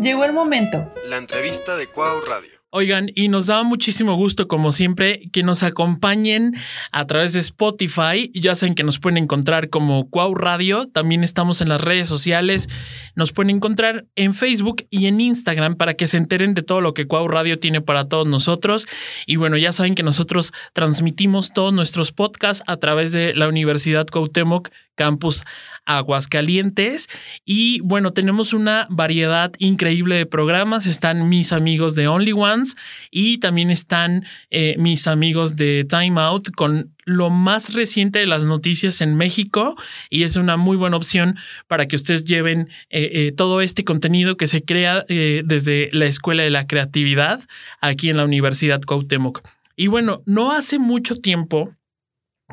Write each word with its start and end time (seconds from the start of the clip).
Llegó 0.00 0.24
el 0.24 0.32
momento. 0.32 0.92
La 1.08 1.18
entrevista 1.18 1.76
de 1.76 1.86
Cuau 1.86 2.20
Radio. 2.22 2.62
Oigan, 2.74 3.10
y 3.14 3.28
nos 3.28 3.48
da 3.48 3.62
muchísimo 3.64 4.16
gusto, 4.16 4.48
como 4.48 4.72
siempre, 4.72 5.28
que 5.30 5.42
nos 5.42 5.62
acompañen 5.62 6.54
a 6.90 7.06
través 7.06 7.34
de 7.34 7.40
Spotify. 7.40 8.30
Ya 8.32 8.54
saben 8.54 8.74
que 8.74 8.82
nos 8.82 8.98
pueden 8.98 9.18
encontrar 9.18 9.68
como 9.68 10.08
Cuau 10.08 10.34
Radio. 10.34 10.88
También 10.88 11.22
estamos 11.22 11.60
en 11.60 11.68
las 11.68 11.82
redes 11.82 12.08
sociales. 12.08 12.70
Nos 13.14 13.34
pueden 13.34 13.50
encontrar 13.50 14.06
en 14.16 14.32
Facebook 14.32 14.86
y 14.88 15.04
en 15.04 15.20
Instagram 15.20 15.74
para 15.76 15.92
que 15.92 16.06
se 16.06 16.16
enteren 16.16 16.54
de 16.54 16.62
todo 16.62 16.80
lo 16.80 16.94
que 16.94 17.06
Cuau 17.06 17.28
Radio 17.28 17.58
tiene 17.58 17.82
para 17.82 18.08
todos 18.08 18.26
nosotros. 18.26 18.88
Y 19.26 19.36
bueno, 19.36 19.58
ya 19.58 19.72
saben 19.72 19.94
que 19.94 20.02
nosotros 20.02 20.54
transmitimos 20.72 21.52
todos 21.52 21.74
nuestros 21.74 22.12
podcasts 22.12 22.64
a 22.66 22.78
través 22.78 23.12
de 23.12 23.34
la 23.34 23.48
Universidad 23.48 24.06
Cuauhtémoc 24.06 24.70
Campus 24.94 25.42
Aguascalientes. 25.84 27.08
Y 27.44 27.80
bueno, 27.80 28.12
tenemos 28.12 28.52
una 28.52 28.86
variedad 28.88 29.52
increíble 29.58 30.16
de 30.16 30.26
programas. 30.26 30.86
Están 30.86 31.28
mis 31.28 31.52
amigos 31.52 31.94
de 31.94 32.08
Only 32.08 32.32
Ones 32.32 32.76
y 33.10 33.38
también 33.38 33.70
están 33.70 34.24
eh, 34.50 34.76
mis 34.78 35.08
amigos 35.08 35.56
de 35.56 35.84
Time 35.88 36.20
Out 36.20 36.50
con 36.54 36.94
lo 37.04 37.30
más 37.30 37.74
reciente 37.74 38.20
de 38.20 38.26
las 38.26 38.44
noticias 38.44 39.00
en 39.00 39.16
México 39.16 39.74
y 40.08 40.22
es 40.22 40.36
una 40.36 40.56
muy 40.56 40.76
buena 40.76 40.96
opción 40.96 41.36
para 41.66 41.86
que 41.86 41.96
ustedes 41.96 42.24
lleven 42.24 42.68
eh, 42.90 43.10
eh, 43.12 43.32
todo 43.32 43.60
este 43.60 43.82
contenido 43.82 44.36
que 44.36 44.46
se 44.46 44.62
crea 44.62 45.04
desde 45.08 45.88
la 45.92 46.06
Escuela 46.06 46.44
de 46.44 46.50
la 46.50 46.66
Creatividad 46.66 47.40
aquí 47.80 48.08
en 48.08 48.16
la 48.16 48.24
Universidad 48.24 48.80
Cuauhtémoc. 48.82 49.42
Y 49.74 49.88
bueno, 49.88 50.22
no 50.26 50.52
hace 50.52 50.78
mucho 50.78 51.16
tiempo 51.16 51.74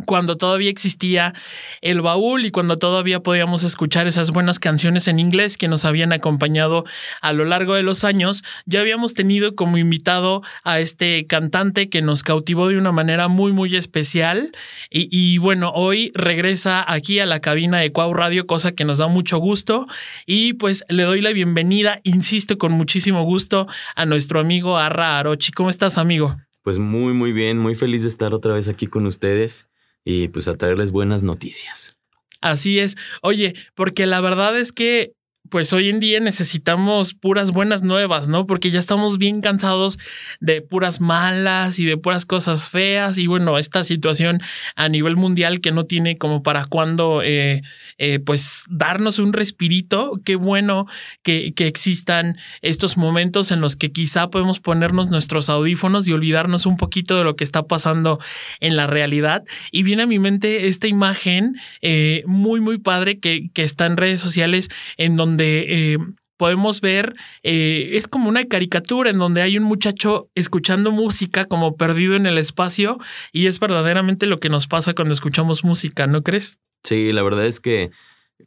cuando 0.06 0.38
todavía 0.38 0.70
existía 0.70 1.34
el 1.82 2.02
baúl 2.02 2.46
y 2.46 2.52
cuando 2.52 2.78
todavía 2.78 3.22
podíamos 3.22 3.64
escuchar 3.64 4.08
esas 4.08 4.32
buenas 4.32 4.60
canciones 4.60 5.08
en 5.08 5.20
inglés 5.20 5.58
que 5.58 5.68
nos 5.68 5.86
habían 5.86 6.14
acompañado 6.14 6.86
a 7.22 7.34
lo 7.34 7.46
largo 7.46 7.76
de 7.76 7.84
los 7.84 8.04
años, 8.04 8.44
ya 8.66 8.80
habíamos 8.80 9.14
tenido 9.14 9.56
como 9.56 9.78
invitado 9.78 10.42
a 10.64 10.80
este 10.80 11.26
cantante 11.28 11.90
que 11.90 12.02
nos 12.02 12.24
cautivó 12.24 12.70
de 12.70 12.78
una 12.78 12.92
manera 12.92 13.28
muy 13.28 13.52
muy 13.52 13.76
especial 13.76 14.52
y, 14.90 15.38
bueno, 15.38 15.72
hoy 15.74 16.12
regresa 16.14 16.84
aquí 16.88 17.20
a 17.20 17.26
la 17.26 17.40
cabina 17.40 17.80
de 17.80 17.92
Cuau 17.92 18.14
Radio, 18.14 18.48
cosa 18.48 18.72
que 18.72 18.86
nos 18.86 18.98
da 18.98 19.08
mucho 19.08 19.38
gusto 19.38 19.86
y 20.26 20.54
pues 20.54 20.84
le 20.90 21.04
doy 21.04 21.22
la 21.22 21.32
bienvenida, 21.32 22.00
insisto 22.04 22.58
con 22.58 22.72
muchísimo 22.72 23.24
gusto 23.24 23.68
a 23.96 24.06
nuestro 24.06 24.40
amigo 24.40 24.78
Arra 24.78 25.20
Arochi. 25.20 25.52
¿Cómo 25.52 25.70
estás 25.70 25.98
amigo? 25.98 26.38
Pues 26.64 26.78
muy 26.78 27.14
muy 27.14 27.32
bien, 27.32 27.58
muy 27.58 27.76
feliz 27.76 28.04
de 28.04 28.10
estar 28.10 28.34
otra 28.34 28.54
vez 28.54 28.68
aquí 28.68 28.88
con 28.88 29.06
ustedes 29.06 29.69
y 30.04 30.30
pues 30.30 30.48
a 30.48 30.56
traerles 30.56 30.92
buenas 30.92 31.24
noticias. 31.24 32.00
Así 32.42 32.80
es. 32.80 32.96
Oye, 33.22 33.54
porque 33.76 34.06
la 34.06 34.22
verdad 34.22 34.58
es 34.58 34.72
que 34.72 35.14
pues 35.50 35.74
hoy 35.74 35.90
en 35.90 36.00
día 36.00 36.20
necesitamos 36.20 37.14
puras 37.14 37.52
buenas 37.52 37.84
nuevas, 37.84 38.28
¿no? 38.28 38.46
Porque 38.46 38.72
ya 38.72 38.80
estamos 38.80 39.18
bien 39.18 39.42
cansados 39.42 39.98
de 40.40 40.62
puras 40.62 41.02
malas 41.02 41.80
y 41.80 41.86
de 41.86 41.98
puras 41.98 42.26
cosas 42.26 42.70
feas 42.70 43.18
y 43.18 43.28
bueno, 43.28 43.58
esta 43.58 43.84
situación 43.84 44.42
a 44.76 44.90
nivel 44.90 45.16
mundial 45.16 45.62
que 45.62 45.72
no 45.72 45.86
tiene 45.86 46.18
como 46.18 46.44
para 46.44 46.66
cuándo, 46.66 47.22
eh, 47.24 47.62
eh, 47.98 48.20
pues 48.20 48.66
darnos 48.70 49.20
un 49.20 49.34
respirito. 49.34 50.20
Qué 50.24 50.36
bueno 50.36 50.86
que, 51.24 51.54
que 51.56 51.68
existan 51.68 52.38
estos 52.62 52.98
momentos 52.98 53.52
en 53.52 53.62
los 53.62 53.76
que 53.76 53.92
quizá 53.92 54.30
podemos 54.30 54.60
ponernos 54.60 55.10
nuestros 55.10 55.50
audífonos 55.50 56.08
y 56.08 56.14
olvidarnos 56.14 56.66
un 56.66 56.78
poquito 56.78 57.18
de 57.18 57.24
lo 57.24 57.36
que 57.36 57.44
está 57.44 57.64
pasando 57.64 58.20
en 58.60 58.76
la 58.76 58.88
realidad. 58.88 59.44
Y 59.72 59.84
viene 59.84 60.04
a 60.04 60.08
mi 60.08 60.20
mente 60.20 60.68
esta 60.68 60.88
imagen 60.88 61.56
eh, 61.82 62.24
muy, 62.26 62.62
muy 62.62 62.78
padre 62.78 63.20
que, 63.20 63.50
que 63.54 63.64
está 63.64 63.86
en 63.86 63.98
redes 63.98 64.22
sociales 64.22 64.70
en 64.98 65.16
donde 65.16 65.39
donde 65.40 65.94
eh, 65.94 65.98
podemos 66.38 66.82
ver, 66.82 67.16
eh, 67.44 67.92
es 67.94 68.08
como 68.08 68.30
una 68.30 68.46
caricatura 68.46 69.10
en 69.10 69.18
donde 69.18 69.42
hay 69.42 69.58
un 69.58 69.64
muchacho 69.64 70.30
escuchando 70.36 70.92
música 70.92 71.46
como 71.46 71.76
perdido 71.76 72.16
en 72.16 72.26
el 72.26 72.38
espacio 72.38 72.98
y 73.32 73.48
es 73.48 73.60
verdaderamente 73.60 74.26
lo 74.26 74.40
que 74.40 74.50
nos 74.50 74.68
pasa 74.68 74.94
cuando 74.94 75.14
escuchamos 75.14 75.64
música, 75.64 76.08
¿no 76.08 76.22
crees? 76.24 76.58
Sí, 76.84 77.12
la 77.14 77.24
verdad 77.24 77.46
es 77.46 77.60
que 77.60 77.92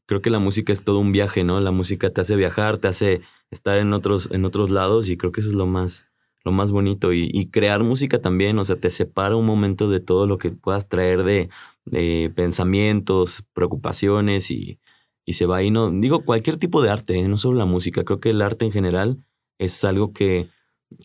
creo 0.06 0.20
que 0.20 0.30
la 0.30 0.38
música 0.38 0.72
es 0.72 0.84
todo 0.84 0.98
un 0.98 1.12
viaje, 1.12 1.44
¿no? 1.44 1.60
La 1.60 1.70
música 1.70 2.10
te 2.10 2.20
hace 2.20 2.36
viajar, 2.36 2.78
te 2.78 2.88
hace 2.88 3.20
estar 3.50 3.78
en 3.78 3.92
otros, 3.92 4.30
en 4.32 4.44
otros 4.44 4.70
lados 4.70 5.08
y 5.08 5.16
creo 5.16 5.32
que 5.32 5.40
eso 5.40 5.50
es 5.50 5.56
lo 5.56 5.66
más, 5.66 6.06
lo 6.44 6.52
más 6.52 6.72
bonito. 6.72 7.12
Y, 7.12 7.48
crear 7.50 7.82
música 7.82 8.20
también, 8.20 8.58
o 8.58 8.64
sea, 8.64 8.76
te 8.76 8.90
separa 8.90 9.36
un 9.36 9.46
momento 9.46 9.90
de 9.90 10.00
todo 10.00 10.26
lo 10.26 10.38
que 10.38 10.50
puedas 10.50 10.88
traer 10.88 11.24
de, 11.24 11.50
de 11.84 12.32
pensamientos, 12.34 13.44
preocupaciones 13.52 14.50
y, 14.50 14.78
y 15.24 15.34
se 15.34 15.46
va 15.46 15.62
y 15.62 15.70
no 15.70 15.90
digo 15.90 16.24
cualquier 16.24 16.56
tipo 16.56 16.82
de 16.82 16.90
arte, 16.90 17.18
¿eh? 17.18 17.28
no 17.28 17.36
solo 17.36 17.58
la 17.58 17.64
música, 17.64 18.04
creo 18.04 18.20
que 18.20 18.30
el 18.30 18.42
arte 18.42 18.64
en 18.64 18.72
general 18.72 19.24
es 19.58 19.84
algo 19.84 20.12
que, 20.12 20.48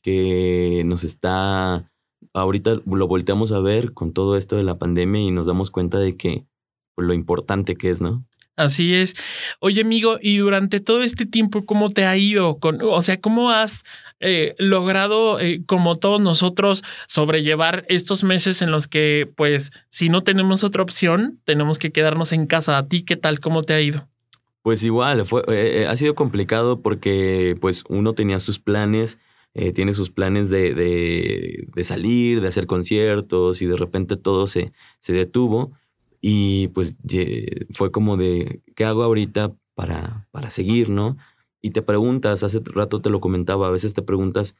que 0.01 0.83
nos 0.85 1.03
está, 1.03 1.91
ahorita 2.33 2.81
lo 2.85 3.07
volteamos 3.07 3.51
a 3.51 3.59
ver 3.59 3.93
con 3.93 4.13
todo 4.13 4.37
esto 4.37 4.55
de 4.55 4.63
la 4.63 4.77
pandemia 4.77 5.21
y 5.21 5.31
nos 5.31 5.47
damos 5.47 5.71
cuenta 5.71 5.99
de 5.99 6.17
que 6.17 6.47
pues, 6.95 7.07
lo 7.07 7.13
importante 7.13 7.75
que 7.75 7.89
es, 7.89 8.01
¿no? 8.01 8.25
Así 8.57 8.95
es. 8.95 9.15
Oye, 9.59 9.81
amigo, 9.81 10.17
y 10.19 10.37
durante 10.37 10.79
todo 10.79 11.03
este 11.03 11.27
tiempo, 11.27 11.63
¿cómo 11.63 11.91
te 11.91 12.05
ha 12.05 12.17
ido? 12.17 12.57
O 12.59 13.01
sea, 13.03 13.21
¿cómo 13.21 13.51
has 13.51 13.83
eh, 14.19 14.55
logrado, 14.57 15.39
eh, 15.39 15.61
como 15.67 15.99
todos 15.99 16.19
nosotros, 16.19 16.83
sobrellevar 17.07 17.85
estos 17.87 18.23
meses 18.23 18.63
en 18.63 18.71
los 18.71 18.87
que, 18.87 19.31
pues, 19.35 19.69
si 19.91 20.09
no 20.09 20.21
tenemos 20.21 20.63
otra 20.63 20.81
opción, 20.81 21.39
tenemos 21.45 21.77
que 21.77 21.91
quedarnos 21.91 22.33
en 22.33 22.47
casa? 22.47 22.79
¿A 22.79 22.87
ti 22.87 23.03
qué 23.03 23.15
tal? 23.15 23.39
¿Cómo 23.39 23.61
te 23.61 23.75
ha 23.75 23.81
ido? 23.81 24.09
Pues 24.63 24.83
igual, 24.83 25.23
fue, 25.25 25.43
eh, 25.49 25.85
ha 25.85 25.95
sido 25.95 26.15
complicado 26.15 26.81
porque, 26.81 27.55
pues, 27.61 27.83
uno 27.89 28.13
tenía 28.13 28.39
sus 28.39 28.57
planes, 28.57 29.19
tiene 29.73 29.93
sus 29.93 30.11
planes 30.11 30.51
de, 30.51 30.75
de, 30.75 31.67
de, 31.73 31.83
salir, 31.83 32.41
de 32.41 32.47
hacer 32.47 32.67
conciertos 32.67 33.59
y 33.63 33.65
de 33.65 33.75
repente 33.75 34.15
todo 34.15 34.45
se, 34.45 34.71
se 34.99 35.13
detuvo. 35.13 35.73
Y 36.29 36.67
pues 36.67 36.97
fue 37.69 37.89
como 37.89 38.17
de, 38.17 38.61
¿qué 38.75 38.83
hago 38.83 39.01
ahorita 39.03 39.55
para, 39.75 40.27
para 40.31 40.49
seguir, 40.49 40.89
no? 40.89 41.15
Y 41.61 41.69
te 41.69 41.81
preguntas, 41.81 42.43
hace 42.43 42.59
rato 42.65 43.01
te 43.01 43.09
lo 43.09 43.21
comentaba, 43.21 43.69
a 43.69 43.71
veces 43.71 43.93
te 43.93 44.01
preguntas 44.01 44.53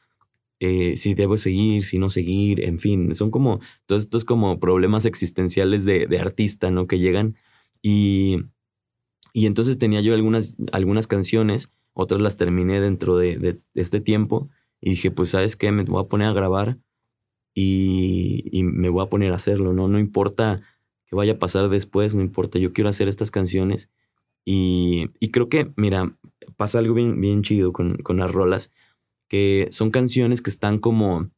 eh, 0.60 0.96
si 0.96 1.12
debo 1.12 1.36
seguir, 1.36 1.84
si 1.84 1.98
no 1.98 2.08
seguir, 2.08 2.64
en 2.64 2.78
fin, 2.78 3.14
son 3.14 3.30
como 3.30 3.60
todos 3.84 4.04
estos 4.04 4.24
como 4.24 4.58
problemas 4.58 5.04
existenciales 5.04 5.84
de, 5.84 6.06
de 6.06 6.18
artista, 6.18 6.70
¿no? 6.70 6.86
Que 6.86 6.98
llegan 6.98 7.36
y, 7.82 8.44
y 9.34 9.44
entonces 9.44 9.76
tenía 9.76 10.00
yo 10.00 10.14
algunas, 10.14 10.56
algunas 10.72 11.06
canciones, 11.06 11.70
otras 11.92 12.22
las 12.22 12.38
terminé 12.38 12.80
dentro 12.80 13.18
de, 13.18 13.60
este 13.74 14.00
tiempo 14.00 14.48
y 14.80 14.90
dije, 14.92 15.10
pues, 15.10 15.28
¿sabes 15.28 15.54
qué? 15.54 15.70
Me 15.70 15.84
voy 15.84 16.02
a 16.02 16.08
poner 16.08 16.28
a 16.28 16.32
grabar 16.32 16.78
y, 17.52 18.48
y 18.52 18.62
me 18.62 18.88
voy 18.88 19.04
a 19.04 19.10
poner 19.10 19.32
a 19.32 19.36
hacerlo, 19.36 19.74
¿no? 19.74 19.86
No 19.86 19.98
importa 19.98 20.62
que 21.08 21.16
vaya 21.16 21.34
a 21.34 21.38
pasar 21.38 21.68
después, 21.68 22.14
no 22.14 22.22
importa, 22.22 22.58
yo 22.58 22.72
quiero 22.72 22.90
hacer 22.90 23.08
estas 23.08 23.30
canciones. 23.30 23.90
Y, 24.44 25.10
y 25.20 25.30
creo 25.30 25.48
que, 25.48 25.72
mira, 25.76 26.16
pasa 26.56 26.78
algo 26.78 26.94
bien, 26.94 27.20
bien 27.20 27.42
chido 27.42 27.72
con, 27.72 27.96
con 27.98 28.18
las 28.18 28.30
rolas, 28.30 28.70
que 29.28 29.68
son 29.70 29.90
canciones 29.90 30.42
que 30.42 30.50
están 30.50 30.78
como, 30.78 31.30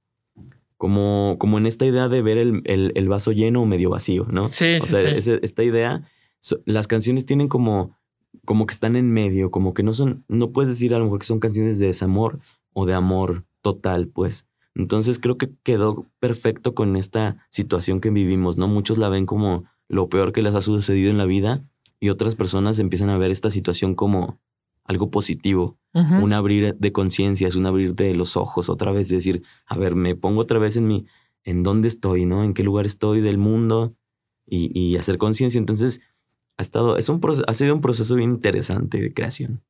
como, 0.77 1.37
como 1.39 1.59
en 1.59 1.67
esta 1.67 1.87
idea 1.87 2.09
de 2.09 2.23
ver 2.23 2.39
el, 2.39 2.63
el, 2.65 3.09
vaso 3.09 3.33
lleno 3.33 3.63
o 3.63 3.67
medio 3.67 3.91
vacío, 3.91 4.27
¿no? 4.31 4.47
Sí, 4.47 4.77
o 4.81 4.87
sea, 4.87 5.03
esta 5.11 5.63
idea, 5.63 6.09
las 6.65 6.87
canciones 6.87 7.27
tienen 7.27 7.49
como, 7.49 7.97
como 8.45 8.67
que 8.67 8.73
están 8.73 8.97
en 8.97 9.13
medio, 9.13 9.51
como 9.51 9.75
que 9.75 9.83
no 9.83 9.93
son, 9.93 10.25
no 10.29 10.53
puedes 10.53 10.71
decir 10.71 10.95
a 10.95 10.99
lo 10.99 11.05
mejor 11.05 11.21
que 11.21 11.27
son 11.27 11.41
canciones 11.41 11.79
de 11.79 11.87
desamor 11.87 12.39
o 12.73 12.87
de 12.87 12.95
amor 12.95 13.45
total, 13.61 14.09
pues. 14.09 14.47
Entonces 14.81 15.19
creo 15.19 15.37
que 15.37 15.51
quedó 15.63 16.07
perfecto 16.21 16.75
con 16.75 16.97
esta 16.97 17.47
situación 17.51 18.01
que 18.01 18.09
vivimos, 18.09 18.57
¿no? 18.57 18.67
Muchos 18.67 18.97
la 18.97 19.11
ven 19.11 19.27
como 19.27 19.65
lo 19.89 20.09
peor 20.09 20.33
que 20.33 20.43
les 20.43 20.55
ha 20.55 20.63
sucedido 20.63 21.11
en 21.11 21.19
la 21.19 21.27
vida 21.27 21.63
y 22.01 22.09
otras 22.09 22.35
personas 22.35 22.79
empiezan 22.79 23.11
a 23.11 23.19
ver 23.19 23.31
esta 23.31 23.51
situación 23.51 23.95
como 23.95 24.41
algo 24.85 25.11
positivo, 25.11 25.79
un 25.93 26.33
abrir 26.33 26.75
de 26.77 26.93
conciencias, 26.93 27.55
un 27.55 27.67
abrir 27.67 27.95
de 27.95 28.15
los 28.15 28.37
ojos, 28.37 28.69
otra 28.71 28.91
vez 28.91 29.09
decir, 29.09 29.43
a 29.67 29.77
ver, 29.77 29.95
me 29.95 30.17
pongo 30.17 30.41
otra 30.41 30.59
vez 30.59 30.77
en 30.77 30.87
mi, 30.87 31.07
en 31.45 31.63
dónde 31.63 31.89
estoy, 31.89 32.25
¿no? 32.25 32.43
En 32.43 32.55
qué 32.55 32.65
lugar 32.65 32.87
estoy 32.87 33.21
del 33.21 33.39
mundo 33.39 33.95
y, 34.47 34.77
y 34.77 34.97
hacer 34.97 35.19
conciencia. 35.19 35.59
Entonces, 35.59 36.01
ha 36.57 36.63
estado, 36.63 36.97
es 36.97 37.09
un, 37.09 37.21
ha 37.47 37.55
sido 37.55 37.75
un 37.75 37.81
proceso 37.83 38.17
bien 38.17 38.31
interesante 38.31 39.01
de 39.01 39.13
creación. 39.13 39.63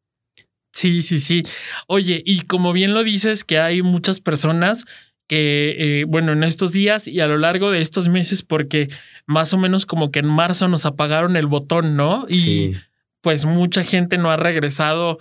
Sí, 0.72 1.02
sí, 1.02 1.20
sí. 1.20 1.42
Oye, 1.88 2.22
y 2.24 2.42
como 2.42 2.72
bien 2.72 2.94
lo 2.94 3.04
dices, 3.04 3.44
que 3.44 3.58
hay 3.58 3.82
muchas 3.82 4.20
personas 4.20 4.86
que, 5.30 5.76
eh, 5.78 6.04
bueno, 6.08 6.32
en 6.32 6.42
estos 6.42 6.72
días 6.72 7.06
y 7.06 7.20
a 7.20 7.28
lo 7.28 7.38
largo 7.38 7.70
de 7.70 7.80
estos 7.80 8.08
meses, 8.08 8.42
porque 8.42 8.88
más 9.26 9.54
o 9.54 9.58
menos 9.58 9.86
como 9.86 10.10
que 10.10 10.18
en 10.18 10.26
marzo 10.26 10.66
nos 10.66 10.86
apagaron 10.86 11.36
el 11.36 11.46
botón, 11.46 11.94
¿no? 11.94 12.26
Y 12.28 12.74
pues 13.20 13.44
mucha 13.44 13.84
gente 13.84 14.18
no 14.18 14.32
ha 14.32 14.36
regresado 14.36 15.18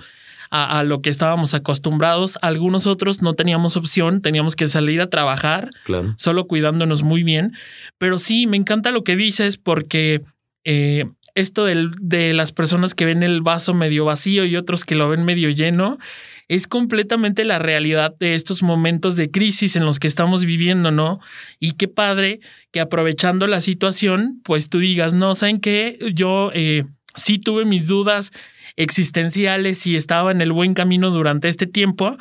a, 0.50 0.84
lo 0.84 1.04
que 1.04 1.12
estábamos 1.12 1.54
acostumbrados. 1.54 2.40
Algunos 2.42 2.88
otros 2.88 3.22
no 3.22 3.36
teníamos 3.36 3.78
opción, 3.78 4.24
teníamos 4.24 4.56
que 4.56 4.68
salir 4.68 5.00
a 5.00 5.12
trabajar, 5.12 5.70
solo 6.18 6.48
cuidándonos 6.48 7.04
muy 7.04 7.22
bien. 7.22 7.54
Pero 8.00 8.18
sí, 8.18 8.48
me 8.48 8.58
encanta 8.58 8.90
lo 8.90 9.04
que 9.04 9.16
dices 9.16 9.58
porque 9.58 10.24
eh, 10.64 11.06
esto 11.36 11.66
del, 11.66 11.92
de 12.02 12.34
las 12.34 12.52
personas 12.52 12.96
que 12.96 13.06
ven 13.06 13.22
el 13.22 13.44
vaso 13.44 13.76
medio 13.76 14.06
vacío 14.06 14.44
y 14.46 14.56
otros 14.56 14.86
que 14.86 14.96
lo 14.96 15.08
ven 15.08 15.24
medio 15.24 15.52
lleno 15.52 16.00
es 16.50 16.68
completamente 16.68 17.46
la 17.46 17.60
realidad 17.60 18.16
de 18.19 18.34
estos 18.34 18.63
momentos 18.63 19.16
de 19.16 19.30
crisis 19.30 19.75
en 19.75 19.86
los 19.86 20.00
que 20.00 20.07
estamos 20.07 20.44
viviendo, 20.44 20.92
¿no? 20.92 21.19
Y 21.60 21.74
qué 21.74 21.88
padre 21.88 22.40
que 22.72 22.81
aprovechando 22.81 23.46
la 23.46 23.62
situación, 23.62 24.42
pues 24.44 24.68
tú 24.68 24.80
digas, 24.80 25.13
no, 25.13 25.36
¿saben 25.36 25.62
qué? 25.62 26.00
Yo 26.13 26.50
eh, 26.54 26.86
sí 27.16 27.38
tuve 27.38 27.66
mis 27.66 27.86
dudas 27.86 28.31
existenciales 28.75 29.86
y 29.86 29.96
estaba 29.96 30.31
en 30.31 30.42
el 30.42 30.51
buen 30.51 30.74
camino 30.74 31.12
durante 31.12 31.50
este 31.50 31.68
tiempo. 31.68 32.18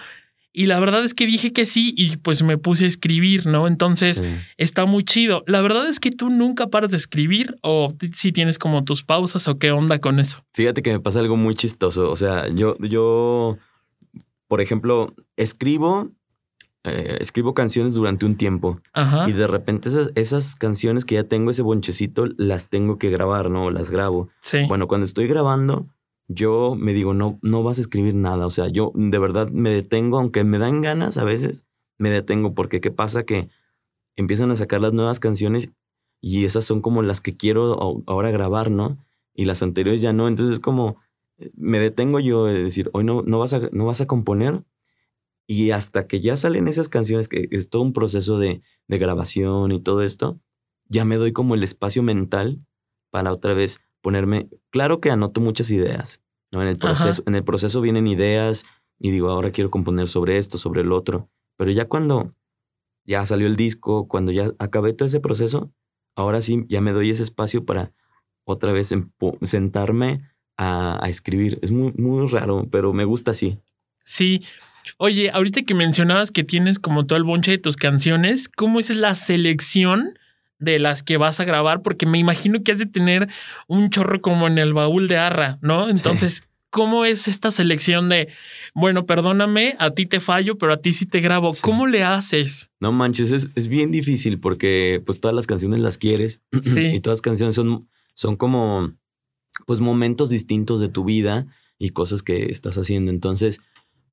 Y 0.52 0.66
la 0.66 0.78
verdad 0.78 1.04
es 1.04 1.14
que 1.14 1.24
dije 1.24 1.52
que 1.52 1.64
sí 1.64 1.94
y 1.96 2.16
pues 2.18 2.42
me 2.42 2.58
puse 2.58 2.84
a 2.84 2.88
escribir, 2.88 3.46
¿no? 3.46 3.66
Entonces 3.66 4.22
está 4.56 4.84
muy 4.86 5.04
chido. 5.04 5.44
La 5.46 5.62
verdad 5.62 5.88
es 5.88 6.00
que 6.00 6.10
tú 6.10 6.30
nunca 6.30 6.66
paras 6.66 6.90
de 6.90 6.96
escribir 6.96 7.56
o 7.62 7.94
si 8.12 8.32
tienes 8.32 8.58
como 8.58 8.84
tus 8.84 9.04
pausas 9.04 9.46
o 9.48 9.58
qué 9.58 9.70
onda 9.70 10.00
con 10.00 10.18
eso. 10.18 10.44
Fíjate 10.52 10.82
que 10.82 10.92
me 10.92 11.00
pasa 11.00 11.20
algo 11.20 11.36
muy 11.36 11.54
chistoso. 11.54 12.10
O 12.10 12.16
sea, 12.16 12.48
yo, 12.52 12.76
yo, 12.80 13.58
por 14.48 14.60
ejemplo, 14.60 15.14
escribo, 15.36 16.10
eh, 16.84 17.18
escribo 17.20 17.54
canciones 17.54 17.94
durante 17.94 18.26
un 18.26 18.36
tiempo 18.36 18.80
y 19.26 19.32
de 19.32 19.46
repente 19.46 19.88
esas, 19.88 20.10
esas, 20.16 20.56
canciones 20.56 21.04
que 21.04 21.14
ya 21.14 21.24
tengo, 21.24 21.50
ese 21.50 21.62
bonchecito, 21.62 22.26
las 22.36 22.68
tengo 22.68 22.98
que 22.98 23.10
grabar, 23.10 23.50
¿no? 23.50 23.70
Las 23.70 23.90
grabo. 23.90 24.28
Sí. 24.40 24.64
Bueno, 24.66 24.88
cuando 24.88 25.04
estoy 25.04 25.28
grabando 25.28 25.86
yo 26.28 26.76
me 26.78 26.92
digo, 26.92 27.14
no, 27.14 27.38
no 27.42 27.62
vas 27.62 27.78
a 27.78 27.80
escribir 27.80 28.14
nada. 28.14 28.46
O 28.46 28.50
sea, 28.50 28.68
yo 28.68 28.92
de 28.94 29.18
verdad 29.18 29.48
me 29.48 29.70
detengo, 29.70 30.18
aunque 30.18 30.44
me 30.44 30.58
dan 30.58 30.82
ganas 30.82 31.16
a 31.16 31.24
veces, 31.24 31.66
me 31.96 32.10
detengo 32.10 32.54
porque 32.54 32.80
qué 32.80 32.90
pasa 32.90 33.24
que 33.24 33.48
empiezan 34.14 34.50
a 34.50 34.56
sacar 34.56 34.80
las 34.80 34.92
nuevas 34.92 35.20
canciones 35.20 35.70
y 36.20 36.44
esas 36.44 36.64
son 36.64 36.82
como 36.82 37.02
las 37.02 37.20
que 37.20 37.36
quiero 37.36 38.02
ahora 38.06 38.30
grabar, 38.30 38.70
¿no? 38.70 38.98
Y 39.34 39.46
las 39.46 39.62
anteriores 39.62 40.02
ya 40.02 40.12
no. 40.12 40.28
Entonces 40.28 40.54
es 40.54 40.60
como, 40.60 40.96
me 41.54 41.78
detengo 41.78 42.20
yo 42.20 42.46
de 42.46 42.62
decir, 42.62 42.90
hoy 42.92 43.04
no, 43.04 43.22
no, 43.22 43.38
vas, 43.38 43.52
a, 43.52 43.68
no 43.72 43.86
vas 43.86 44.00
a 44.00 44.06
componer. 44.06 44.64
Y 45.46 45.70
hasta 45.70 46.06
que 46.06 46.20
ya 46.20 46.36
salen 46.36 46.68
esas 46.68 46.88
canciones, 46.88 47.28
que 47.28 47.48
es 47.50 47.70
todo 47.70 47.82
un 47.82 47.92
proceso 47.92 48.38
de, 48.38 48.60
de 48.86 48.98
grabación 48.98 49.72
y 49.72 49.80
todo 49.80 50.02
esto, 50.02 50.40
ya 50.88 51.04
me 51.04 51.16
doy 51.16 51.32
como 51.32 51.54
el 51.54 51.62
espacio 51.62 52.02
mental 52.02 52.60
para 53.10 53.32
otra 53.32 53.54
vez 53.54 53.80
ponerme, 54.00 54.48
claro 54.70 55.00
que 55.00 55.10
anoto 55.10 55.40
muchas 55.40 55.70
ideas, 55.70 56.22
¿no? 56.52 56.62
En 56.62 56.68
el 56.68 56.78
proceso, 56.78 57.22
en 57.26 57.34
el 57.34 57.44
proceso 57.44 57.80
vienen 57.80 58.06
ideas 58.06 58.64
y 58.98 59.10
digo, 59.10 59.30
ahora 59.30 59.50
quiero 59.50 59.70
componer 59.70 60.08
sobre 60.08 60.38
esto, 60.38 60.58
sobre 60.58 60.82
el 60.82 60.92
otro, 60.92 61.30
pero 61.56 61.70
ya 61.70 61.88
cuando 61.88 62.34
ya 63.04 63.24
salió 63.24 63.46
el 63.46 63.56
disco, 63.56 64.06
cuando 64.06 64.32
ya 64.32 64.52
acabé 64.58 64.92
todo 64.92 65.06
ese 65.06 65.20
proceso, 65.20 65.72
ahora 66.14 66.40
sí 66.40 66.64
ya 66.68 66.80
me 66.80 66.92
doy 66.92 67.10
ese 67.10 67.22
espacio 67.22 67.64
para 67.64 67.92
otra 68.44 68.72
vez 68.72 68.94
sentarme 69.42 70.22
a, 70.58 71.02
a 71.02 71.08
escribir. 71.08 71.58
Es 71.62 71.70
muy, 71.70 71.92
muy 71.96 72.28
raro, 72.28 72.68
pero 72.70 72.92
me 72.92 73.06
gusta 73.06 73.30
así. 73.30 73.58
Sí. 74.04 74.42
Oye, 74.98 75.30
ahorita 75.30 75.62
que 75.62 75.74
mencionabas 75.74 76.30
que 76.30 76.44
tienes 76.44 76.78
como 76.78 77.06
todo 77.06 77.16
el 77.16 77.24
bonche 77.24 77.52
de 77.52 77.58
tus 77.58 77.76
canciones, 77.76 78.48
¿cómo 78.48 78.80
es 78.80 78.90
la 78.90 79.14
selección 79.14 80.18
de 80.58 80.78
las 80.78 81.02
que 81.02 81.16
vas 81.16 81.40
a 81.40 81.44
grabar, 81.44 81.82
porque 81.82 82.06
me 82.06 82.18
imagino 82.18 82.62
que 82.62 82.72
has 82.72 82.78
de 82.78 82.86
tener 82.86 83.28
un 83.66 83.90
chorro 83.90 84.20
como 84.20 84.46
en 84.46 84.58
el 84.58 84.74
baúl 84.74 85.08
de 85.08 85.16
Arra, 85.16 85.58
¿no? 85.62 85.88
Entonces, 85.88 86.42
¿cómo 86.70 87.04
es 87.04 87.28
esta 87.28 87.50
selección 87.50 88.08
de, 88.08 88.28
bueno, 88.74 89.06
perdóname, 89.06 89.76
a 89.78 89.90
ti 89.90 90.06
te 90.06 90.20
fallo, 90.20 90.58
pero 90.58 90.72
a 90.72 90.78
ti 90.78 90.92
sí 90.92 91.06
te 91.06 91.20
grabo? 91.20 91.52
¿Cómo 91.60 91.86
le 91.86 92.02
haces? 92.02 92.70
No 92.80 92.92
manches, 92.92 93.30
es, 93.30 93.50
es, 93.54 93.68
bien 93.68 93.90
difícil 93.92 94.40
porque 94.40 95.02
pues 95.04 95.20
todas 95.20 95.34
las 95.34 95.46
canciones 95.46 95.80
las 95.80 95.98
quieres 95.98 96.42
sí. 96.62 96.86
y 96.92 97.00
todas 97.00 97.18
las 97.18 97.22
canciones 97.22 97.54
son, 97.54 97.88
son 98.14 98.36
como 98.36 98.92
pues 99.66 99.80
momentos 99.80 100.30
distintos 100.30 100.80
de 100.80 100.88
tu 100.88 101.04
vida 101.04 101.46
y 101.78 101.90
cosas 101.90 102.22
que 102.22 102.46
estás 102.46 102.76
haciendo. 102.76 103.10
Entonces, 103.10 103.60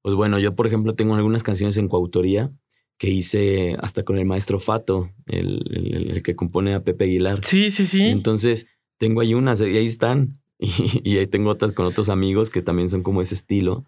pues 0.01 0.15
bueno, 0.15 0.39
yo 0.39 0.55
por 0.55 0.67
ejemplo 0.67 0.95
tengo 0.95 1.15
algunas 1.15 1.43
canciones 1.43 1.77
en 1.77 1.87
coautoría 1.87 2.51
que 2.97 3.09
hice 3.09 3.75
hasta 3.79 4.03
con 4.03 4.17
el 4.17 4.25
maestro 4.25 4.59
Fato, 4.59 5.11
el, 5.25 6.11
el, 6.11 6.23
que 6.23 6.35
compone 6.35 6.73
a 6.73 6.83
Pepe 6.83 7.05
Aguilar. 7.05 7.43
Sí, 7.43 7.69
sí, 7.69 7.85
sí. 7.85 8.01
Entonces, 8.03 8.67
tengo 8.97 9.21
ahí 9.21 9.33
unas 9.33 9.59
y 9.61 9.77
ahí 9.77 9.85
están. 9.85 10.39
Y, 11.03 11.17
ahí 11.17 11.27
tengo 11.27 11.49
otras 11.49 11.73
con 11.73 11.85
otros 11.85 12.07
amigos 12.07 12.49
que 12.49 12.61
también 12.61 12.89
son 12.89 13.03
como 13.03 13.21
ese 13.21 13.35
estilo. 13.35 13.85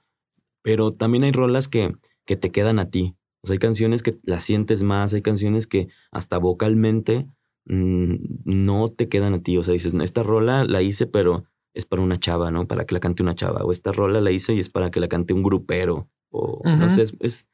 Pero 0.62 0.94
también 0.94 1.24
hay 1.24 1.32
rolas 1.32 1.70
que, 1.70 1.96
que 2.26 2.36
te 2.36 2.52
quedan 2.52 2.80
a 2.80 2.90
ti. 2.90 3.16
O 3.42 3.48
sea, 3.48 3.54
hay 3.54 3.60
canciones 3.60 4.04
que 4.04 4.18
las 4.24 4.44
sientes 4.44 4.84
más, 4.84 5.14
hay 5.14 5.22
canciones 5.22 5.66
que 5.66 5.88
hasta 6.12 6.38
vocalmente 6.38 7.28
no 7.68 8.90
te 8.90 9.10
quedan 9.10 9.34
a 9.34 9.42
ti. 9.42 9.58
O 9.58 9.64
sea, 9.64 9.74
dices, 9.74 9.94
esta 9.94 10.24
rola 10.24 10.64
la 10.64 10.82
hice, 10.82 11.08
pero 11.08 11.46
es 11.74 11.86
para 11.86 12.02
una 12.02 12.20
chava, 12.20 12.52
¿no? 12.52 12.68
Para 12.68 12.86
que 12.86 12.94
la 12.94 13.00
cante 13.00 13.24
una 13.24 13.36
chava. 13.36 13.64
O 13.64 13.72
esta 13.72 13.92
rola 13.92 14.22
la 14.22 14.32
hice 14.32 14.54
y 14.54 14.60
es 14.60 14.70
para 14.70 14.92
que 14.92 15.00
la 15.00 15.08
cante 15.08 15.34
un 15.34 15.44
grupero. 15.44 16.10
O 16.30 16.62
no 16.66 16.90
sé, 16.90 17.06
es 17.20 17.48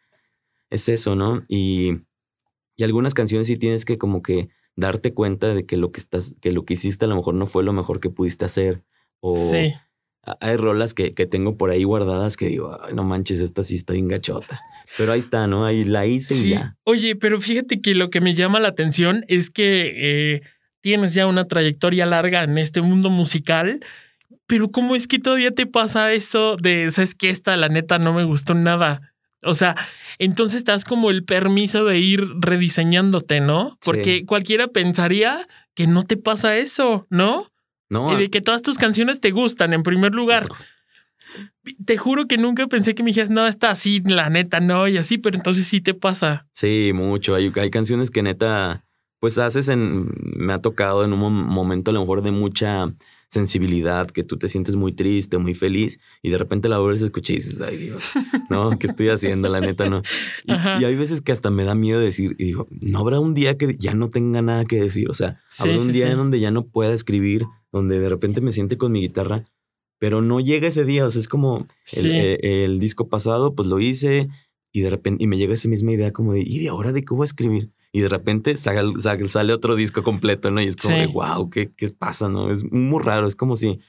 es 0.73 0.89
eso, 0.89 1.15
¿no? 1.15 1.45
Y, 1.47 1.99
y 2.75 2.83
algunas 2.83 3.13
canciones 3.13 3.45
sí 3.45 3.57
tienes 3.57 3.85
que 3.85 3.99
como 3.99 4.23
que 4.23 4.49
darte 4.75 5.13
cuenta 5.13 5.53
de 5.53 5.67
que 5.67 5.77
lo 5.77 5.91
que 5.91 5.99
estás, 5.99 6.35
que 6.41 6.51
lo 6.51 6.65
que 6.65 6.73
hiciste 6.73 7.05
a 7.05 7.07
lo 7.07 7.15
mejor 7.15 7.35
no 7.35 7.45
fue 7.45 7.63
lo 7.63 7.73
mejor 7.73 7.99
que 7.99 8.09
pudiste 8.09 8.45
hacer. 8.45 8.83
O 9.19 9.35
sí. 9.35 9.73
Hay 10.39 10.55
rolas 10.55 10.93
que, 10.93 11.13
que, 11.13 11.25
tengo 11.25 11.57
por 11.57 11.71
ahí 11.71 11.83
guardadas 11.83 12.37
que 12.37 12.47
digo, 12.47 12.79
Ay, 12.81 12.93
no 12.93 13.03
manches, 13.03 13.39
esta 13.39 13.63
sí 13.63 13.75
está 13.75 13.93
bien 13.93 14.07
gachota. 14.07 14.61
Pero 14.97 15.11
ahí 15.11 15.19
está, 15.19 15.47
¿no? 15.47 15.65
Ahí 15.65 15.83
la 15.83 16.05
hice 16.05 16.33
y 16.35 16.49
ya. 16.51 16.77
Oye, 16.83 17.15
pero 17.15 17.41
fíjate 17.41 17.81
que 17.81 17.95
lo 17.95 18.09
que 18.09 18.21
me 18.21 18.33
llama 18.33 18.59
la 18.59 18.69
atención 18.69 19.25
es 19.27 19.49
que 19.49 19.93
eh, 19.95 20.41
tienes 20.81 21.13
ya 21.13 21.27
una 21.27 21.45
trayectoria 21.45 22.05
larga 22.05 22.43
en 22.43 22.57
este 22.57 22.81
mundo 22.81 23.09
musical. 23.09 23.83
Pero 24.45 24.71
¿cómo 24.71 24.95
es 24.95 25.07
que 25.07 25.19
todavía 25.19 25.51
te 25.51 25.65
pasa 25.65 26.13
eso 26.13 26.57
de, 26.57 26.89
sabes 26.89 27.15
que 27.15 27.29
esta 27.29 27.55
la 27.57 27.69
neta 27.69 27.97
no 27.97 28.13
me 28.13 28.23
gustó 28.23 28.53
nada? 28.53 29.13
O 29.41 29.55
sea, 29.55 29.75
entonces 30.19 30.63
te 30.63 30.71
das 30.71 30.85
como 30.85 31.09
el 31.09 31.23
permiso 31.23 31.85
de 31.85 31.99
ir 31.99 32.25
rediseñándote, 32.39 33.41
¿no? 33.41 33.77
Porque 33.83 34.25
cualquiera 34.25 34.67
pensaría 34.67 35.47
que 35.73 35.87
no 35.87 36.03
te 36.03 36.17
pasa 36.17 36.57
eso, 36.57 37.07
¿no? 37.09 37.52
No. 37.89 38.13
Y 38.13 38.21
de 38.21 38.29
que 38.29 38.41
todas 38.41 38.61
tus 38.61 38.77
canciones 38.77 39.19
te 39.19 39.31
gustan, 39.31 39.73
en 39.73 39.83
primer 39.83 40.13
lugar. 40.13 40.47
Te 41.85 41.97
juro 41.97 42.27
que 42.27 42.37
nunca 42.37 42.67
pensé 42.67 42.93
que 42.93 43.03
me 43.03 43.09
dijeras, 43.09 43.31
no, 43.31 43.47
está 43.47 43.71
así, 43.71 44.01
la 44.05 44.29
neta, 44.29 44.59
no, 44.59 44.87
y 44.87 44.97
así, 44.97 45.17
pero 45.17 45.37
entonces 45.37 45.67
sí 45.67 45.81
te 45.81 45.93
pasa. 45.93 46.47
Sí, 46.53 46.91
mucho. 46.93 47.35
Hay, 47.35 47.51
hay 47.55 47.69
canciones 47.71 48.11
que 48.11 48.21
neta, 48.21 48.85
pues 49.19 49.37
haces 49.37 49.69
en. 49.69 50.09
Me 50.35 50.53
ha 50.53 50.59
tocado 50.59 51.03
en 51.03 51.13
un 51.13 51.19
momento 51.19 51.91
a 51.91 51.93
lo 51.93 52.01
mejor 52.01 52.21
de 52.21 52.31
mucha 52.31 52.93
sensibilidad, 53.33 54.07
que 54.11 54.23
tú 54.23 54.37
te 54.37 54.47
sientes 54.47 54.75
muy 54.75 54.91
triste, 54.91 55.39
muy 55.39 55.55
feliz, 55.55 55.99
y 56.21 56.29
de 56.29 56.37
repente 56.37 56.69
la 56.69 56.77
vuelves 56.77 57.01
a 57.01 57.05
escuchar 57.05 57.33
y 57.33 57.39
dices, 57.39 57.59
ay 57.61 57.77
Dios, 57.77 58.13
¿no? 58.49 58.77
¿Qué 58.77 58.87
estoy 58.87 59.09
haciendo? 59.09 59.49
La 59.49 59.59
neta, 59.59 59.89
¿no? 59.89 60.03
Y, 60.45 60.53
y, 60.53 60.85
hay 60.85 60.95
veces 60.95 61.21
que 61.21 61.31
hasta 61.31 61.49
me 61.49 61.65
da 61.65 61.73
miedo 61.73 61.99
decir, 61.99 62.35
y 62.37 62.45
digo, 62.45 62.67
no 62.69 62.99
habrá 62.99 63.19
un 63.19 63.33
día 63.33 63.57
que 63.57 63.75
ya 63.79 63.95
no 63.95 64.11
tenga 64.11 64.41
nada 64.43 64.65
que 64.65 64.79
decir, 64.79 65.09
o 65.09 65.15
sea, 65.15 65.41
habrá 65.59 65.79
un 65.79 65.91
día 65.91 66.11
en 66.11 66.17
donde 66.17 66.39
ya 66.39 66.51
no 66.51 66.67
pueda 66.67 66.93
escribir, 66.93 67.45
donde 67.71 67.99
de 67.99 68.07
repente 68.07 68.39
me 68.39 68.51
siente 68.51 68.77
con 68.77 68.91
mi 68.91 69.01
guitarra, 69.01 69.45
pero 69.97 70.21
no 70.21 70.39
llega 70.39 70.67
ese 70.67 70.85
día, 70.85 71.05
o 71.05 71.09
sea, 71.09 71.19
es 71.19 71.27
como 71.27 71.65
el, 71.97 72.11
eh, 72.11 72.65
el, 72.65 72.79
disco 72.79 73.09
pasado, 73.09 73.55
pues 73.55 73.67
lo 73.67 73.79
hice, 73.79 74.29
y 74.71 74.81
de 74.81 74.91
repente, 74.91 75.23
y 75.23 75.27
me 75.27 75.37
llega 75.37 75.55
esa 75.55 75.69
misma 75.69 75.91
idea 75.93 76.13
como 76.13 76.33
de, 76.33 76.41
¿y 76.41 76.59
de 76.59 76.69
ahora 76.69 76.91
de 76.91 77.01
qué 77.03 77.15
voy 77.15 77.23
a 77.23 77.25
escribir? 77.25 77.71
Y 77.95 78.01
de 78.01 78.09
repente 78.09 78.57
sale, 78.57 78.91
sale, 79.27 79.53
otro 79.53 79.75
disco 79.75 80.01
completo, 80.01 80.49
¿no? 80.49 80.61
Y 80.61 80.65
es 80.65 80.75
como 80.75 80.97
de, 80.97 81.05
wow, 81.05 81.49
¿qué, 81.51 81.71
¿qué 81.77 81.89
pasa, 81.89 82.27
no? 82.27 82.51
Es 82.51 82.69
muy 82.71 83.01
raro, 83.01 83.27
es 83.27 83.35
como 83.35 83.55
si, 83.55 83.79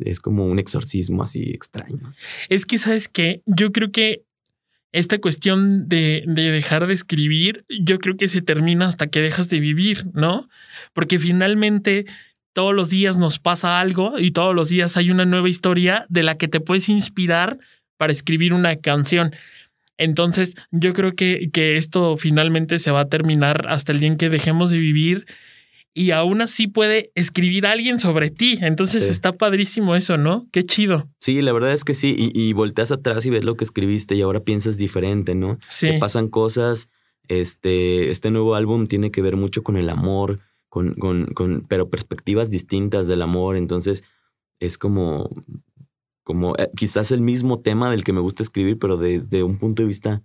es 0.00 0.18
como 0.18 0.46
un 0.46 0.58
exorcismo 0.58 1.22
así 1.22 1.44
extraño. 1.50 2.12
Es 2.48 2.66
que, 2.66 2.76
¿sabes 2.78 3.08
qué? 3.08 3.40
Yo 3.46 3.70
creo 3.70 3.92
que 3.92 4.24
esta 4.90 5.18
cuestión 5.20 5.88
de, 5.88 6.24
de, 6.26 6.50
dejar 6.50 6.88
de 6.88 6.94
escribir, 6.94 7.64
yo 7.68 7.98
creo 7.98 8.16
que 8.16 8.26
se 8.26 8.42
termina 8.42 8.88
hasta 8.88 9.06
que 9.06 9.20
dejas 9.20 9.48
de 9.48 9.60
vivir, 9.60 10.06
¿no? 10.12 10.48
Porque 10.92 11.20
finalmente 11.20 12.04
todos 12.52 12.74
los 12.74 12.90
días 12.90 13.16
nos 13.16 13.38
pasa 13.38 13.78
algo 13.78 14.18
y 14.18 14.32
todos 14.32 14.56
los 14.56 14.70
días 14.70 14.96
hay 14.96 15.12
una 15.12 15.24
nueva 15.24 15.48
historia 15.48 16.04
de 16.08 16.24
la 16.24 16.36
que 16.36 16.48
te 16.48 16.58
puedes 16.58 16.88
inspirar 16.88 17.58
para 17.96 18.12
escribir 18.12 18.54
una 18.54 18.74
canción. 18.74 19.32
Entonces, 19.98 20.54
yo 20.70 20.92
creo 20.94 21.14
que, 21.14 21.50
que 21.52 21.76
esto 21.76 22.16
finalmente 22.16 22.78
se 22.78 22.90
va 22.90 23.00
a 23.00 23.08
terminar 23.08 23.66
hasta 23.68 23.92
el 23.92 24.00
día 24.00 24.08
en 24.08 24.16
que 24.16 24.30
dejemos 24.30 24.70
de 24.70 24.78
vivir 24.78 25.26
y 25.94 26.10
aún 26.12 26.40
así 26.40 26.66
puede 26.66 27.12
escribir 27.14 27.66
alguien 27.66 27.98
sobre 27.98 28.30
ti. 28.30 28.58
Entonces 28.62 29.08
está 29.08 29.32
padrísimo 29.32 29.94
eso, 29.94 30.16
¿no? 30.16 30.46
Qué 30.50 30.64
chido. 30.64 31.08
Sí, 31.18 31.42
la 31.42 31.52
verdad 31.52 31.72
es 31.72 31.84
que 31.84 31.94
sí. 31.94 32.14
Y, 32.18 32.32
y, 32.34 32.52
volteas 32.54 32.92
atrás 32.92 33.26
y 33.26 33.30
ves 33.30 33.44
lo 33.44 33.56
que 33.56 33.64
escribiste 33.64 34.14
y 34.14 34.22
ahora 34.22 34.40
piensas 34.40 34.78
diferente, 34.78 35.34
¿no? 35.34 35.58
Sí. 35.68 35.88
Te 35.88 35.98
pasan 35.98 36.28
cosas. 36.28 36.88
Este, 37.28 38.10
este 38.10 38.30
nuevo 38.30 38.54
álbum 38.54 38.86
tiene 38.86 39.10
que 39.10 39.22
ver 39.22 39.36
mucho 39.36 39.62
con 39.62 39.76
el 39.76 39.90
amor, 39.90 40.40
con, 40.68 40.94
con, 40.94 41.26
con, 41.26 41.66
pero 41.68 41.90
perspectivas 41.90 42.50
distintas 42.50 43.06
del 43.06 43.20
amor. 43.20 43.56
Entonces 43.56 44.02
es 44.60 44.78
como 44.78 45.28
como 46.22 46.54
eh, 46.56 46.70
quizás 46.76 47.12
el 47.12 47.20
mismo 47.20 47.60
tema 47.60 47.90
del 47.90 48.04
que 48.04 48.12
me 48.12 48.20
gusta 48.20 48.42
escribir, 48.42 48.78
pero 48.78 48.96
desde 48.96 49.42
un 49.42 49.58
punto 49.58 49.82
de 49.82 49.88
vista 49.88 50.22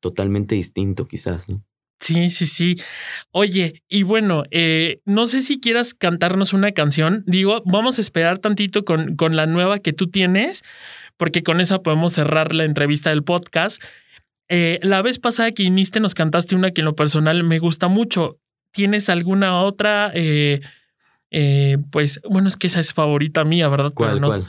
totalmente 0.00 0.54
distinto, 0.54 1.06
quizás, 1.06 1.48
¿no? 1.48 1.64
Sí, 2.00 2.28
sí, 2.28 2.46
sí. 2.46 2.74
Oye, 3.30 3.82
y 3.88 4.02
bueno, 4.02 4.42
eh, 4.50 5.00
no 5.06 5.26
sé 5.26 5.40
si 5.40 5.58
quieras 5.58 5.94
cantarnos 5.94 6.52
una 6.52 6.72
canción. 6.72 7.24
Digo, 7.26 7.62
vamos 7.64 7.96
a 7.96 8.02
esperar 8.02 8.38
tantito 8.38 8.84
con, 8.84 9.16
con 9.16 9.36
la 9.36 9.46
nueva 9.46 9.78
que 9.78 9.94
tú 9.94 10.10
tienes, 10.10 10.64
porque 11.16 11.42
con 11.42 11.62
esa 11.62 11.82
podemos 11.82 12.12
cerrar 12.12 12.54
la 12.54 12.64
entrevista 12.64 13.08
del 13.08 13.24
podcast. 13.24 13.82
Eh, 14.50 14.80
la 14.82 15.00
vez 15.00 15.18
pasada 15.18 15.52
que 15.52 15.62
viniste 15.62 15.98
nos 16.00 16.14
cantaste 16.14 16.54
una 16.54 16.72
que 16.72 16.82
en 16.82 16.86
lo 16.86 16.94
personal 16.94 17.42
me 17.42 17.58
gusta 17.58 17.88
mucho. 17.88 18.38
¿Tienes 18.72 19.08
alguna 19.08 19.62
otra? 19.62 20.12
Eh, 21.36 21.78
pues 21.90 22.20
bueno, 22.30 22.46
es 22.46 22.56
que 22.56 22.68
esa 22.68 22.78
es 22.78 22.92
favorita 22.92 23.44
mía, 23.44 23.68
¿verdad? 23.68 23.92
¿Cuál, 23.92 24.20
no, 24.20 24.28
cuál? 24.28 24.48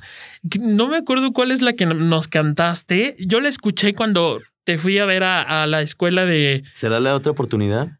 no 0.61 0.87
me 0.87 0.97
acuerdo 0.97 1.33
cuál 1.33 1.49
es 1.49 1.63
la 1.63 1.73
que 1.73 1.87
nos 1.87 2.27
cantaste. 2.27 3.15
Yo 3.17 3.41
la 3.41 3.49
escuché 3.49 3.95
cuando 3.95 4.39
te 4.65 4.77
fui 4.77 4.99
a 4.99 5.05
ver 5.05 5.23
a, 5.23 5.63
a 5.63 5.65
la 5.65 5.81
escuela 5.81 6.25
de... 6.25 6.63
¿Será 6.73 6.99
la 6.99 7.15
otra 7.15 7.31
oportunidad? 7.31 7.97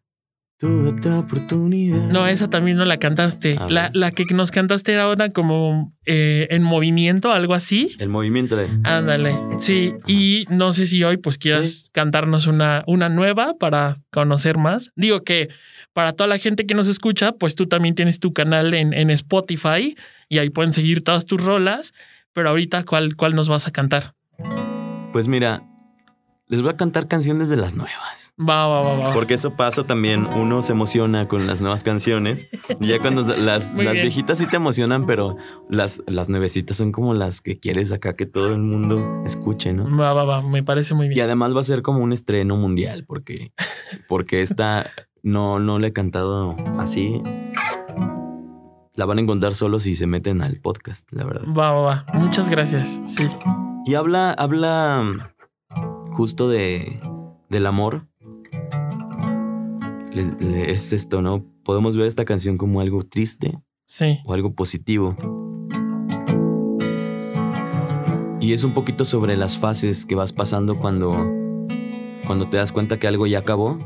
Tu 0.60 0.88
otra 0.88 1.20
oportunidad. 1.20 2.10
No, 2.12 2.27
esa 2.27 2.50
también 2.50 2.77
no 2.77 2.86
la 2.86 2.98
cantaste. 2.98 3.58
La, 3.68 3.89
la 3.94 4.12
que 4.12 4.24
nos 4.34 4.51
cantaste 4.51 4.94
era 4.94 5.04
ahora 5.04 5.30
como 5.30 5.94
eh, 6.06 6.48
en 6.50 6.63
movimiento, 6.63 7.32
algo 7.32 7.56
así. 7.56 7.94
El 8.00 8.08
movimiento 8.08 8.56
de. 8.56 8.70
Ándale, 8.84 9.36
sí. 9.58 9.94
Y 10.08 10.46
no 10.50 10.72
sé 10.72 10.88
si 10.88 11.04
hoy 11.04 11.18
pues 11.18 11.39
quieras 11.39 11.89
cantarnos 11.92 12.48
una, 12.48 12.84
una 12.88 13.10
nueva 13.10 13.56
para 13.60 13.98
conocer 14.12 14.58
más. 14.58 14.92
Digo 14.96 15.24
que 15.24 15.50
para 15.95 16.11
toda 16.11 16.27
la 16.27 16.37
gente 16.37 16.65
que 16.65 16.75
nos 16.75 16.89
escucha, 16.89 17.31
pues 17.31 17.55
tú 17.55 17.67
también 17.67 17.95
tienes 17.95 18.19
tu 18.19 18.33
canal 18.33 18.73
en, 18.73 18.93
en 18.93 19.09
Spotify 19.11 19.95
y 20.27 20.39
ahí 20.39 20.49
pueden 20.49 20.73
seguir 20.73 21.01
todas 21.05 21.25
tus 21.25 21.41
rolas. 21.41 21.93
Pero 22.33 22.49
ahorita, 22.49 22.83
¿cuál, 22.83 23.15
cuál 23.15 23.33
nos 23.33 23.47
vas 23.47 23.65
a 23.65 23.71
cantar? 23.71 24.13
Pues 25.13 25.29
mira, 25.29 25.63
les 26.47 26.61
voy 26.61 26.71
a 26.71 26.75
cantar 26.75 27.07
canciones 27.07 27.47
de 27.47 27.55
las 27.55 27.75
nuevas. 27.75 28.33
Va, 28.37 28.67
va, 28.67 28.81
va, 28.81 28.97
va. 28.97 29.13
Porque 29.13 29.35
eso 29.35 29.55
pasa 29.55 29.85
también, 29.85 30.25
uno 30.25 30.61
se 30.63 30.73
emociona 30.73 31.29
con 31.29 31.47
las 31.47 31.61
nuevas 31.61 31.83
canciones. 31.83 32.49
Y 32.81 32.87
ya 32.87 32.99
cuando 32.99 33.21
las, 33.37 33.73
las 33.73 33.93
viejitas 33.93 34.37
sí 34.37 34.47
te 34.47 34.57
emocionan, 34.57 35.05
pero 35.05 35.37
las, 35.69 36.03
las 36.07 36.27
nuevecitas 36.27 36.75
son 36.75 36.91
como 36.91 37.13
las 37.13 37.39
que 37.39 37.57
quieres 37.57 37.93
acá 37.93 38.17
que 38.17 38.25
todo 38.25 38.49
el 38.53 38.59
mundo 38.59 39.23
escuche, 39.25 39.71
¿no? 39.71 39.85
Va, 39.97 40.11
va, 40.11 40.25
va. 40.25 40.41
Me 40.41 40.61
parece 40.61 40.93
muy 40.93 41.05
Y 41.05 41.09
bien. 41.11 41.25
además 41.25 41.55
va 41.55 41.61
a 41.61 41.63
ser 41.63 41.81
como 41.81 41.99
un 41.99 42.11
estreno 42.11 42.57
mundial, 42.57 43.05
porque, 43.07 43.53
porque 44.09 44.41
esta 44.41 44.91
no, 45.25 45.60
no 45.60 45.79
la 45.79 45.88
he 45.88 45.91
cantado 45.94 46.55
así. 46.79 47.22
La 48.94 49.05
van 49.05 49.17
a 49.17 49.22
encontrar 49.22 49.53
solo 49.53 49.79
si 49.79 49.96
se 49.96 50.08
meten 50.08 50.41
al 50.41 50.62
podcast, 50.62 51.05
la 51.12 51.25
verdad. 51.25 51.41
Va, 51.48 51.72
va, 51.74 51.82
va. 51.82 52.05
Muchas 52.13 52.48
gracias. 52.50 53.01
Sí. 53.05 53.27
Y 53.86 53.96
habla, 53.96 54.32
habla 54.32 55.34
justo 56.13 56.48
de 56.48 57.01
del 57.50 57.65
amor. 57.65 58.08
Le- 60.13 60.36
le- 60.39 60.72
Es 60.72 60.94
esto, 60.94 61.22
¿no? 61.22 61.44
Podemos 61.63 61.98
ver 61.98 62.08
esta 62.08 62.24
canción 62.24 62.58
como 62.58 62.79
algo 62.79 63.01
triste 63.03 63.60
Sí. 63.86 64.20
o 64.25 64.34
algo 64.34 64.53
positivo. 64.53 65.17
Y 68.39 68.53
es 68.53 68.63
un 68.63 68.74
poquito 68.74 69.05
sobre 69.05 69.36
las 69.38 69.58
fases 69.58 70.05
que 70.05 70.13
vas 70.15 70.32
pasando 70.32 70.77
cuando, 70.77 71.12
cuando 72.27 72.48
te 72.48 72.58
das 72.58 72.72
cuenta 72.72 72.98
que 73.00 73.08
algo 73.08 73.25
ya 73.25 73.39
acabó, 73.39 73.79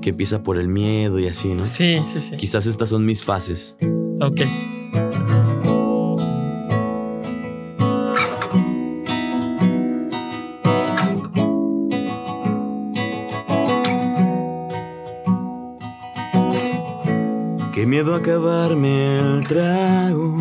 que 0.00 0.10
empieza 0.10 0.42
por 0.42 0.58
el 0.58 0.68
miedo 0.68 1.18
y 1.18 1.28
así, 1.28 1.54
¿no? 1.54 1.66
Sí, 1.66 2.00
sí, 2.06 2.20
sí. 2.20 2.36
Quizás 2.36 2.66
estas 2.66 2.88
son 2.88 3.04
mis 3.06 3.24
fases. 3.24 3.76
Ok. 4.20 4.42
Qué 17.72 17.86
miedo 17.86 18.14
acabarme 18.14 19.18
el 19.18 19.46
trago 19.46 20.36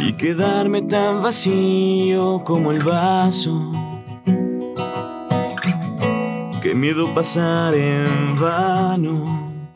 y 0.00 0.12
quedarme 0.12 0.82
tan 0.82 1.22
vacío 1.22 2.42
como 2.44 2.72
el 2.72 2.84
vaso. 2.84 3.95
Qué 6.66 6.74
miedo 6.74 7.14
pasar 7.14 7.76
en 7.76 8.40
vano 8.40 9.70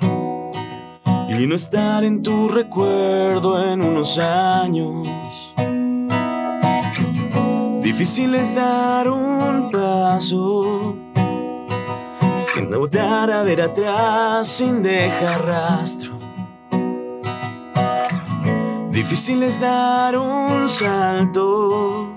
y 1.28 1.47
no 1.47 1.54
estar 1.54 2.02
en 2.02 2.20
tu 2.20 2.49
recuerdo 2.49 3.64
en 3.64 3.80
unos 3.80 4.18
años. 4.18 5.54
Difícil 7.80 8.35
es 8.35 8.56
dar 8.56 9.09
un 9.09 9.70
paso 9.70 10.97
sin 12.37 12.68
voltar 12.68 13.30
a 13.30 13.44
ver 13.44 13.62
atrás, 13.62 14.49
sin 14.49 14.82
dejar 14.82 15.47
rastro. 15.47 16.18
Difícil 18.90 19.44
es 19.44 19.61
dar 19.61 20.18
un 20.18 20.68
salto 20.68 22.16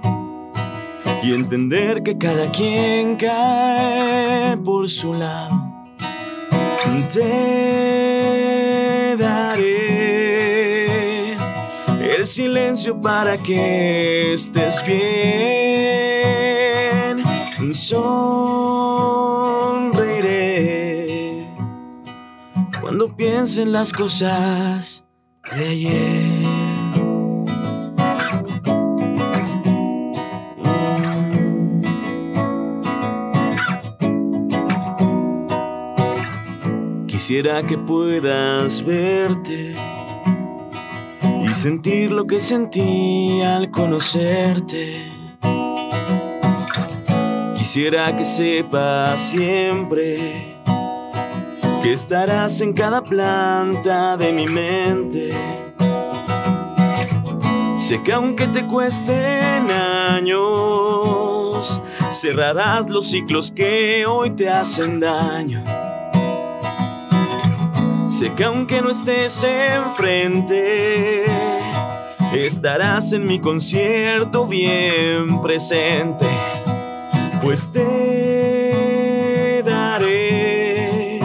y 1.23 1.31
entender 1.31 2.03
que 2.03 2.17
cada 2.17 2.51
quien 2.51 3.15
cae 3.15 4.57
por 4.57 4.89
su 4.89 5.13
lado. 5.13 5.71
Te 7.11 7.21
daré 9.17 9.73
el 12.15 12.25
silencio 12.25 13.01
para 13.01 13.37
que 13.37 14.33
estés 14.33 14.83
bien. 14.85 15.23
Sonreiré 17.71 18.27
cuando 22.81 23.15
piense 23.15 23.61
en 23.61 23.71
las 23.71 23.93
cosas 23.93 25.05
de 25.55 25.67
ayer. 25.67 26.72
Quisiera 37.25 37.63
que 37.63 37.77
puedas 37.77 38.83
verte 38.83 39.77
y 41.49 41.53
sentir 41.53 42.11
lo 42.11 42.27
que 42.27 42.41
sentí 42.41 43.41
al 43.41 43.71
conocerte. 43.71 45.09
Quisiera 47.55 48.13
que 48.17 48.25
sepas 48.25 49.21
siempre 49.21 50.57
que 51.81 51.93
estarás 51.93 52.59
en 52.59 52.73
cada 52.73 53.01
planta 53.01 54.17
de 54.17 54.33
mi 54.33 54.45
mente. 54.45 55.31
Sé 57.77 58.03
que 58.03 58.11
aunque 58.11 58.47
te 58.47 58.67
cuesten 58.67 59.71
años, 59.71 61.81
cerrarás 62.09 62.89
los 62.89 63.09
ciclos 63.09 63.49
que 63.49 64.05
hoy 64.05 64.31
te 64.31 64.49
hacen 64.49 64.99
daño. 64.99 65.82
Sé 68.13 68.31
que 68.35 68.43
aunque 68.43 68.79
no 68.79 68.91
estés 68.91 69.43
enfrente, 69.43 71.25
estarás 72.31 73.11
en 73.11 73.25
mi 73.25 73.41
concierto 73.41 74.45
bien 74.45 75.41
presente. 75.41 76.27
Pues 77.41 77.71
te 77.71 79.63
daré 79.65 81.17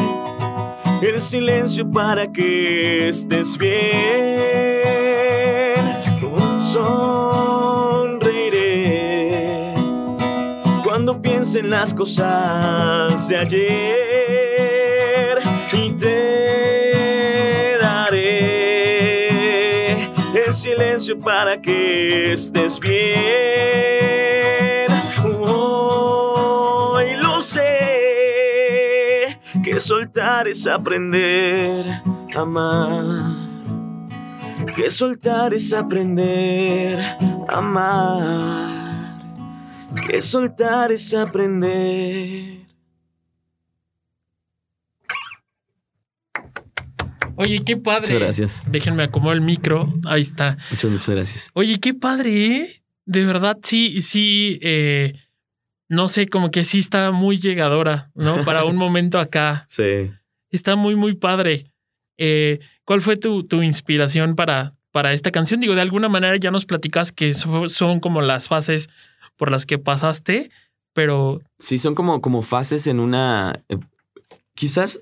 el 1.03 1.21
silencio 1.21 1.91
para 1.91 2.27
que 2.33 3.09
estés 3.09 3.59
bien. 3.59 4.39
Sonreiré 6.59 7.35
cuando 10.83 11.21
piense 11.21 11.59
en 11.59 11.69
las 11.69 11.93
cosas 11.93 13.29
de 13.29 13.37
ayer 13.37 14.09
y 15.71 15.91
te 15.91 16.28
silencio 20.53 21.19
para 21.19 21.61
que 21.61 22.33
estés 22.33 22.81
bien. 22.81 22.99
Hoy 25.41 27.17
lo 27.17 27.41
sé 27.41 29.39
que 29.63 29.79
soltar 29.81 30.49
es 30.49 30.67
aprender 30.67 31.87
a 32.35 32.41
amar. 32.41 33.05
Que 34.75 34.91
soltar 34.91 35.55
es 35.55 35.73
aprender 35.73 36.99
a 37.49 37.59
amar. 37.59 39.19
Que 40.07 40.21
soltar 40.21 40.93
es 40.93 41.15
aprender. 41.15 42.58
Oye, 47.39 47.63
qué 47.65 47.77
padre. 47.77 48.01
Muchas 48.01 48.19
gracias. 48.19 48.65
Déjenme 48.69 49.05
acomodar 49.05 49.37
el 49.37 49.43
micro. 49.43 49.95
Ahí 50.07 50.23
está. 50.23 50.57
Muchas, 50.71 50.91
muchas 50.91 51.09
gracias. 51.15 51.51
Oye, 51.55 51.79
qué 51.79 51.95
padre, 51.95 52.47
¿eh? 52.47 52.83
De 53.07 53.25
verdad, 53.25 53.59
sí, 53.63 54.03
sí. 54.03 54.59
eh, 54.61 55.15
no 55.89 56.09
sé, 56.09 56.29
como 56.29 56.51
que 56.51 56.65
sí 56.65 56.81
está 56.81 57.11
muy 57.13 57.39
llegadora, 57.39 58.11
¿no? 58.15 58.45
Para 58.45 58.65
un 58.65 58.77
momento 58.85 59.19
acá. 59.19 59.65
Sí. 59.69 60.11
Está 60.51 60.77
muy, 60.77 60.97
muy 60.97 61.15
padre. 61.15 61.71
Eh, 62.19 62.59
¿Cuál 62.85 63.01
fue 63.01 63.17
tu, 63.17 63.45
tu 63.45 63.63
inspiración 63.63 64.35
para, 64.35 64.75
para 64.91 65.13
esta 65.13 65.31
canción? 65.31 65.61
Digo, 65.61 65.75
de 65.75 65.81
alguna 65.81 66.09
manera 66.09 66.37
ya 66.37 66.51
nos 66.51 66.67
platicas 66.67 67.13
que 67.13 67.33
son 67.35 68.01
como 68.01 68.21
las 68.21 68.49
fases 68.49 68.91
por 69.37 69.51
las 69.53 69.65
que 69.65 69.79
pasaste, 69.79 70.51
pero... 70.93 71.41
Sí, 71.59 71.79
son 71.79 71.95
como, 71.95 72.21
como 72.21 72.43
fases 72.43 72.87
en 72.89 72.99
una... 72.99 73.63
Eh, 73.69 73.79
quizás 74.55 75.01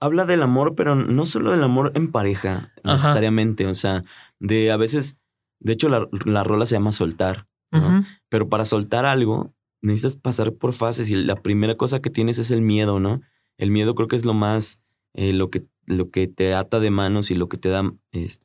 habla 0.00 0.24
del 0.26 0.42
amor, 0.42 0.74
pero 0.74 0.94
no 0.94 1.26
solo 1.26 1.50
del 1.50 1.64
amor 1.64 1.92
en 1.94 2.10
pareja, 2.10 2.72
necesariamente. 2.84 3.66
O 3.66 3.74
sea, 3.74 4.04
de 4.38 4.70
a 4.70 4.76
veces, 4.76 5.18
de 5.60 5.72
hecho, 5.72 5.88
la, 5.88 6.08
la 6.24 6.44
rola 6.44 6.66
se 6.66 6.76
llama 6.76 6.92
soltar, 6.92 7.46
¿no? 7.70 8.04
Pero 8.28 8.48
para 8.48 8.64
soltar 8.64 9.04
algo, 9.04 9.52
necesitas 9.82 10.16
pasar 10.16 10.52
por 10.52 10.72
fases 10.72 11.10
y 11.10 11.14
la 11.14 11.36
primera 11.36 11.76
cosa 11.76 12.00
que 12.00 12.10
tienes 12.10 12.38
es 12.38 12.50
el 12.50 12.60
miedo, 12.60 13.00
¿no? 13.00 13.20
El 13.58 13.70
miedo 13.70 13.94
creo 13.94 14.08
que 14.08 14.16
es 14.16 14.24
lo 14.24 14.34
más, 14.34 14.80
eh, 15.12 15.32
lo, 15.32 15.50
que, 15.50 15.64
lo 15.86 16.10
que 16.10 16.26
te 16.26 16.54
ata 16.54 16.80
de 16.80 16.90
manos 16.90 17.30
y 17.30 17.34
lo 17.34 17.48
que 17.48 17.58
te 17.58 17.68
da, 17.68 17.92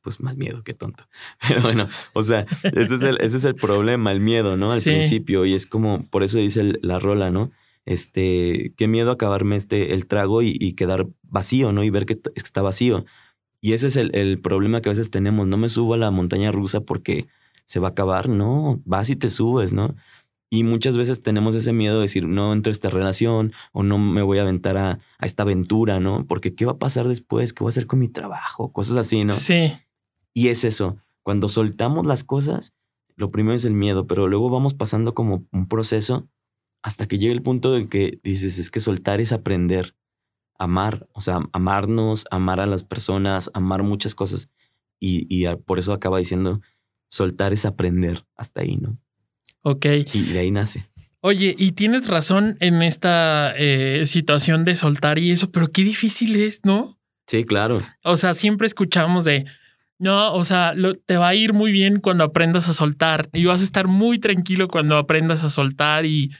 pues 0.01 0.19
más 0.19 0.35
miedo 0.35 0.63
que 0.63 0.73
tonto. 0.73 1.07
Pero 1.47 1.61
bueno, 1.61 1.87
o 2.13 2.23
sea, 2.23 2.45
ese 2.63 2.95
es 2.95 3.01
el, 3.03 3.17
ese 3.21 3.37
es 3.37 3.45
el 3.45 3.55
problema, 3.55 4.11
el 4.11 4.19
miedo, 4.19 4.57
¿no? 4.57 4.71
Al 4.71 4.81
principio 4.81 5.45
y 5.45 5.53
es 5.53 5.65
como, 5.65 6.07
por 6.09 6.23
eso 6.23 6.37
dice 6.37 6.79
la 6.81 6.99
rola, 6.99 7.31
¿no? 7.31 7.51
Este, 7.86 8.74
qué 8.77 8.88
miedo 8.88 9.12
acabarme 9.12 9.55
este, 9.55 9.93
el 9.93 10.05
trago 10.05 10.41
y, 10.41 10.74
quedar 10.74 11.07
vacío, 11.24 11.71
¿no? 11.71 11.83
Y 11.83 11.89
ver 11.89 12.05
que 12.05 12.19
está 12.36 12.62
vacío. 12.62 13.05
Y 13.62 13.74
ese 13.74 13.88
es 13.88 13.95
el, 13.95 14.15
el 14.15 14.39
problema 14.39 14.81
que 14.81 14.89
a 14.89 14.91
veces 14.91 15.12
tenemos. 15.12 15.48
No 15.48 15.57
me 15.57 15.69
subo 15.69 15.95
a 15.95 15.98
la 15.98 16.12
montaña 16.12 16.51
rusa 16.51 16.81
porque 16.81 17.27
se 17.65 17.79
va 17.79 17.89
a 17.89 17.91
acabar. 17.91 18.29
No, 18.29 18.81
vas 18.86 19.09
y 19.09 19.15
te 19.15 19.29
subes, 19.29 19.74
¿no? 19.74 19.95
Y 20.51 20.63
muchas 20.63 20.98
veces 20.98 21.21
tenemos 21.21 21.53
ese 21.53 21.74
miedo 21.74 21.98
de 21.98 22.03
decir, 22.03 22.27
no 22.27 22.51
entro 22.53 22.71
a 22.71 22.74
esta 22.74 22.89
relación 22.89 23.53
o 23.71 23.83
no 23.83 24.00
me 24.00 24.24
voy 24.24 24.39
a 24.39 24.41
aventar 24.41 24.77
a, 24.77 25.00
esta 25.21 25.43
aventura, 25.43 26.00
¿no? 26.00 26.25
Porque 26.25 26.55
¿qué 26.55 26.65
va 26.65 26.74
a 26.74 26.79
pasar 26.79 27.07
después? 27.07 27.53
¿Qué 27.53 27.63
voy 27.63 27.69
a 27.69 27.74
hacer 27.74 27.86
con 27.86 28.00
mi 28.00 28.07
trabajo? 28.07 28.74
Cosas 28.74 28.98
así, 28.98 29.24
¿no? 29.24 29.33
Sí. 29.33 29.71
Y 30.33 30.48
es 30.48 30.63
eso. 30.63 30.98
Cuando 31.21 31.50
soltamos 31.50 32.07
las 32.07 32.24
cosas, 32.24 32.74
lo 33.15 33.29
primero 33.29 33.55
es 33.55 33.65
el 33.65 33.74
miedo, 33.74 34.07
pero 34.07 34.27
luego 34.27 34.50
vamos 34.50 34.74
pasando 34.74 35.13
como 35.13 35.45
un 35.51 35.67
proceso 35.67 36.27
hasta 36.81 37.07
que 37.07 37.17
llega 37.17 37.33
el 37.33 37.41
punto 37.41 37.77
en 37.77 37.88
que 37.88 38.19
dices, 38.24 38.59
es 38.59 38.71
que 38.71 38.79
soltar 38.79 39.21
es 39.21 39.33
aprender, 39.33 39.95
amar, 40.57 41.07
o 41.13 41.21
sea, 41.21 41.39
amarnos, 41.53 42.25
amar 42.31 42.59
a 42.59 42.65
las 42.65 42.83
personas, 42.83 43.50
amar 43.53 43.83
muchas 43.83 44.15
cosas. 44.15 44.50
Y, 45.00 45.27
y 45.29 45.48
por 45.55 45.79
eso 45.79 45.93
acaba 45.93 46.19
diciendo, 46.19 46.62
soltar 47.09 47.53
es 47.53 47.65
aprender 47.65 48.25
hasta 48.36 48.62
ahí, 48.62 48.77
¿no? 48.77 48.98
Ok. 49.62 49.86
Y 50.13 50.21
de 50.33 50.39
ahí 50.39 50.51
nace. 50.51 50.89
Oye, 51.21 51.53
y 51.57 51.74
tienes 51.74 52.07
razón 52.07 52.55
en 52.62 52.81
esta 52.81 53.53
eh, 53.57 54.05
situación 54.05 54.63
de 54.63 54.75
soltar 54.75 55.19
y 55.19 55.31
eso, 55.31 55.51
pero 55.51 55.67
qué 55.67 55.83
difícil 55.83 56.38
es, 56.38 56.62
¿no? 56.63 56.98
Sí, 57.27 57.43
claro. 57.43 57.81
O 58.03 58.15
sea, 58.15 58.33
siempre 58.33 58.67
escuchamos 58.67 59.25
de, 59.25 59.45
no, 59.98 60.33
o 60.33 60.45
sea, 60.45 60.74
te 61.05 61.17
va 61.17 61.27
a 61.27 61.36
ir 61.36 61.51
muy 61.51 61.74
bien 61.74 62.00
cuando 62.00 62.24
aprendas 62.24 62.69
a 62.69 62.74
soltar 62.74 63.29
y 63.33 63.45
vas 63.45 63.59
a 63.59 63.65
estar 63.65 63.88
muy 63.88 64.17
tranquilo 64.17 64.69
cuando 64.69 64.98
aprendas 64.98 65.43
a 65.43 65.50
soltar 65.50 66.05
y, 66.05 66.31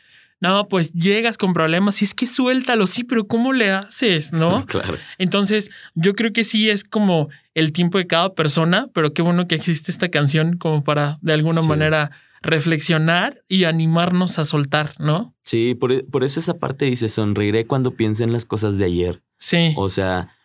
no, 0.42 0.68
pues 0.68 0.94
llegas 0.94 1.38
con 1.38 1.54
problemas 1.54 2.02
y 2.02 2.06
es 2.06 2.14
que 2.14 2.26
suéltalo, 2.26 2.88
sí, 2.88 3.04
pero 3.04 3.28
¿cómo 3.28 3.52
le 3.52 3.72
haces? 3.72 4.32
¿No? 4.32 4.66
claro. 4.68 4.98
Entonces, 5.18 5.70
yo 5.96 6.14
creo 6.14 6.32
que 6.32 6.44
sí 6.44 6.70
es 6.70 6.84
como 6.84 7.30
el 7.54 7.74
tiempo 7.74 7.98
de 7.98 8.08
cada 8.08 8.34
persona, 8.34 8.88
pero 8.94 9.14
qué 9.14 9.22
bueno 9.22 9.48
que 9.48 9.56
existe 9.56 9.92
esta 9.92 10.10
canción 10.10 10.58
como 10.58 10.84
para 10.84 11.20
de 11.22 11.34
alguna 11.34 11.62
manera 11.62 12.12
reflexionar 12.42 13.44
y 13.50 13.66
animarnos 13.66 14.40
a 14.40 14.46
soltar, 14.46 14.94
¿no? 14.98 15.36
Sí, 15.44 15.76
por, 15.76 16.06
por, 16.06 16.24
eso 16.24 16.40
esa 16.40 16.58
parte 16.58 16.86
dice, 16.86 17.10
sonreiré 17.10 17.66
cuando 17.66 17.96
piense 17.96 18.24
en 18.24 18.32
las 18.32 18.46
cosas 18.46 18.78
de 18.78 18.86
ayer. 18.86 19.22
Sí. 19.40 19.74
O 19.76 19.90
sea, 19.90 20.36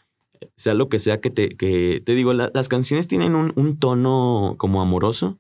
sea 0.57 0.75
lo 0.75 0.89
que 0.89 0.99
sea 0.99 1.21
que 1.21 1.31
te, 1.31 1.51
que 1.51 2.03
te 2.05 2.15
digo, 2.15 2.33
las 2.33 2.69
canciones 2.69 3.07
tienen 3.07 3.37
un, 3.37 3.53
un, 3.55 3.79
tono 3.79 4.57
como 4.59 4.83
amoroso, 4.83 5.39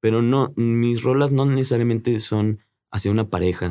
pero 0.00 0.22
no, 0.22 0.52
mis 0.54 1.02
rolas 1.02 1.32
no 1.32 1.44
necesariamente 1.44 2.20
son 2.20 2.60
hacia 2.96 3.10
una 3.10 3.28
pareja. 3.28 3.70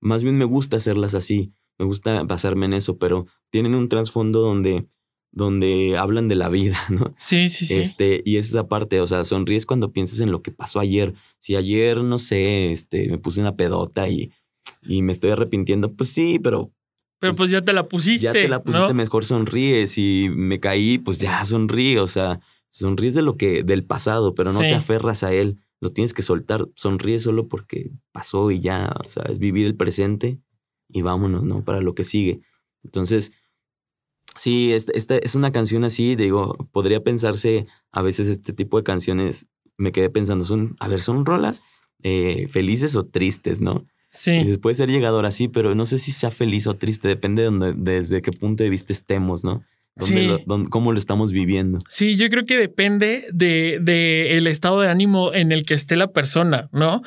más 0.00 0.22
bien 0.22 0.38
me 0.38 0.44
gusta 0.44 0.76
hacerlas 0.76 1.14
así, 1.14 1.52
me 1.78 1.86
gusta 1.86 2.22
basarme 2.24 2.66
en 2.66 2.74
eso, 2.74 2.98
pero 2.98 3.26
tienen 3.50 3.74
un 3.74 3.88
trasfondo 3.88 4.40
donde 4.40 4.86
donde 5.34 5.98
hablan 5.98 6.28
de 6.28 6.36
la 6.36 6.48
vida, 6.48 6.78
¿no? 6.90 7.12
Sí, 7.18 7.48
sí, 7.48 7.66
sí. 7.66 7.74
Este, 7.74 8.22
y 8.24 8.36
es 8.36 8.48
esa 8.48 8.68
parte, 8.68 9.00
o 9.00 9.06
sea, 9.06 9.24
sonríes 9.24 9.66
cuando 9.66 9.92
piensas 9.92 10.20
en 10.20 10.30
lo 10.30 10.42
que 10.42 10.52
pasó 10.52 10.78
ayer. 10.78 11.14
Si 11.40 11.56
ayer, 11.56 11.98
no 11.98 12.18
sé, 12.18 12.72
este, 12.72 13.08
me 13.08 13.18
puse 13.18 13.40
una 13.40 13.56
pedota 13.56 14.08
y, 14.08 14.32
y 14.82 15.02
me 15.02 15.12
estoy 15.12 15.30
arrepintiendo, 15.30 15.92
pues 15.92 16.10
sí, 16.10 16.38
pero. 16.38 16.72
Pero 17.18 17.32
pues, 17.32 17.36
pues 17.36 17.50
ya 17.50 17.62
te 17.62 17.72
la 17.72 17.88
pusiste. 17.88 18.24
Ya 18.24 18.32
te 18.32 18.48
la 18.48 18.62
pusiste, 18.62 18.94
mejor 18.94 19.24
sonríes. 19.24 19.98
Y 19.98 20.28
me 20.30 20.60
caí, 20.60 20.98
pues 20.98 21.18
ya 21.18 21.44
sonríe. 21.44 21.98
O 21.98 22.06
sea, 22.06 22.40
sonríes 22.70 23.14
de 23.14 23.22
lo 23.22 23.36
que, 23.36 23.64
del 23.64 23.84
pasado, 23.84 24.34
pero 24.34 24.52
no 24.52 24.60
te 24.60 24.74
aferras 24.74 25.24
a 25.24 25.32
él. 25.32 25.58
Lo 25.84 25.92
tienes 25.92 26.14
que 26.14 26.22
soltar. 26.22 26.66
Sonríes 26.76 27.24
solo 27.24 27.46
porque 27.46 27.90
pasó 28.10 28.50
y 28.50 28.58
ya. 28.58 28.90
O 29.04 29.08
sea, 29.08 29.24
es 29.24 29.38
vivir 29.38 29.66
el 29.66 29.76
presente 29.76 30.40
y 30.88 31.02
vámonos, 31.02 31.42
¿no? 31.44 31.62
Para 31.62 31.82
lo 31.82 31.94
que 31.94 32.04
sigue. 32.04 32.40
Entonces, 32.82 33.32
Sí, 34.36 34.72
esta, 34.72 35.16
es 35.16 35.36
una 35.36 35.52
canción 35.52 35.84
así, 35.84 36.16
digo, 36.16 36.56
podría 36.72 37.04
pensarse 37.04 37.66
a 37.92 38.02
veces 38.02 38.26
este 38.26 38.52
tipo 38.52 38.76
de 38.78 38.82
canciones, 38.82 39.46
me 39.76 39.92
quedé 39.92 40.10
pensando, 40.10 40.44
son, 40.44 40.74
a 40.80 40.88
ver, 40.88 41.02
son 41.02 41.24
rolas 41.24 41.62
eh, 42.02 42.48
felices 42.48 42.96
o 42.96 43.06
tristes, 43.06 43.60
¿no? 43.60 43.86
Sí. 44.10 44.32
Y 44.32 44.44
después 44.44 44.76
ser 44.76 44.90
llegador 44.90 45.24
así, 45.26 45.46
pero 45.46 45.76
no 45.76 45.86
sé 45.86 46.00
si 46.00 46.10
sea 46.10 46.32
feliz 46.32 46.66
o 46.66 46.74
triste, 46.74 47.06
depende 47.06 47.42
de 47.42 47.46
donde, 47.46 47.74
desde 47.76 48.22
qué 48.22 48.32
punto 48.32 48.64
de 48.64 48.70
vista 48.70 48.92
estemos, 48.92 49.44
¿no? 49.44 49.62
Sí. 49.96 50.28
cómo 50.70 50.92
lo 50.92 50.98
estamos 50.98 51.32
viviendo. 51.32 51.78
Sí, 51.88 52.16
yo 52.16 52.28
creo 52.28 52.44
que 52.44 52.56
depende 52.56 53.26
de, 53.32 53.78
de, 53.80 54.36
el 54.36 54.46
estado 54.46 54.80
de 54.80 54.88
ánimo 54.88 55.32
en 55.32 55.52
el 55.52 55.64
que 55.64 55.74
esté 55.74 55.96
la 55.96 56.08
persona, 56.08 56.68
¿no? 56.72 57.02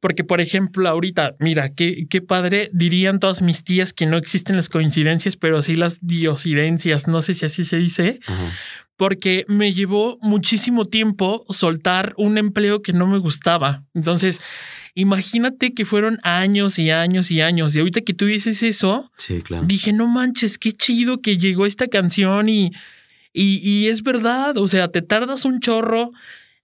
Porque, 0.00 0.24
por 0.24 0.40
ejemplo, 0.40 0.88
ahorita, 0.88 1.36
mira, 1.38 1.72
qué, 1.74 2.06
qué 2.10 2.20
padre, 2.20 2.70
dirían 2.72 3.20
todas 3.20 3.42
mis 3.42 3.62
tías 3.64 3.92
que 3.92 4.06
no 4.06 4.16
existen 4.16 4.56
las 4.56 4.68
coincidencias, 4.68 5.36
pero 5.36 5.62
sí 5.62 5.76
las 5.76 5.98
diosidencias, 6.00 7.08
no 7.08 7.22
sé 7.22 7.34
si 7.34 7.46
así 7.46 7.64
se 7.64 7.78
dice. 7.78 8.20
Porque 8.96 9.44
me 9.48 9.72
llevó 9.72 10.18
muchísimo 10.20 10.84
tiempo 10.84 11.44
soltar 11.48 12.12
un 12.16 12.38
empleo 12.38 12.82
que 12.82 12.92
no 12.92 13.06
me 13.06 13.18
gustaba. 13.18 13.84
Entonces, 13.94 14.44
Imagínate 14.94 15.72
que 15.72 15.84
fueron 15.84 16.20
años 16.22 16.78
y 16.78 16.90
años 16.90 17.30
y 17.30 17.40
años. 17.40 17.74
Y 17.74 17.78
ahorita 17.78 18.02
que 18.02 18.12
tú 18.12 18.26
dices 18.26 18.62
eso, 18.62 19.10
dije, 19.66 19.92
no 19.92 20.06
manches, 20.06 20.58
qué 20.58 20.72
chido 20.72 21.20
que 21.20 21.38
llegó 21.38 21.64
esta 21.64 21.88
canción 21.88 22.48
y, 22.48 22.72
y, 23.32 23.60
y 23.62 23.88
es 23.88 24.02
verdad. 24.02 24.58
O 24.58 24.66
sea, 24.66 24.88
te 24.88 25.00
tardas 25.00 25.44
un 25.46 25.60
chorro 25.60 26.10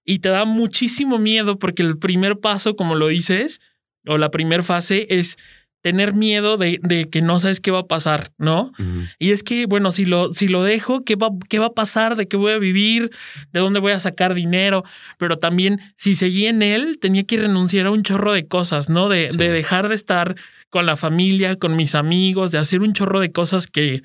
y 0.05 0.19
te 0.19 0.29
da 0.29 0.45
muchísimo 0.45 1.19
miedo 1.19 1.59
porque 1.59 1.83
el 1.83 1.99
primer 1.99 2.39
paso, 2.39 2.77
como 2.77 2.95
lo 2.95 3.09
dices, 3.09 3.61
o 4.07 4.19
la 4.19 4.31
primera 4.31 4.63
fase 4.63 5.07
es 5.11 5.37
tener 5.81 6.13
miedo 6.13 6.57
de, 6.57 6.81
de, 6.83 7.09
que 7.09 7.23
no 7.23 7.39
sabes 7.39 7.61
qué 7.61 7.71
va 7.71 7.81
a 7.81 7.87
pasar, 7.87 8.31
¿no? 8.37 8.73
Y 9.19 9.31
es 9.31 9.43
que, 9.43 9.67
bueno, 9.67 9.91
si 9.93 10.05
lo, 10.05 10.33
si 10.33 10.49
lo 10.49 10.63
dejo, 10.65 11.05
¿qué 11.05 11.15
va, 11.15 11.31
¿qué 11.49 11.59
va 11.59 11.67
a 11.67 11.73
pasar? 11.73 12.17
¿De 12.17 12.27
qué 12.27 12.37
voy 12.37 12.53
a 12.53 12.59
vivir? 12.59 13.11
¿De 13.53 13.61
dónde 13.61 13.79
voy 13.79 13.93
a 13.93 14.01
sacar 14.01 14.35
dinero? 14.35 14.85
Pero 15.19 15.39
también, 15.39 15.81
si 15.97 16.17
seguí 16.17 16.47
en 16.47 16.63
él, 16.63 16.99
tenía 17.01 17.25
que 17.25 17.39
renunciar 17.39 17.87
a 17.87 17.91
un 17.91 18.03
chorro 18.03 18.33
de 18.33 18.47
cosas, 18.47 18.91
¿no? 18.91 19.09
De, 19.09 19.29
de 19.29 19.51
dejar 19.51 19.89
de 19.89 19.95
estar 19.95 20.35
con 20.69 20.85
la 20.85 20.97
familia, 20.97 21.57
con 21.57 21.77
mis 21.77 21.95
amigos, 21.95 22.53
de 22.53 22.59
hacer 22.59 22.81
un 22.81 22.93
chorro 22.93 23.21
de 23.21 23.31
cosas 23.31 23.69
que, 23.69 24.03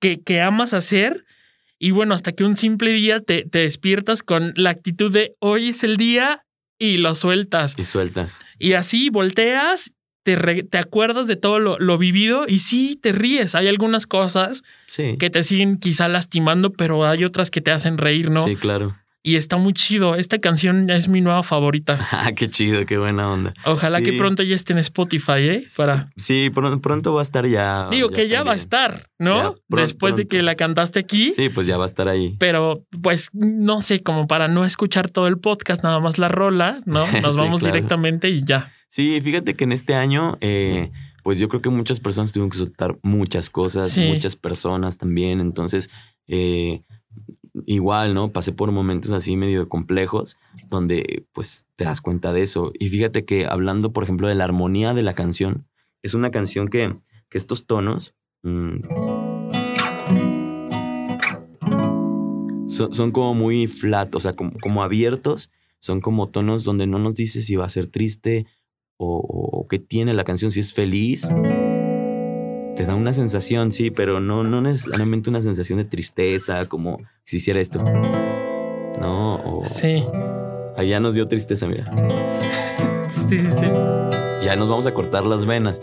que, 0.00 0.20
que 0.20 0.40
amas 0.40 0.74
hacer. 0.74 1.24
Y 1.78 1.90
bueno, 1.90 2.14
hasta 2.14 2.32
que 2.32 2.44
un 2.44 2.56
simple 2.56 2.92
día 2.92 3.20
te, 3.20 3.44
te 3.44 3.58
despiertas 3.58 4.22
con 4.22 4.52
la 4.56 4.70
actitud 4.70 5.12
de 5.12 5.34
hoy 5.40 5.70
es 5.70 5.82
el 5.82 5.96
día 5.96 6.44
y 6.78 6.98
lo 6.98 7.14
sueltas. 7.14 7.74
Y 7.76 7.84
sueltas. 7.84 8.40
Y 8.58 8.74
así 8.74 9.10
volteas 9.10 9.92
te, 10.24 10.78
acuerdas 10.78 11.26
de 11.26 11.36
todo 11.36 11.58
lo, 11.60 11.98
vivido 11.98 12.46
y 12.48 12.58
sí 12.60 12.98
te 13.00 13.12
ríes. 13.12 13.54
Hay 13.54 13.68
algunas 13.68 14.06
cosas 14.06 14.64
que 14.96 15.30
te 15.30 15.42
siguen 15.44 15.76
quizá 15.76 16.08
lastimando, 16.08 16.72
pero 16.72 17.04
hay 17.04 17.24
otras 17.24 17.50
que 17.50 17.60
te 17.60 17.70
hacen 17.70 17.98
reír, 17.98 18.30
¿no? 18.30 18.44
Sí, 18.44 18.56
claro. 18.56 18.96
Y 19.26 19.36
está 19.36 19.56
muy 19.56 19.72
chido. 19.72 20.16
Esta 20.16 20.38
canción 20.38 20.90
es 20.90 21.08
mi 21.08 21.22
nueva 21.22 21.42
favorita. 21.42 21.98
Ah, 22.24 22.32
qué 22.32 22.48
chido, 22.48 22.86
qué 22.86 22.96
buena 22.96 23.30
onda. 23.30 23.54
Ojalá 23.64 24.00
que 24.00 24.12
pronto 24.14 24.42
ya 24.42 24.54
esté 24.54 24.72
en 24.72 24.78
Spotify, 24.78 25.40
¿eh? 25.40 25.64
Para. 25.76 26.10
Sí, 26.16 26.50
pronto, 26.50 27.12
va 27.12 27.20
a 27.20 27.22
estar 27.22 27.46
ya. 27.46 27.88
Digo 27.90 28.08
que 28.08 28.28
ya 28.28 28.42
va 28.42 28.52
a 28.52 28.56
estar, 28.56 29.08
¿no? 29.18 29.56
Después 29.68 30.16
de 30.16 30.26
que 30.26 30.42
la 30.42 30.54
cantaste 30.54 31.00
aquí. 31.00 31.32
Sí, 31.32 31.48
pues 31.48 31.66
ya 31.66 31.76
va 31.76 31.84
a 31.84 31.86
estar 31.86 32.08
ahí. 32.08 32.36
Pero, 32.38 32.84
pues, 33.02 33.30
no 33.32 33.80
sé, 33.80 34.02
como 34.02 34.26
para 34.26 34.48
no 34.48 34.64
escuchar 34.64 35.10
todo 35.10 35.26
el 35.26 35.38
podcast, 35.38 35.82
nada 35.84 36.00
más 36.00 36.18
la 36.18 36.28
rola, 36.28 36.80
¿no? 36.86 37.04
Nos 37.22 37.36
vamos 37.36 37.62
directamente 37.62 38.30
y 38.30 38.42
ya. 38.42 38.72
Sí, 38.94 39.20
fíjate 39.20 39.56
que 39.56 39.64
en 39.64 39.72
este 39.72 39.96
año, 39.96 40.38
eh, 40.40 40.92
pues 41.24 41.40
yo 41.40 41.48
creo 41.48 41.60
que 41.60 41.68
muchas 41.68 41.98
personas 41.98 42.30
tuvieron 42.30 42.50
que 42.50 42.58
soltar 42.58 42.96
muchas 43.02 43.50
cosas, 43.50 43.98
muchas 43.98 44.36
personas 44.36 44.98
también. 44.98 45.40
Entonces, 45.40 45.90
eh, 46.28 46.84
igual, 47.66 48.14
¿no? 48.14 48.30
Pasé 48.30 48.52
por 48.52 48.70
momentos 48.70 49.10
así 49.10 49.36
medio 49.36 49.68
complejos 49.68 50.36
donde 50.68 51.26
pues 51.32 51.66
te 51.74 51.82
das 51.82 52.00
cuenta 52.00 52.32
de 52.32 52.42
eso. 52.42 52.70
Y 52.78 52.88
fíjate 52.88 53.24
que 53.24 53.46
hablando, 53.46 53.92
por 53.92 54.04
ejemplo, 54.04 54.28
de 54.28 54.36
la 54.36 54.44
armonía 54.44 54.94
de 54.94 55.02
la 55.02 55.16
canción, 55.16 55.66
es 56.04 56.14
una 56.14 56.30
canción 56.30 56.68
que, 56.68 56.96
que 57.28 57.38
estos 57.38 57.66
tonos... 57.66 58.14
Mm, 58.44 58.76
son, 62.68 62.94
son 62.94 63.10
como 63.10 63.34
muy 63.34 63.66
flat, 63.66 64.14
o 64.14 64.20
sea, 64.20 64.36
como, 64.36 64.52
como 64.60 64.84
abiertos. 64.84 65.50
Son 65.80 66.00
como 66.00 66.28
tonos 66.28 66.62
donde 66.62 66.86
no 66.86 67.00
nos 67.00 67.16
dice 67.16 67.42
si 67.42 67.56
va 67.56 67.66
a 67.66 67.68
ser 67.68 67.88
triste 67.88 68.46
o, 68.96 69.18
o 69.18 69.66
qué 69.68 69.78
tiene 69.78 70.14
la 70.14 70.24
canción, 70.24 70.50
si 70.50 70.60
es 70.60 70.72
feliz. 70.72 71.28
Te 72.76 72.86
da 72.86 72.94
una 72.94 73.12
sensación, 73.12 73.70
sí, 73.70 73.90
pero 73.90 74.20
no, 74.20 74.42
no 74.42 74.60
necesariamente 74.60 75.30
una 75.30 75.40
sensación 75.40 75.78
de 75.78 75.84
tristeza, 75.84 76.66
como 76.66 76.98
si 77.24 77.36
hiciera 77.36 77.60
esto. 77.60 77.82
No, 79.00 79.36
o... 79.36 79.64
Sí. 79.64 80.04
Allá 80.76 80.98
nos 80.98 81.14
dio 81.14 81.26
tristeza, 81.26 81.66
mira. 81.66 81.90
Sí, 83.08 83.38
sí, 83.38 83.48
sí. 83.48 83.66
Ya 84.44 84.56
nos 84.56 84.68
vamos 84.68 84.88
a 84.88 84.92
cortar 84.92 85.24
las 85.24 85.46
venas. 85.46 85.80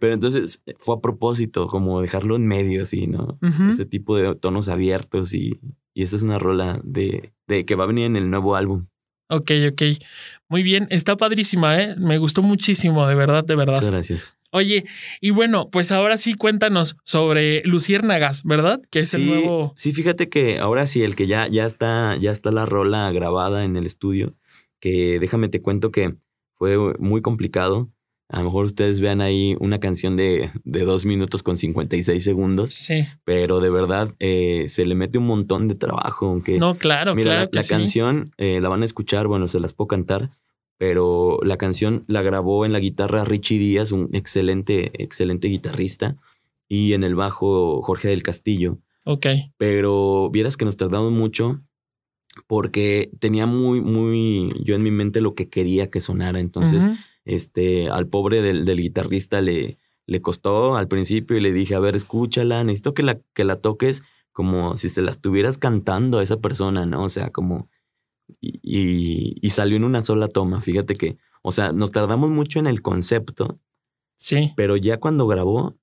Pero 0.00 0.14
entonces 0.14 0.62
fue 0.78 0.96
a 0.96 1.00
propósito, 1.00 1.66
como 1.66 2.00
dejarlo 2.00 2.36
en 2.36 2.46
medio, 2.46 2.82
así, 2.82 3.06
¿no? 3.06 3.38
Ese 3.70 3.84
tipo 3.84 4.16
de 4.16 4.34
tonos 4.34 4.70
abiertos 4.70 5.34
y, 5.34 5.60
y 5.92 6.02
esta 6.02 6.16
es 6.16 6.22
una 6.22 6.38
rola 6.38 6.80
de, 6.82 7.34
de 7.46 7.66
que 7.66 7.74
va 7.74 7.84
a 7.84 7.86
venir 7.86 8.06
en 8.06 8.16
el 8.16 8.30
nuevo 8.30 8.56
álbum. 8.56 8.86
Ok, 9.30 9.52
ok. 9.70 9.82
Muy 10.48 10.64
bien, 10.64 10.88
está 10.90 11.16
padrísima, 11.16 11.80
¿eh? 11.80 11.94
Me 11.96 12.18
gustó 12.18 12.42
muchísimo, 12.42 13.06
de 13.06 13.14
verdad, 13.14 13.44
de 13.44 13.54
verdad. 13.54 13.74
Muchas 13.74 13.90
gracias. 13.90 14.36
Oye, 14.50 14.84
y 15.20 15.30
bueno, 15.30 15.70
pues 15.70 15.92
ahora 15.92 16.16
sí 16.16 16.34
cuéntanos 16.34 16.96
sobre 17.04 17.62
Luciérnagas, 17.64 18.42
¿verdad? 18.42 18.80
Que 18.90 18.98
es 19.00 19.14
el 19.14 19.26
nuevo. 19.26 19.72
sí, 19.76 19.92
fíjate 19.92 20.28
que 20.28 20.58
ahora 20.58 20.86
sí, 20.86 21.04
el 21.04 21.14
que 21.14 21.28
ya, 21.28 21.46
ya 21.46 21.64
está, 21.64 22.16
ya 22.16 22.32
está 22.32 22.50
la 22.50 22.66
rola 22.66 23.12
grabada 23.12 23.64
en 23.64 23.76
el 23.76 23.86
estudio, 23.86 24.34
que 24.80 25.18
déjame 25.20 25.48
te 25.48 25.62
cuento 25.62 25.92
que 25.92 26.16
fue 26.56 26.76
muy 26.98 27.22
complicado. 27.22 27.88
A 28.32 28.38
lo 28.38 28.44
mejor 28.44 28.64
ustedes 28.66 29.00
vean 29.00 29.20
ahí 29.20 29.56
una 29.58 29.80
canción 29.80 30.16
de, 30.16 30.50
de 30.64 30.84
dos 30.84 31.04
minutos 31.04 31.42
con 31.42 31.56
56 31.56 32.22
segundos, 32.22 32.70
Sí. 32.70 33.02
pero 33.24 33.60
de 33.60 33.70
verdad 33.70 34.14
eh, 34.20 34.64
se 34.68 34.86
le 34.86 34.94
mete 34.94 35.18
un 35.18 35.26
montón 35.26 35.66
de 35.66 35.74
trabajo. 35.74 36.26
Aunque, 36.26 36.58
No, 36.58 36.76
claro, 36.78 37.14
mira, 37.16 37.24
claro 37.30 37.40
la, 37.42 37.46
que 37.50 37.56
la 37.56 37.62
sí. 37.64 37.70
canción 37.70 38.32
eh, 38.38 38.60
la 38.60 38.68
van 38.68 38.82
a 38.82 38.84
escuchar, 38.84 39.26
bueno, 39.26 39.48
se 39.48 39.58
las 39.58 39.72
puedo 39.72 39.88
cantar, 39.88 40.30
pero 40.78 41.38
la 41.42 41.56
canción 41.58 42.04
la 42.06 42.22
grabó 42.22 42.64
en 42.64 42.72
la 42.72 42.78
guitarra 42.78 43.24
Richie 43.24 43.58
Díaz, 43.58 43.90
un 43.92 44.08
excelente, 44.12 44.90
excelente 45.02 45.48
guitarrista, 45.48 46.16
y 46.68 46.92
en 46.92 47.02
el 47.02 47.16
bajo 47.16 47.82
Jorge 47.82 48.08
del 48.08 48.22
Castillo 48.22 48.78
Ok. 49.04 49.26
pero 49.56 50.30
vieras 50.30 50.56
que 50.56 50.64
nos 50.64 50.76
tardamos 50.76 51.10
mucho 51.10 51.60
porque 52.46 53.10
tenía 53.18 53.46
muy, 53.46 53.80
muy 53.80 54.52
yo 54.64 54.74
en 54.76 54.82
mi 54.82 54.90
mente 54.90 55.20
lo 55.20 55.34
que 55.34 55.48
quería 55.48 55.90
que 55.90 56.00
sonara. 56.00 56.38
Entonces. 56.40 56.88
Este, 57.24 57.88
al 57.88 58.08
pobre 58.08 58.42
del, 58.42 58.64
del 58.64 58.80
guitarrista 58.80 59.40
le, 59.40 59.78
le 60.06 60.22
costó 60.22 60.76
al 60.76 60.88
principio 60.88 61.36
y 61.36 61.40
le 61.40 61.52
dije, 61.52 61.74
a 61.74 61.80
ver, 61.80 61.96
escúchala, 61.96 62.64
necesito 62.64 62.94
que 62.94 63.02
la, 63.02 63.20
que 63.34 63.44
la 63.44 63.56
toques 63.60 64.02
como 64.32 64.76
si 64.76 64.88
se 64.88 65.02
la 65.02 65.10
estuvieras 65.10 65.58
cantando 65.58 66.18
a 66.18 66.22
esa 66.22 66.38
persona, 66.38 66.86
¿no? 66.86 67.04
O 67.04 67.08
sea, 67.08 67.30
como... 67.30 67.68
Y, 68.40 68.60
y, 68.62 69.36
y 69.42 69.50
salió 69.50 69.76
en 69.76 69.84
una 69.84 70.04
sola 70.04 70.28
toma, 70.28 70.60
fíjate 70.60 70.94
que, 70.94 71.18
o 71.42 71.50
sea, 71.50 71.72
nos 71.72 71.90
tardamos 71.90 72.30
mucho 72.30 72.60
en 72.60 72.66
el 72.68 72.80
concepto, 72.80 73.58
Sí. 74.16 74.52
pero 74.56 74.76
ya 74.76 74.98
cuando 75.00 75.26
grabó, 75.26 75.76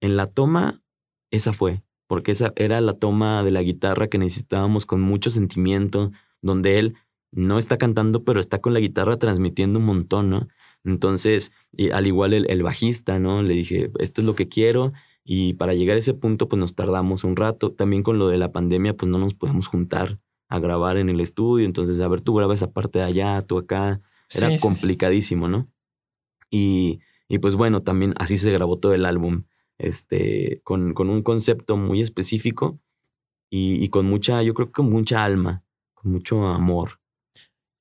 en 0.00 0.16
la 0.16 0.26
toma, 0.26 0.82
esa 1.30 1.52
fue, 1.52 1.84
porque 2.08 2.32
esa 2.32 2.52
era 2.56 2.80
la 2.80 2.94
toma 2.94 3.44
de 3.44 3.52
la 3.52 3.62
guitarra 3.62 4.08
que 4.08 4.18
necesitábamos 4.18 4.84
con 4.84 5.00
mucho 5.00 5.30
sentimiento, 5.30 6.10
donde 6.40 6.78
él 6.80 6.96
no 7.30 7.56
está 7.58 7.78
cantando, 7.78 8.24
pero 8.24 8.40
está 8.40 8.60
con 8.60 8.74
la 8.74 8.80
guitarra 8.80 9.16
transmitiendo 9.16 9.78
un 9.78 9.84
montón, 9.84 10.28
¿no? 10.28 10.48
Entonces, 10.84 11.52
y 11.72 11.90
al 11.90 12.06
igual 12.06 12.32
el, 12.34 12.50
el 12.50 12.62
bajista, 12.62 13.18
¿no? 13.18 13.42
Le 13.42 13.54
dije, 13.54 13.90
esto 13.98 14.20
es 14.20 14.26
lo 14.26 14.34
que 14.34 14.48
quiero. 14.48 14.92
Y 15.24 15.54
para 15.54 15.74
llegar 15.74 15.96
a 15.96 15.98
ese 16.00 16.14
punto, 16.14 16.48
pues 16.48 16.58
nos 16.58 16.74
tardamos 16.74 17.24
un 17.24 17.36
rato. 17.36 17.72
También 17.72 18.02
con 18.02 18.18
lo 18.18 18.28
de 18.28 18.38
la 18.38 18.50
pandemia, 18.52 18.94
pues 18.94 19.10
no 19.10 19.18
nos 19.18 19.34
podemos 19.34 19.68
juntar 19.68 20.18
a 20.48 20.58
grabar 20.58 20.96
en 20.96 21.08
el 21.08 21.20
estudio. 21.20 21.64
Entonces, 21.66 22.00
a 22.00 22.08
ver, 22.08 22.20
tú 22.20 22.34
grabas 22.34 22.58
esa 22.60 22.72
parte 22.72 22.98
de 22.98 23.04
allá, 23.04 23.42
tú 23.42 23.58
acá. 23.58 24.00
Era 24.34 24.48
Sí, 24.48 24.52
sí, 24.52 24.58
sí. 24.58 24.62
complicadísimo, 24.62 25.46
¿no? 25.48 25.68
Y, 26.50 27.00
y 27.28 27.38
pues 27.38 27.54
bueno, 27.54 27.82
también 27.82 28.14
así 28.18 28.36
se 28.38 28.50
grabó 28.52 28.78
todo 28.78 28.94
el 28.94 29.04
álbum, 29.04 29.44
este, 29.78 30.60
con, 30.64 30.94
con 30.94 31.08
un 31.10 31.22
concepto 31.22 31.76
muy 31.76 32.00
específico 32.00 32.80
y, 33.50 33.82
y 33.82 33.88
con 33.88 34.06
mucha, 34.06 34.42
yo 34.42 34.54
creo 34.54 34.66
que 34.68 34.72
con 34.72 34.90
mucha 34.90 35.24
alma, 35.24 35.64
con 35.94 36.12
mucho 36.12 36.46
amor. 36.46 37.00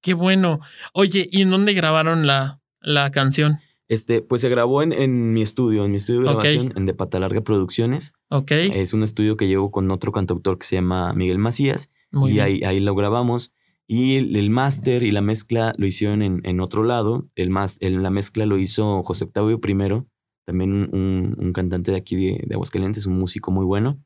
Qué 0.02 0.14
bueno. 0.14 0.60
Oye, 0.94 1.28
¿y 1.32 1.42
en 1.42 1.52
dónde 1.52 1.74
grabaron 1.74 2.26
la, 2.26 2.61
la 2.82 3.12
canción? 3.12 3.60
Este, 3.88 4.22
pues 4.22 4.42
se 4.42 4.50
grabó 4.50 4.82
en, 4.84 4.94
en 4.94 5.34
mi 5.34 5.42
estudio, 5.42 5.84
en 5.86 5.92
mi 5.92 5.98
estudio 5.98 6.22
de 6.22 6.26
grabación, 6.28 6.74
en 6.78 6.86
De 6.86 6.94
Pata 6.94 7.20
Larga 7.20 7.42
Producciones. 7.42 8.14
Ok. 8.30 8.52
Es 8.52 8.94
un 8.94 9.04
estudio 9.04 9.36
que 9.36 9.48
llevo 9.48 9.70
con 9.70 9.92
otro 9.92 10.12
cantautor 10.14 10.58
que 10.58 10.66
se 10.66 10.76
llama 10.76 11.14
Miguel 11.14 11.40
Macías. 11.40 11.92
Muy 12.12 12.32
y 12.32 12.34
bien. 12.36 12.46
ahí, 12.46 12.64
ahí 12.64 12.80
lo 12.80 12.96
grabamos. 12.96 13.52
Y 13.88 14.16
el, 14.16 14.36
el 14.38 14.50
máster 14.50 15.04
y 15.04 15.12
la 15.12 15.20
mezcla 15.22 15.74
lo 15.78 15.86
hicieron 15.86 16.22
en, 16.22 16.40
en 16.46 16.62
otro 16.62 16.84
lado. 16.86 17.28
El 17.36 17.50
más, 17.50 17.78
el- 17.82 18.02
la 18.02 18.10
mezcla 18.12 18.46
lo 18.46 18.58
hizo 18.58 19.04
José 19.04 19.26
Octavio 19.26 19.60
primero, 19.60 20.08
también 20.46 20.72
un, 20.72 20.90
un- 20.96 21.36
un 21.38 21.52
cantante 21.52 21.92
de 21.92 21.98
aquí 21.98 22.16
de, 22.16 22.44
de 22.48 22.56
Aguascalientes, 22.56 23.06
un 23.08 23.18
músico 23.20 23.52
muy 23.52 23.66
bueno. 23.66 24.00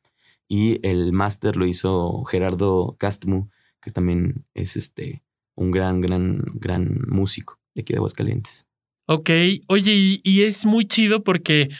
Y 0.48 0.80
el 0.84 1.12
máster 1.12 1.56
lo 1.56 1.64
hizo 1.66 2.24
Gerardo 2.24 2.96
Castmu, 2.98 3.48
que 3.80 3.92
también 3.92 4.44
es 4.54 4.76
este, 4.76 5.22
un 5.54 5.70
gran, 5.70 6.00
gran, 6.00 6.42
gran 6.54 7.02
músico 7.06 7.60
de 7.76 7.82
aquí 7.82 7.92
de 7.92 7.98
Aguascalientes. 7.98 8.66
Ok, 9.06 9.30
oye, 9.68 9.94
y, 9.94 10.20
y 10.24 10.42
es 10.42 10.66
muy 10.66 10.86
chido 10.86 11.22
porque 11.22 11.70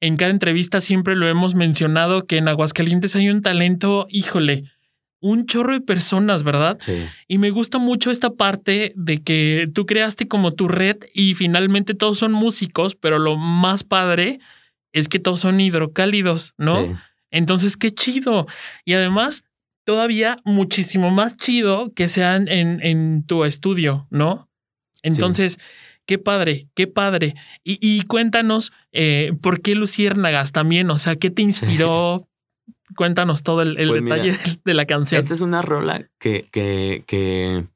en 0.00 0.16
cada 0.16 0.30
entrevista 0.30 0.80
siempre 0.82 1.16
lo 1.16 1.26
hemos 1.26 1.54
mencionado 1.54 2.26
que 2.26 2.36
en 2.36 2.48
Aguascalientes 2.48 3.16
hay 3.16 3.30
un 3.30 3.40
talento, 3.40 4.06
híjole, 4.10 4.64
un 5.20 5.46
chorro 5.46 5.72
de 5.72 5.80
personas, 5.80 6.42
¿verdad? 6.42 6.76
Sí. 6.80 7.06
Y 7.26 7.38
me 7.38 7.50
gusta 7.50 7.78
mucho 7.78 8.10
esta 8.10 8.30
parte 8.30 8.92
de 8.94 9.22
que 9.22 9.68
tú 9.72 9.86
creaste 9.86 10.28
como 10.28 10.52
tu 10.52 10.68
red 10.68 10.98
y 11.14 11.34
finalmente 11.34 11.94
todos 11.94 12.18
son 12.18 12.32
músicos, 12.32 12.94
pero 12.94 13.18
lo 13.18 13.36
más 13.36 13.82
padre 13.82 14.38
es 14.92 15.08
que 15.08 15.18
todos 15.18 15.40
son 15.40 15.60
hidrocálidos, 15.60 16.54
¿no? 16.58 16.84
Sí. 16.84 16.92
Entonces, 17.30 17.76
qué 17.76 17.90
chido. 17.90 18.46
Y 18.84 18.92
además, 18.92 19.44
todavía 19.84 20.38
muchísimo 20.44 21.10
más 21.10 21.36
chido 21.36 21.92
que 21.94 22.08
sean 22.08 22.48
en, 22.48 22.84
en 22.84 23.24
tu 23.26 23.44
estudio, 23.44 24.06
¿no? 24.10 24.48
Entonces, 25.06 25.58
qué 26.06 26.18
padre, 26.18 26.68
qué 26.74 26.86
padre. 26.86 27.34
Y, 27.64 27.78
y 27.80 28.02
cuéntanos 28.02 28.72
eh, 28.92 29.32
por 29.40 29.60
qué 29.60 29.74
Luciérnagas 29.74 30.52
también, 30.52 30.90
o 30.90 30.98
sea, 30.98 31.16
¿qué 31.16 31.30
te 31.30 31.42
inspiró? 31.42 32.28
Cuéntanos 32.96 33.42
todo 33.42 33.62
el, 33.62 33.78
el 33.78 33.88
Pues 33.88 34.02
mira, 34.02 34.16
detalle 34.16 34.60
de 34.64 34.74
la 34.74 34.86
canción. 34.86 35.20
Esta 35.20 35.34
es 35.34 35.40
una 35.40 35.60
rola 35.60 36.08
que, 36.18 36.48
que, 36.50 37.04
que 37.06 37.66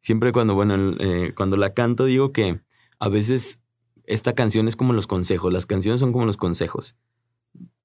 siempre 0.00 0.32
cuando, 0.32 0.54
bueno, 0.54 0.96
eh, 0.98 1.32
cuando 1.34 1.56
la 1.56 1.72
canto 1.72 2.04
digo 2.04 2.32
que 2.32 2.60
a 2.98 3.08
veces 3.08 3.60
esta 4.04 4.34
canción 4.34 4.68
es 4.68 4.76
como 4.76 4.92
los 4.92 5.06
consejos. 5.06 5.52
Las 5.52 5.66
canciones 5.66 6.00
son 6.00 6.12
como 6.12 6.26
los 6.26 6.36
consejos. 6.36 6.96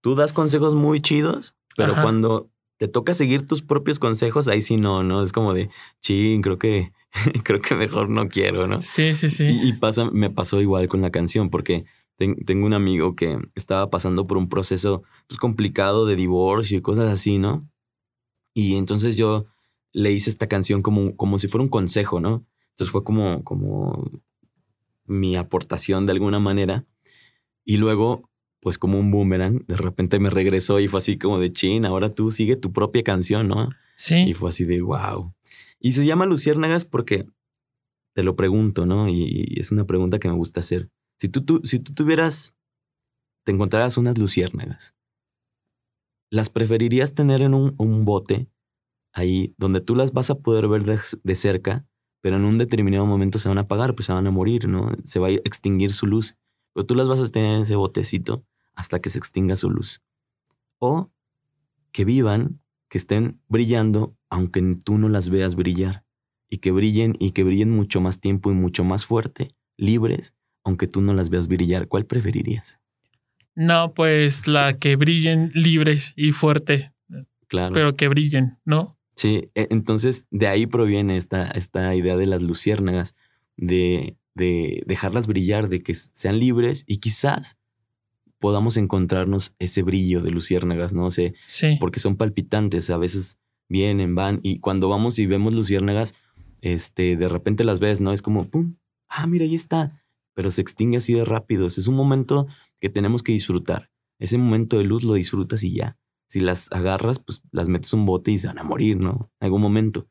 Tú 0.01 0.15
das 0.15 0.33
consejos 0.33 0.73
muy 0.73 1.01
chidos, 1.01 1.55
pero 1.75 1.93
Ajá. 1.93 2.01
cuando 2.01 2.49
te 2.77 2.87
toca 2.87 3.13
seguir 3.13 3.47
tus 3.47 3.61
propios 3.61 3.99
consejos, 3.99 4.47
ahí 4.47 4.61
sí 4.61 4.77
no, 4.77 5.03
¿no? 5.03 5.21
Es 5.23 5.31
como 5.31 5.53
de, 5.53 5.69
ching, 6.01 6.41
creo 6.41 6.57
que, 6.57 6.91
creo 7.43 7.59
que 7.61 7.75
mejor 7.75 8.09
no 8.09 8.27
quiero, 8.29 8.67
¿no? 8.67 8.81
Sí, 8.81 9.13
sí, 9.15 9.29
sí. 9.29 9.45
Y, 9.45 9.69
y 9.69 9.73
pasa, 9.73 10.09
me 10.11 10.29
pasó 10.29 10.61
igual 10.61 10.87
con 10.87 11.01
la 11.01 11.11
canción, 11.11 11.49
porque 11.49 11.85
ten- 12.15 12.37
tengo 12.45 12.65
un 12.65 12.73
amigo 12.73 13.15
que 13.15 13.37
estaba 13.55 13.89
pasando 13.89 14.27
por 14.27 14.37
un 14.37 14.49
proceso 14.49 15.03
pues, 15.27 15.37
complicado 15.37 16.05
de 16.05 16.15
divorcio 16.15 16.77
y 16.77 16.81
cosas 16.81 17.09
así, 17.09 17.37
¿no? 17.37 17.69
Y 18.53 18.75
entonces 18.75 19.15
yo 19.15 19.45
le 19.93 20.11
hice 20.11 20.29
esta 20.29 20.47
canción 20.47 20.81
como, 20.81 21.15
como 21.15 21.37
si 21.39 21.47
fuera 21.47 21.63
un 21.63 21.69
consejo, 21.69 22.19
¿no? 22.19 22.45
Entonces 22.71 22.91
fue 22.91 23.03
como, 23.03 23.43
como 23.43 24.09
mi 25.05 25.35
aportación 25.35 26.05
de 26.05 26.13
alguna 26.13 26.39
manera. 26.39 26.85
Y 27.65 27.77
luego, 27.77 28.29
pues 28.61 28.77
como 28.77 28.99
un 28.99 29.11
boomerang, 29.11 29.65
de 29.67 29.75
repente 29.77 30.19
me 30.19 30.29
regresó 30.29 30.79
y 30.79 30.87
fue 30.87 30.99
así 30.99 31.17
como 31.17 31.39
de 31.39 31.51
chin, 31.51 31.85
ahora 31.85 32.11
tú 32.11 32.31
sigue 32.31 32.55
tu 32.55 32.71
propia 32.71 33.03
canción, 33.03 33.47
¿no? 33.47 33.65
Y 33.65 33.69
Sí, 33.97 34.33
fue 34.33 34.49
así 34.49 34.65
de 34.65 34.81
wow. 34.81 35.33
Y 35.81 35.93
se 35.93 36.05
llama 36.05 36.27
Luciérnagas 36.27 36.85
porque 36.85 37.25
te 38.13 38.23
lo 38.23 38.35
pregunto, 38.35 38.85
¿no? 38.85 39.09
Y, 39.09 39.55
es 39.57 39.71
una 39.71 39.85
pregunta 39.85 40.19
que 40.19 40.29
me 40.29 40.35
gusta 40.35 40.59
hacer. 40.59 40.89
Si 41.17 41.27
tú, 41.27 41.43
tuvieras, 41.43 42.55
te 43.43 43.51
encontraras 43.51 43.97
unas 43.97 44.17
luciérnagas, 44.17 44.95
¿las 46.29 46.49
preferirías 46.49 47.15
tener 47.15 47.41
en 47.41 47.55
un, 47.55 47.73
un 47.79 48.05
bote 48.05 48.47
ahí 49.11 49.55
donde 49.57 49.81
tú 49.81 49.95
las 49.95 50.13
vas 50.13 50.29
a 50.29 50.39
poder 50.39 50.67
ver 50.67 50.83
de, 50.83 50.99
de 51.23 51.35
cerca, 51.35 51.85
pero 52.21 52.37
en 52.37 52.45
un 52.45 52.59
determinado 52.59 53.05
momento 53.07 53.39
se 53.39 53.49
van 53.49 53.57
a 53.57 53.61
apagar, 53.61 53.95
pues 53.95 54.05
se 54.05 54.13
van 54.13 54.27
a 54.27 54.31
morir, 54.31 54.67
¿no? 54.67 54.91
Se 55.03 55.19
va 55.19 55.27
a 55.27 55.31
extinguir 55.31 55.91
su 55.91 56.05
luz. 56.05 56.37
Pero 56.73 56.85
tú 56.85 56.95
las 56.95 57.07
vas 57.07 57.19
a 57.19 57.27
tener 57.27 57.55
en 57.55 57.63
ese 57.63 57.75
botecito 57.75 58.45
hasta 58.75 58.99
que 58.99 59.09
se 59.09 59.17
extinga 59.17 59.55
su 59.55 59.71
luz. 59.71 60.01
O 60.77 61.11
que 61.91 62.05
vivan 62.05 62.61
que 62.87 62.99
estén 62.99 63.41
brillando 63.47 64.15
aunque 64.31 64.61
tú 64.83 64.97
no 64.97 65.07
las 65.09 65.29
veas 65.29 65.53
brillar 65.55 66.03
y 66.49 66.57
que 66.57 66.71
brillen 66.71 67.15
y 67.19 67.31
que 67.31 67.43
brillen 67.43 67.69
mucho 67.69 68.01
más 68.01 68.19
tiempo 68.19 68.51
y 68.51 68.55
mucho 68.55 68.83
más 68.83 69.05
fuerte, 69.05 69.49
libres, 69.77 70.33
aunque 70.63 70.87
tú 70.87 71.01
no 71.01 71.13
las 71.13 71.29
veas 71.29 71.47
brillar. 71.47 71.87
¿Cuál 71.87 72.05
preferirías? 72.07 72.79
no, 73.53 73.93
pues 73.93 74.47
la 74.47 74.79
que 74.79 74.95
brillen 74.95 75.51
libres 75.53 76.13
y 76.15 76.31
fuerte, 76.31 76.93
Claro. 77.47 77.73
pero 77.73 77.95
que 77.97 78.07
brillen, 78.07 78.57
¿no? 78.63 78.97
Sí, 79.17 79.49
e- 79.55 79.67
entonces 79.71 80.25
de 80.31 80.47
ahí 80.47 80.65
proviene 80.65 81.17
esta, 81.17 81.47
esta 81.51 81.93
idea 81.93 82.15
de 82.15 82.25
las 82.27 82.41
luciérnagas, 82.41 83.13
de, 83.57 84.15
de 84.35 84.83
dejarlas 84.87 85.27
brillar, 85.27 85.67
de 85.67 85.83
que 85.83 85.93
sean 85.93 86.39
libres 86.39 86.85
y 86.87 86.97
quizás 86.99 87.57
podamos 88.39 88.77
encontrarnos 88.77 89.53
ese 89.59 89.83
brillo 89.83 90.21
de 90.21 90.31
luciérnagas, 90.31 90.93
¿no? 90.93 91.11
sé, 91.11 91.33
Sí. 91.47 91.75
porque 91.79 91.99
son 91.99 92.15
palpitantes, 92.15 92.89
a 92.89 92.97
veces 92.97 93.37
vienen, 93.71 94.13
van, 94.13 94.39
y 94.43 94.59
cuando 94.59 94.89
vamos 94.89 95.17
y 95.17 95.25
vemos 95.25 95.53
luciérnagas, 95.53 96.13
este, 96.61 97.15
de 97.15 97.29
repente 97.29 97.63
las 97.63 97.79
ves, 97.79 98.01
¿no? 98.01 98.11
Es 98.13 98.21
como, 98.21 98.49
¡pum! 98.49 98.75
Ah, 99.07 99.25
mira, 99.27 99.45
ahí 99.45 99.55
está. 99.55 100.03
Pero 100.33 100.51
se 100.51 100.61
extingue 100.61 100.97
así 100.97 101.13
de 101.13 101.25
rápido. 101.25 101.67
Es 101.67 101.87
un 101.87 101.95
momento 101.95 102.47
que 102.79 102.89
tenemos 102.89 103.23
que 103.23 103.31
disfrutar. 103.31 103.89
Ese 104.19 104.37
momento 104.37 104.77
de 104.77 104.83
luz 104.83 105.03
lo 105.03 105.15
disfrutas 105.15 105.63
y 105.63 105.73
ya. 105.73 105.97
Si 106.27 106.39
las 106.39 106.71
agarras, 106.71 107.19
pues 107.19 107.41
las 107.51 107.67
metes 107.67 107.91
un 107.93 108.05
bote 108.05 108.31
y 108.31 108.37
se 108.37 108.47
van 108.47 108.59
a 108.59 108.63
morir, 108.63 108.97
¿no? 108.97 109.31
En 109.39 109.45
algún 109.45 109.61
momento. 109.61 110.07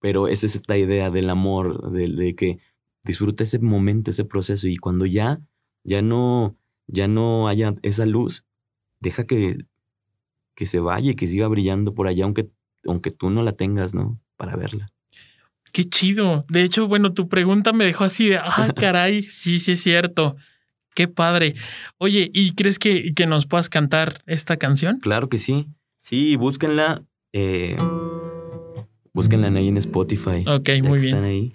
Pero 0.00 0.28
esa 0.28 0.46
es 0.46 0.54
esta 0.54 0.76
idea 0.76 1.10
del 1.10 1.30
amor, 1.30 1.90
de, 1.90 2.34
que 2.34 2.58
disfruta 3.04 3.44
ese 3.44 3.58
momento, 3.58 4.10
ese 4.10 4.24
proceso. 4.24 4.68
Y 4.68 4.76
cuando 4.76 5.06
ya, 5.06 5.40
ya 5.82 6.02
no, 6.02 6.56
ya 6.86 7.08
no 7.08 7.48
haya 7.48 7.74
esa 7.82 8.04
luz, 8.04 8.44
deja 9.00 9.26
que, 9.26 9.56
que 10.54 10.66
se 10.66 10.80
vaya 10.80 11.12
y 11.12 11.14
que 11.14 11.26
siga 11.26 11.48
brillando 11.48 11.94
por 11.94 12.06
allá, 12.06 12.24
aunque, 12.24 12.50
aunque 12.86 13.10
tú 13.10 13.30
no 13.30 13.42
la 13.42 13.52
tengas, 13.52 13.94
¿no? 13.94 14.20
Para 14.36 14.56
verla. 14.56 14.90
Qué 15.72 15.84
chido. 15.88 16.44
De 16.48 16.62
hecho, 16.62 16.86
bueno, 16.86 17.12
tu 17.12 17.28
pregunta 17.28 17.72
me 17.72 17.84
dejó 17.84 18.04
así 18.04 18.28
de, 18.28 18.38
ah, 18.38 18.72
caray, 18.78 19.22
sí, 19.22 19.58
sí 19.58 19.72
es 19.72 19.82
cierto. 19.82 20.36
Qué 20.94 21.08
padre. 21.08 21.54
Oye, 21.98 22.30
¿y 22.32 22.54
crees 22.54 22.78
que, 22.78 23.12
que 23.14 23.26
nos 23.26 23.46
puedas 23.46 23.68
cantar 23.68 24.22
esta 24.26 24.56
canción? 24.56 25.00
Claro 25.00 25.28
que 25.28 25.38
sí. 25.38 25.66
Sí, 26.02 26.36
búsquenla. 26.36 27.04
eh, 27.32 27.76
búsquenla 29.12 29.48
ahí 29.48 29.68
en 29.68 29.76
Spotify. 29.78 30.44
Ok, 30.46 30.68
muy 30.82 31.00
bien. 31.00 31.06
Están 31.06 31.24
ahí. 31.24 31.54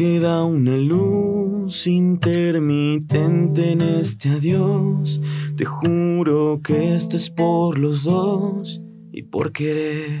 Queda 0.00 0.44
una 0.44 0.78
luz 0.78 1.86
intermitente 1.86 3.72
en 3.72 3.82
este 3.82 4.30
adiós, 4.30 5.20
te 5.58 5.66
juro 5.66 6.62
que 6.64 6.94
esto 6.96 7.18
es 7.18 7.28
por 7.28 7.78
los 7.78 8.04
dos 8.04 8.80
y 9.12 9.24
por 9.24 9.52
querer. 9.52 10.18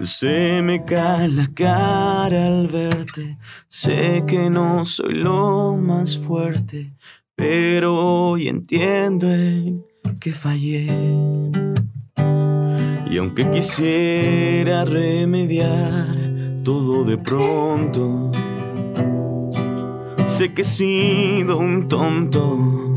Se 0.00 0.62
me 0.62 0.84
cae 0.84 1.26
la 1.26 1.48
cara 1.52 2.46
al 2.46 2.68
verte, 2.68 3.36
sé 3.66 4.22
que 4.24 4.48
no 4.48 4.86
soy 4.86 5.14
lo 5.14 5.76
más 5.76 6.16
fuerte, 6.16 6.92
pero 7.34 7.96
hoy 7.96 8.46
entiendo 8.46 9.26
en 9.26 9.84
que 10.20 10.32
fallé. 10.32 10.86
Y 13.10 13.18
aunque 13.18 13.50
quisiera 13.50 14.84
remediar 14.84 16.23
todo 16.64 17.04
de 17.04 17.18
pronto, 17.18 18.32
sé 20.24 20.54
que 20.54 20.62
he 20.62 20.64
sido 20.64 21.58
un 21.58 21.86
tonto. 21.88 22.94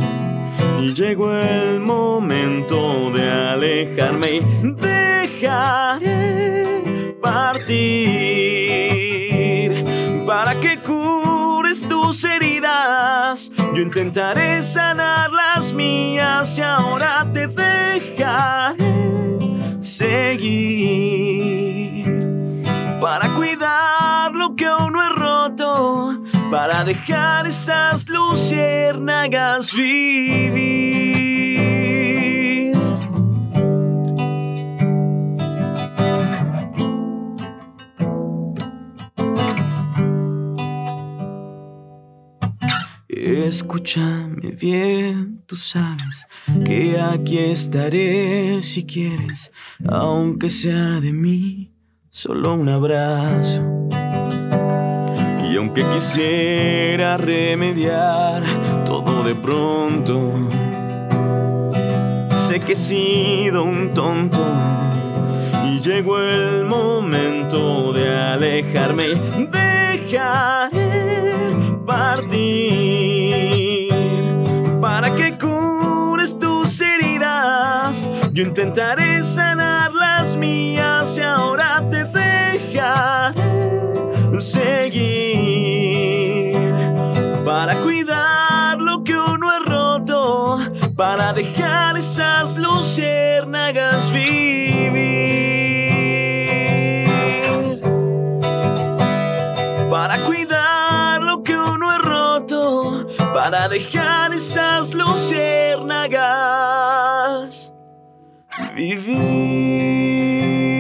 Y 0.82 0.94
llegó 0.94 1.34
el 1.34 1.82
momento 1.82 3.12
de 3.12 3.30
alejarme 3.30 4.38
y 4.38 4.42
dejaré 4.72 6.08
partir 7.22 7.68
para 10.26 10.56
que 10.62 10.80
cures 10.80 11.82
tus 11.90 12.24
heridas. 12.24 13.52
Yo 13.74 13.82
intentaré 13.82 14.62
sanar 14.62 15.30
las 15.34 15.74
mías 15.74 16.58
y 16.58 16.62
ahora 16.62 17.30
te 17.34 17.48
dejaré 17.48 18.78
seguir 19.82 21.08
para 23.00 23.30
cuidar 23.30 23.57
que 24.58 24.66
aún 24.66 24.94
no 24.94 25.04
he 25.04 25.10
roto, 25.10 26.22
para 26.52 26.84
dejar 26.84 27.46
esas 27.48 28.10
luciérnagas 28.10 29.74
vivir. 29.74 31.08
Escúchame 43.10 44.52
bien, 44.52 45.42
tú 45.46 45.56
sabes 45.56 46.28
que 46.66 47.00
aquí 47.00 47.38
estaré 47.38 48.62
si 48.62 48.86
quieres, 48.86 49.54
aunque 49.88 50.50
sea 50.50 51.00
de 51.00 51.14
mí 51.14 51.72
solo 52.10 52.56
un 52.56 52.68
abrazo. 52.68 53.62
Y 55.50 55.56
aunque 55.56 55.84
quisiera 55.94 57.18
remediar 57.18 58.44
todo 58.86 59.24
de 59.24 59.34
pronto, 59.34 60.50
sé 62.36 62.60
que 62.60 62.74
he 62.74 62.76
sido 62.76 63.64
un 63.64 63.94
tonto. 63.94 64.40
Y 65.66 65.80
llegó 65.80 66.20
el 66.20 66.66
momento 66.66 67.94
de 67.94 68.14
alejarme. 68.14 69.08
Dejaré 69.50 70.78
partir 71.86 73.08
para 74.82 75.16
que 75.16 75.38
cures 75.38 76.38
tus 76.38 76.82
heridas. 76.82 78.10
Yo 78.34 78.44
intentaré 78.44 79.24
sanar 79.24 79.94
las 79.94 80.36
mías 80.36 80.87
para 87.44 87.76
cuidar 87.82 88.80
lo 88.80 89.04
que 89.04 89.18
uno 89.18 89.52
he 89.52 89.60
roto, 89.66 90.60
para 90.96 91.34
dejar 91.34 91.98
esas 91.98 92.56
luciérnagas 92.56 94.12
vivir. 94.12 95.08
Para 99.90 100.20
cuidar 100.20 101.24
lo 101.24 101.42
que 101.42 101.58
uno 101.58 101.96
he 101.96 101.98
roto, 101.98 103.08
para 103.34 103.68
dejar 103.68 104.34
esas 104.34 104.94
luciérnagas 104.94 107.74
vivir. 108.76 110.77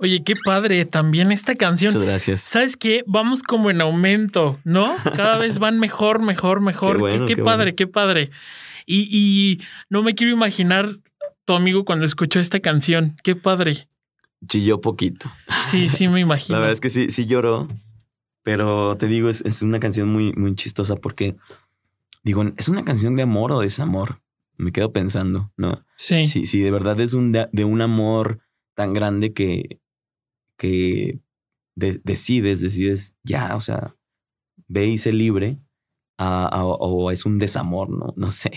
Oye, 0.00 0.22
qué 0.22 0.34
padre 0.36 0.84
también 0.84 1.32
esta 1.32 1.56
canción. 1.56 1.92
Muchas 1.92 2.08
gracias. 2.08 2.40
¿Sabes 2.42 2.76
qué? 2.76 3.02
Vamos 3.06 3.42
como 3.42 3.70
en 3.70 3.80
aumento, 3.80 4.60
¿no? 4.64 4.94
Cada 5.16 5.38
vez 5.38 5.58
van 5.58 5.80
mejor, 5.80 6.22
mejor, 6.22 6.60
mejor. 6.60 6.96
Qué 6.96 7.00
bueno, 7.00 7.26
qué, 7.26 7.34
qué 7.34 7.36
qué 7.36 7.42
padre, 7.42 7.64
bueno. 7.64 7.76
qué 7.76 7.86
padre. 7.88 8.30
Y, 8.86 9.08
y 9.10 9.60
no 9.90 10.02
me 10.02 10.14
quiero 10.14 10.32
imaginar 10.32 11.00
tu 11.44 11.52
amigo 11.52 11.84
cuando 11.84 12.04
escuchó 12.04 12.38
esta 12.38 12.60
canción. 12.60 13.16
Qué 13.24 13.34
padre. 13.34 13.88
Chilló 14.46 14.80
poquito. 14.80 15.32
Sí, 15.64 15.88
sí, 15.88 16.06
me 16.06 16.20
imagino. 16.20 16.56
La 16.56 16.60
verdad 16.60 16.74
es 16.74 16.80
que 16.80 16.90
sí, 16.90 17.10
sí 17.10 17.26
lloró. 17.26 17.66
Pero 18.44 18.96
te 18.96 19.08
digo, 19.08 19.28
es, 19.28 19.42
es 19.44 19.62
una 19.62 19.80
canción 19.80 20.08
muy, 20.08 20.32
muy 20.34 20.54
chistosa 20.54 20.94
porque, 20.94 21.36
digo, 22.22 22.44
¿es 22.56 22.68
una 22.68 22.84
canción 22.84 23.16
de 23.16 23.22
amor 23.22 23.50
o 23.50 23.60
desamor? 23.60 24.22
Me 24.56 24.70
quedo 24.70 24.92
pensando, 24.92 25.52
¿no? 25.56 25.84
sí. 25.96 26.24
Si, 26.24 26.46
si 26.46 26.60
de 26.60 26.70
verdad 26.70 27.00
es 27.00 27.14
un 27.14 27.32
de, 27.32 27.48
de 27.52 27.64
un 27.64 27.80
amor 27.80 28.40
tan 28.74 28.92
grande 28.94 29.32
que, 29.32 29.80
que 30.58 31.20
de- 31.76 32.00
decides, 32.04 32.60
decides 32.60 33.14
ya, 33.24 33.56
o 33.56 33.60
sea, 33.60 33.94
ve 34.66 34.86
y 34.88 34.98
sé 34.98 35.12
libre, 35.12 35.58
a- 36.18 36.46
a- 36.46 36.64
o 36.64 37.10
es 37.10 37.24
un 37.24 37.38
desamor, 37.38 37.88
¿no? 37.90 38.12
No 38.16 38.28
sé. 38.28 38.50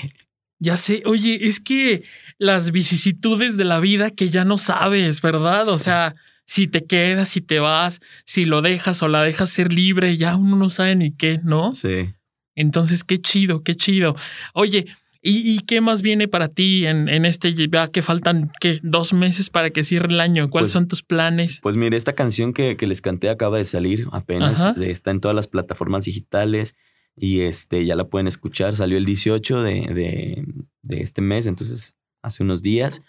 Ya 0.59 0.77
sé, 0.77 1.03
oye, 1.05 1.47
es 1.47 1.59
que 1.59 2.03
las 2.37 2.71
vicisitudes 2.71 3.57
de 3.57 3.65
la 3.65 3.79
vida 3.79 4.09
que 4.11 4.29
ya 4.29 4.43
no 4.45 4.57
sabes, 4.57 5.21
¿verdad? 5.21 5.69
O 5.69 5.77
sea, 5.79 6.15
si 6.45 6.67
te 6.67 6.85
quedas, 6.85 7.29
si 7.29 7.41
te 7.41 7.59
vas, 7.59 7.99
si 8.25 8.45
lo 8.45 8.61
dejas 8.61 9.01
o 9.01 9.07
la 9.07 9.23
dejas 9.23 9.49
ser 9.49 9.73
libre, 9.73 10.17
ya 10.17 10.35
uno 10.35 10.55
no 10.57 10.69
sabe 10.69 10.95
ni 10.95 11.11
qué, 11.15 11.39
¿no? 11.43 11.73
Sí. 11.73 12.13
Entonces, 12.55 13.03
qué 13.03 13.19
chido, 13.21 13.63
qué 13.63 13.75
chido. 13.75 14.15
Oye, 14.53 14.85
¿y, 15.21 15.51
y 15.55 15.60
qué 15.60 15.81
más 15.81 16.01
viene 16.01 16.27
para 16.27 16.47
ti 16.47 16.86
en, 16.86 17.07
en 17.10 17.25
este, 17.25 17.53
ya 17.53 17.88
que 17.88 18.01
faltan, 18.01 18.51
qué, 18.60 18.79
dos 18.84 19.13
meses 19.13 19.49
para 19.49 19.69
que 19.69 19.84
cierre 19.84 20.10
el 20.10 20.19
año? 20.19 20.49
¿Cuáles 20.49 20.67
Pues- 20.67 20.73
son 20.73 20.88
tus 20.88 21.03
planes? 21.03 21.60
Pues 21.62 21.75
mire, 21.75 21.95
esta 21.97 22.13
canción 22.13 22.53
que, 22.53 22.75
que 22.77 22.88
les 22.88 23.01
canté 23.01 23.29
acaba 23.29 23.57
de 23.57 23.65
salir 23.65 24.07
apenas. 24.12 24.62
Ajá. 24.62 24.73
eh, 24.84 24.91
Está 24.91 25.12
en 25.12 25.19
todas 25.19 25.36
las 25.36 25.47
plataformas 25.47 26.05
digitales 26.05 26.75
y 27.15 27.41
este 27.41 27.86
ya 27.86 27.95
la 27.95 28.05
pueden 28.07 28.27
escuchar. 28.27 28.73
Salió 28.75 28.97
el 28.97 29.05
18 29.05 29.62
de, 29.62 29.73
de- 29.93 30.45
de 30.81 31.01
este 31.01 31.21
mes, 31.21 31.45
entonces 31.45 31.95
hace 32.21 32.43
unos 32.43 32.62
días. 32.62 33.01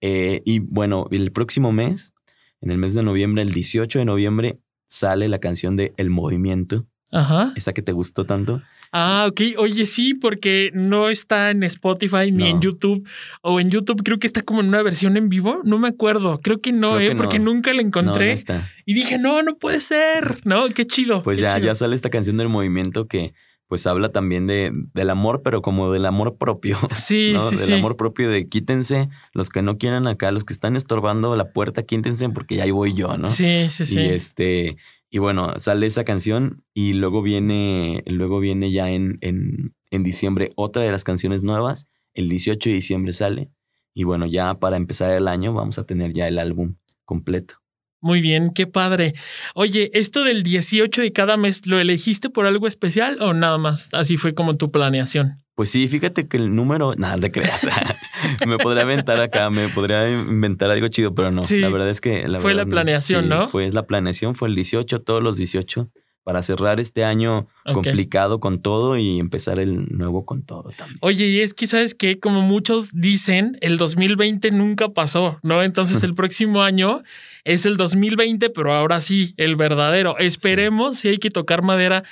Eh, 0.00 0.42
y 0.44 0.60
bueno, 0.60 1.06
el 1.10 1.30
próximo 1.30 1.72
mes, 1.72 2.14
en 2.60 2.70
el 2.70 2.78
mes 2.78 2.94
de 2.94 3.02
noviembre, 3.02 3.42
el 3.42 3.52
18 3.52 3.98
de 3.98 4.04
noviembre, 4.04 4.58
sale 4.88 5.28
la 5.28 5.38
canción 5.38 5.76
de 5.76 5.92
El 5.96 6.10
Movimiento, 6.10 6.86
Ajá. 7.12 7.52
esa 7.54 7.72
que 7.72 7.82
te 7.82 7.92
gustó 7.92 8.24
tanto. 8.24 8.62
Ah, 8.92 9.26
ok. 9.30 9.40
Oye, 9.58 9.84
sí, 9.86 10.14
porque 10.14 10.70
no 10.74 11.08
está 11.10 11.50
en 11.50 11.62
Spotify 11.62 12.32
ni 12.32 12.44
No. 12.44 12.46
en 12.46 12.60
YouTube. 12.60 13.08
O 13.42 13.60
en 13.60 13.70
YouTube 13.70 14.02
creo 14.02 14.18
que 14.18 14.26
está 14.26 14.42
como 14.42 14.60
en 14.60 14.68
una 14.68 14.82
versión 14.82 15.16
en 15.16 15.28
vivo. 15.28 15.60
No 15.64 15.78
me 15.78 15.88
acuerdo. 15.88 16.40
Creo 16.42 16.58
que 16.58 16.72
no, 16.72 16.96
Creo 16.96 17.00
¿eh? 17.00 17.08
que 17.08 17.14
no. 17.14 17.22
Porque 17.22 17.38
nunca 17.38 17.72
la 17.72 17.82
encontré. 17.82 18.26
no 18.28 18.32
está. 18.32 18.70
y 18.84 18.94
dije, 18.94 19.18
no, 19.18 19.42
no 19.42 19.56
puede 19.58 19.80
ser. 19.80 20.40
No, 20.44 20.68
qué 20.70 20.86
chido. 20.86 21.22
Pues 21.22 21.38
qué 21.38 21.42
ya, 21.42 21.54
chido. 21.56 21.66
ya 21.66 21.74
sale 21.74 21.94
esta 21.94 22.10
canción 22.10 22.36
del 22.36 22.48
movimiento 22.48 23.06
que 23.06 23.32
pues 23.68 23.86
habla 23.86 24.08
también 24.10 24.48
de, 24.48 24.72
del 24.94 25.10
amor, 25.10 25.42
pero 25.44 25.62
como 25.62 25.92
del 25.92 26.04
amor 26.04 26.36
propio. 26.38 26.76
Sí, 26.96 27.30
¿no? 27.32 27.48
sí, 27.48 27.54
del 27.54 27.66
sí. 27.66 27.72
amor 27.74 27.96
propio 27.96 28.28
de 28.28 28.48
quítense 28.48 29.08
los 29.32 29.48
que 29.48 29.62
no 29.62 29.78
quieran 29.78 30.08
acá, 30.08 30.32
los 30.32 30.44
que 30.44 30.52
están 30.52 30.74
estorbando 30.74 31.36
la 31.36 31.52
puerta, 31.52 31.84
quítense 31.84 32.28
porque 32.30 32.56
ya 32.56 32.64
ahí 32.64 32.72
voy 32.72 32.94
yo, 32.94 33.16
¿no? 33.16 33.28
Sí, 33.28 33.68
sí, 33.68 33.86
sí. 33.86 34.00
Y 34.00 34.04
este, 34.06 34.76
y 35.10 35.18
bueno, 35.18 35.58
sale 35.58 35.86
esa 35.86 36.04
canción 36.04 36.64
y 36.72 36.92
luego 36.92 37.20
viene, 37.20 38.02
luego 38.06 38.38
viene 38.38 38.70
ya 38.70 38.90
en, 38.90 39.18
en, 39.20 39.74
en 39.90 40.02
diciembre 40.04 40.50
otra 40.54 40.82
de 40.82 40.92
las 40.92 41.02
canciones 41.02 41.42
nuevas. 41.42 41.86
El 42.14 42.28
18 42.28 42.70
de 42.70 42.74
diciembre 42.74 43.12
sale. 43.12 43.50
Y 43.92 44.04
bueno, 44.04 44.26
ya 44.26 44.54
para 44.54 44.76
empezar 44.76 45.10
el 45.10 45.26
año 45.26 45.52
vamos 45.52 45.78
a 45.78 45.84
tener 45.84 46.12
ya 46.12 46.28
el 46.28 46.38
álbum 46.38 46.76
completo. 47.04 47.56
Muy 48.00 48.20
bien, 48.20 48.52
qué 48.54 48.66
padre. 48.66 49.12
Oye, 49.54 49.90
esto 49.92 50.24
del 50.24 50.42
18 50.42 51.02
de 51.02 51.12
cada 51.12 51.36
mes, 51.36 51.66
¿lo 51.66 51.78
elegiste 51.78 52.30
por 52.30 52.46
algo 52.46 52.66
especial 52.66 53.20
o 53.20 53.34
nada 53.34 53.58
más? 53.58 53.92
Así 53.92 54.16
fue 54.16 54.32
como 54.32 54.56
tu 54.56 54.70
planeación. 54.70 55.42
Pues 55.60 55.68
sí, 55.68 55.88
fíjate 55.88 56.26
que 56.26 56.38
el 56.38 56.54
número, 56.54 56.94
nada, 56.96 57.18
te 57.18 57.30
creas. 57.30 57.68
me 58.46 58.56
podría 58.56 58.84
aventar 58.84 59.20
acá, 59.20 59.50
me 59.50 59.68
podría 59.68 60.08
inventar 60.08 60.70
algo 60.70 60.88
chido, 60.88 61.14
pero 61.14 61.30
no. 61.30 61.42
Sí. 61.42 61.58
La 61.58 61.68
verdad 61.68 61.90
es 61.90 62.00
que 62.00 62.26
la 62.26 62.40
Fue 62.40 62.54
verdad 62.54 62.66
la 62.66 62.70
planeación, 62.70 63.24
Sí, 63.24 63.28
¿no? 63.28 63.46
Fue 63.46 63.70
la 63.70 63.86
planeación, 63.86 64.34
fue 64.34 64.48
el 64.48 64.54
18, 64.54 65.02
todos 65.02 65.22
los 65.22 65.36
18, 65.36 65.90
para 66.24 66.40
cerrar 66.40 66.80
este 66.80 67.04
año 67.04 67.46
complicado 67.74 68.40
con 68.40 68.62
todo 68.62 68.96
y 68.96 69.18
empezar 69.18 69.58
el 69.58 69.84
nuevo 69.90 70.24
con 70.24 70.46
todo 70.46 70.70
también. 70.74 70.96
Oye, 71.02 71.26
y 71.26 71.40
es 71.40 71.52
que 71.52 71.66
sabes 71.66 71.94
que 71.94 72.18
como 72.18 72.40
muchos 72.40 72.92
dicen, 72.94 73.58
el 73.60 73.76
2020 73.76 74.52
nunca 74.52 74.88
pasó, 74.88 75.40
¿no? 75.42 75.62
Entonces 75.62 76.02
el 76.02 76.14
próximo 76.14 76.62
año 76.62 77.02
es 77.44 77.66
el 77.66 77.76
2020, 77.76 78.48
pero 78.48 78.72
ahora 78.72 79.02
sí, 79.02 79.34
el 79.36 79.56
verdadero. 79.56 80.16
Esperemos 80.16 80.96
si 80.96 81.08
hay 81.08 81.18
que 81.18 81.28
tocar 81.28 81.60
madera, 81.60 82.02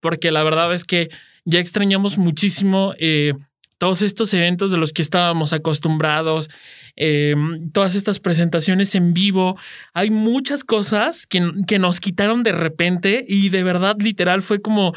porque 0.00 0.32
la 0.32 0.42
verdad 0.42 0.72
es 0.72 0.84
que 0.84 1.10
ya 1.44 1.60
extrañamos 1.60 2.18
muchísimo 2.18 2.94
eh, 2.98 3.34
todos 3.78 4.02
estos 4.02 4.32
eventos 4.34 4.70
de 4.70 4.78
los 4.78 4.92
que 4.92 5.02
estábamos 5.02 5.52
acostumbrados, 5.52 6.48
eh, 6.96 7.34
todas 7.72 7.94
estas 7.94 8.20
presentaciones 8.20 8.94
en 8.94 9.12
vivo. 9.14 9.58
Hay 9.92 10.10
muchas 10.10 10.64
cosas 10.64 11.26
que, 11.26 11.42
que 11.66 11.78
nos 11.78 12.00
quitaron 12.00 12.42
de 12.42 12.52
repente 12.52 13.24
y 13.28 13.48
de 13.50 13.62
verdad 13.62 13.96
literal 13.98 14.42
fue 14.42 14.62
como 14.62 14.94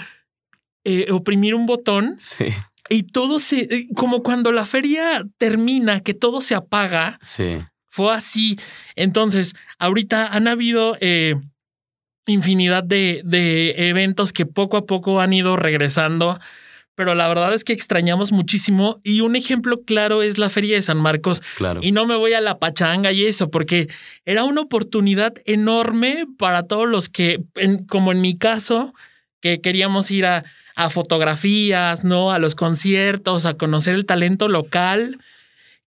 eh, 0.83 1.11
oprimir 1.11 1.53
un 1.53 1.65
botón 1.65 2.15
Sí, 2.17 2.45
y 2.89 3.03
todo 3.03 3.39
se, 3.39 3.61
eh, 3.61 3.87
como 3.95 4.23
cuando 4.23 4.51
la 4.51 4.65
feria 4.65 5.25
termina, 5.37 5.99
que 6.01 6.13
todo 6.13 6.39
se 6.39 6.55
apaga, 6.55 7.19
sí. 7.21 7.57
fue 7.89 8.13
así. 8.13 8.57
Entonces, 8.95 9.53
ahorita 9.79 10.27
han 10.27 10.47
habido 10.47 10.95
infinidad 12.27 12.83
de, 12.83 13.21
de 13.23 13.89
eventos 13.89 14.33
que 14.33 14.45
poco 14.45 14.77
a 14.77 14.85
poco 14.85 15.19
han 15.21 15.33
ido 15.33 15.55
regresando, 15.55 16.39
pero 16.95 17.13
la 17.15 17.27
verdad 17.27 17.53
es 17.53 17.63
que 17.63 17.73
extrañamos 17.73 18.31
muchísimo. 18.31 18.99
Y 19.03 19.21
un 19.21 19.35
ejemplo 19.35 19.81
claro 19.85 20.23
es 20.23 20.37
la 20.37 20.49
feria 20.49 20.75
de 20.75 20.81
San 20.81 20.97
Marcos. 20.97 21.41
Claro. 21.57 21.79
Y 21.83 21.91
no 21.91 22.05
me 22.07 22.15
voy 22.15 22.33
a 22.33 22.41
la 22.41 22.57
pachanga 22.59 23.11
y 23.11 23.25
eso, 23.25 23.51
porque 23.51 23.87
era 24.25 24.43
una 24.43 24.61
oportunidad 24.61 25.33
enorme 25.45 26.25
para 26.39 26.63
todos 26.63 26.87
los 26.87 27.07
que, 27.09 27.39
en- 27.55 27.85
como 27.85 28.11
en 28.11 28.21
mi 28.21 28.35
caso, 28.37 28.93
que 29.41 29.61
queríamos 29.61 30.09
ir 30.09 30.25
a, 30.25 30.43
a 30.75 30.89
fotografías, 30.89 32.03
¿no? 32.03 32.31
A 32.31 32.39
los 32.39 32.55
conciertos, 32.55 33.45
a 33.45 33.53
conocer 33.55 33.93
el 33.95 34.05
talento 34.07 34.47
local. 34.47 35.19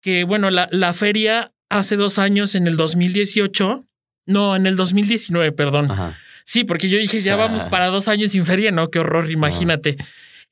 Que 0.01 0.25
bueno, 0.25 0.49
la, 0.49 0.67
la 0.71 0.93
feria 0.93 1.51
hace 1.69 1.95
dos 1.95 2.19
años, 2.19 2.53
en 2.55 2.67
el 2.67 2.75
2018, 2.77 3.85
no, 4.25 4.55
en 4.57 4.67
el 4.67 4.75
2019, 4.75 5.51
perdón. 5.53 5.89
Ajá. 5.91 6.17
Sí, 6.47 6.63
porque 6.63 6.87
yo 6.87 6.97
dije, 6.97 7.19
ya 7.19 7.35
vamos 7.35 7.65
para 7.65 7.87
dos 7.87 8.07
años 8.07 8.31
sin 8.31 8.45
feria, 8.45 8.71
¿no? 8.71 8.89
Qué 8.89 8.99
horror, 8.99 9.29
imagínate. 9.29 9.97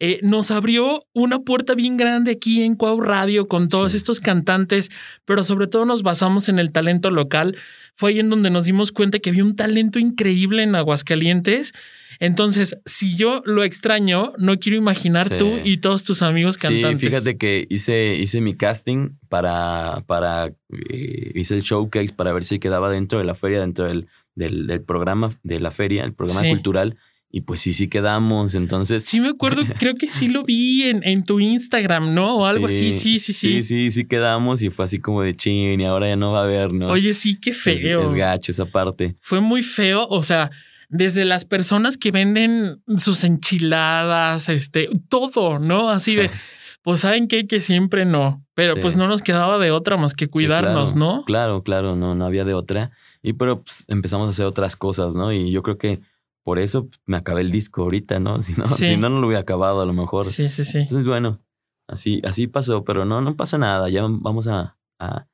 Eh, 0.01 0.19
nos 0.23 0.51
abrió 0.51 1.05
una 1.13 1.39
puerta 1.39 1.73
bien 1.73 1.95
grande 1.95 2.31
aquí 2.33 2.63
en 2.63 2.75
Cuau 2.75 2.99
Radio 2.99 3.47
con 3.47 3.69
todos 3.69 3.93
Sí. 3.93 3.97
estos 3.99 4.19
cantantes, 4.19 4.91
pero 5.23 5.41
sobre 5.41 5.67
todo 5.67 5.85
nos 5.85 6.03
basamos 6.03 6.49
en 6.49 6.59
el 6.59 6.73
talento 6.73 7.11
local. 7.11 7.55
Fue 7.95 8.09
ahí 8.11 8.19
en 8.19 8.29
donde 8.29 8.49
nos 8.49 8.65
dimos 8.65 8.91
cuenta 8.91 9.19
que 9.19 9.29
había 9.29 9.45
un 9.45 9.55
talento 9.55 9.97
increíble 9.97 10.63
en 10.63 10.75
Aguascalientes. 10.75 11.71
Entonces, 12.19 12.75
si 12.85 13.15
yo 13.15 13.41
lo 13.45 13.63
extraño, 13.63 14.33
no 14.37 14.57
quiero 14.59 14.77
imaginar 14.77 15.29
Sí. 15.29 15.35
tú 15.37 15.49
y 15.63 15.77
todos 15.77 16.03
tus 16.03 16.21
amigos 16.23 16.57
cantantes. 16.57 16.99
Sí, 16.99 17.07
fíjate 17.07 17.37
que 17.37 17.65
hice, 17.69 18.15
hice 18.15 18.41
mi 18.41 18.53
casting 18.53 19.11
para, 19.29 20.03
para 20.07 20.47
eh, 20.89 21.31
hice 21.35 21.55
el 21.55 21.61
showcase 21.61 22.13
para 22.13 22.33
ver 22.33 22.43
si 22.43 22.59
quedaba 22.59 22.89
dentro 22.89 23.19
de 23.19 23.25
la 23.25 23.33
feria, 23.35 23.61
dentro 23.61 23.85
del, 23.87 24.07
del, 24.35 24.67
del 24.67 24.81
programa 24.81 25.29
de 25.43 25.59
la 25.59 25.71
feria, 25.71 26.03
el 26.03 26.13
programa 26.13 26.41
Sí. 26.41 26.49
cultural. 26.49 26.97
Y 27.31 27.41
pues 27.41 27.59
sí, 27.59 27.73
sí 27.73 27.89
quedamos. 27.89 28.55
Entonces. 28.55 29.03
Sí, 29.03 29.19
me 29.19 29.29
acuerdo, 29.29 29.63
creo 29.79 29.95
que 29.95 30.07
sí 30.07 30.27
lo 30.29 30.43
vi 30.45 30.83
en, 30.83 31.01
en 31.03 31.23
tu 31.25 31.39
Instagram, 31.41 32.13
¿no? 32.13 32.37
O 32.37 32.45
algo 32.45 32.67
así. 32.67 32.93
Sí, 32.93 33.19
sí, 33.19 33.33
sí. 33.33 33.33
Sí, 33.33 33.63
sí, 33.63 33.91
sí 33.91 34.05
quedamos 34.05 34.61
y 34.61 34.69
fue 34.69 34.85
así 34.85 34.99
como 34.99 35.21
de 35.21 35.35
chin 35.35 35.81
y 35.81 35.85
ahora 35.85 36.07
ya 36.07 36.15
no 36.15 36.31
va 36.31 36.41
a 36.41 36.43
haber, 36.45 36.71
¿no? 36.73 36.87
Oye, 36.87 37.13
sí, 37.13 37.37
qué 37.39 37.49
Es- 37.49 37.57
feo. 37.61 38.05
Es, 38.05 38.13
gacho 38.13 38.51
esa 38.53 38.65
parte. 38.65 39.15
Fue 39.19 39.41
muy 39.41 39.61
feo. 39.63 40.07
O 40.07 40.23
sea, 40.23 40.49
desde 40.87 41.25
las 41.25 41.43
personas 41.43 41.97
que 41.97 42.11
venden 42.11 42.81
sus 42.97 43.23
enchiladas, 43.25 44.49
este, 44.49 44.87
todo, 45.09 45.59
¿no? 45.59 45.89
Así 45.89 46.15
de, 46.15 46.29
pues 46.85 47.01
saben 47.01 47.27
qué? 47.27 47.45
que 47.47 47.59
siempre 47.59 48.05
no. 48.05 48.45
Pero 48.53 48.75
Sí. 48.75 48.79
pues 48.81 48.95
no 48.95 49.07
nos 49.09 49.21
quedaba 49.21 49.57
de 49.57 49.71
otra 49.71 49.97
más 49.97 50.13
que 50.13 50.27
cuidarnos, 50.27 50.91
Sí, 50.91 50.97
claro, 50.97 51.15
¿no? 51.17 51.25
Claro, 51.25 51.63
claro, 51.63 51.95
no, 51.97 52.15
no 52.15 52.25
había 52.25 52.45
de 52.45 52.53
otra. 52.53 52.91
Y 53.21 53.33
pero 53.33 53.61
pues, 53.63 53.83
empezamos 53.89 54.27
a 54.27 54.29
hacer 54.29 54.45
otras 54.45 54.77
cosas, 54.77 55.15
¿no? 55.15 55.33
Y 55.33 55.51
yo 55.51 55.61
creo 55.61 55.77
que 55.77 55.99
por 56.43 56.59
eso 56.59 56.85
pues, 56.87 57.01
me 57.05 57.17
acabé 57.17 57.41
el 57.41 57.51
disco 57.51 57.81
ahorita, 57.81 58.19
¿no? 58.21 58.37
Si 58.41 58.53
no, 58.53 58.67
Sí. 58.67 58.85
si 58.85 58.97
no, 58.97 59.09
no 59.09 59.19
lo 59.19 59.27
hubiera 59.27 59.41
acabado 59.41 59.81
a 59.81 59.85
lo 59.85 59.91
mejor. 59.93 60.25
Sí, 60.27 60.47
sí, 60.47 60.63
sí. 60.63 60.77
Entonces, 60.79 61.05
bueno, 61.05 61.41
así, 61.87 62.21
así 62.23 62.47
pasó, 62.47 62.85
pero 62.85 63.03
no, 63.03 63.19
no 63.19 63.35
pasa 63.35 63.57
nada. 63.57 63.89
Ya 63.89 64.03
vamos 64.07 64.47
a, 64.47 64.77
a, 64.99 65.25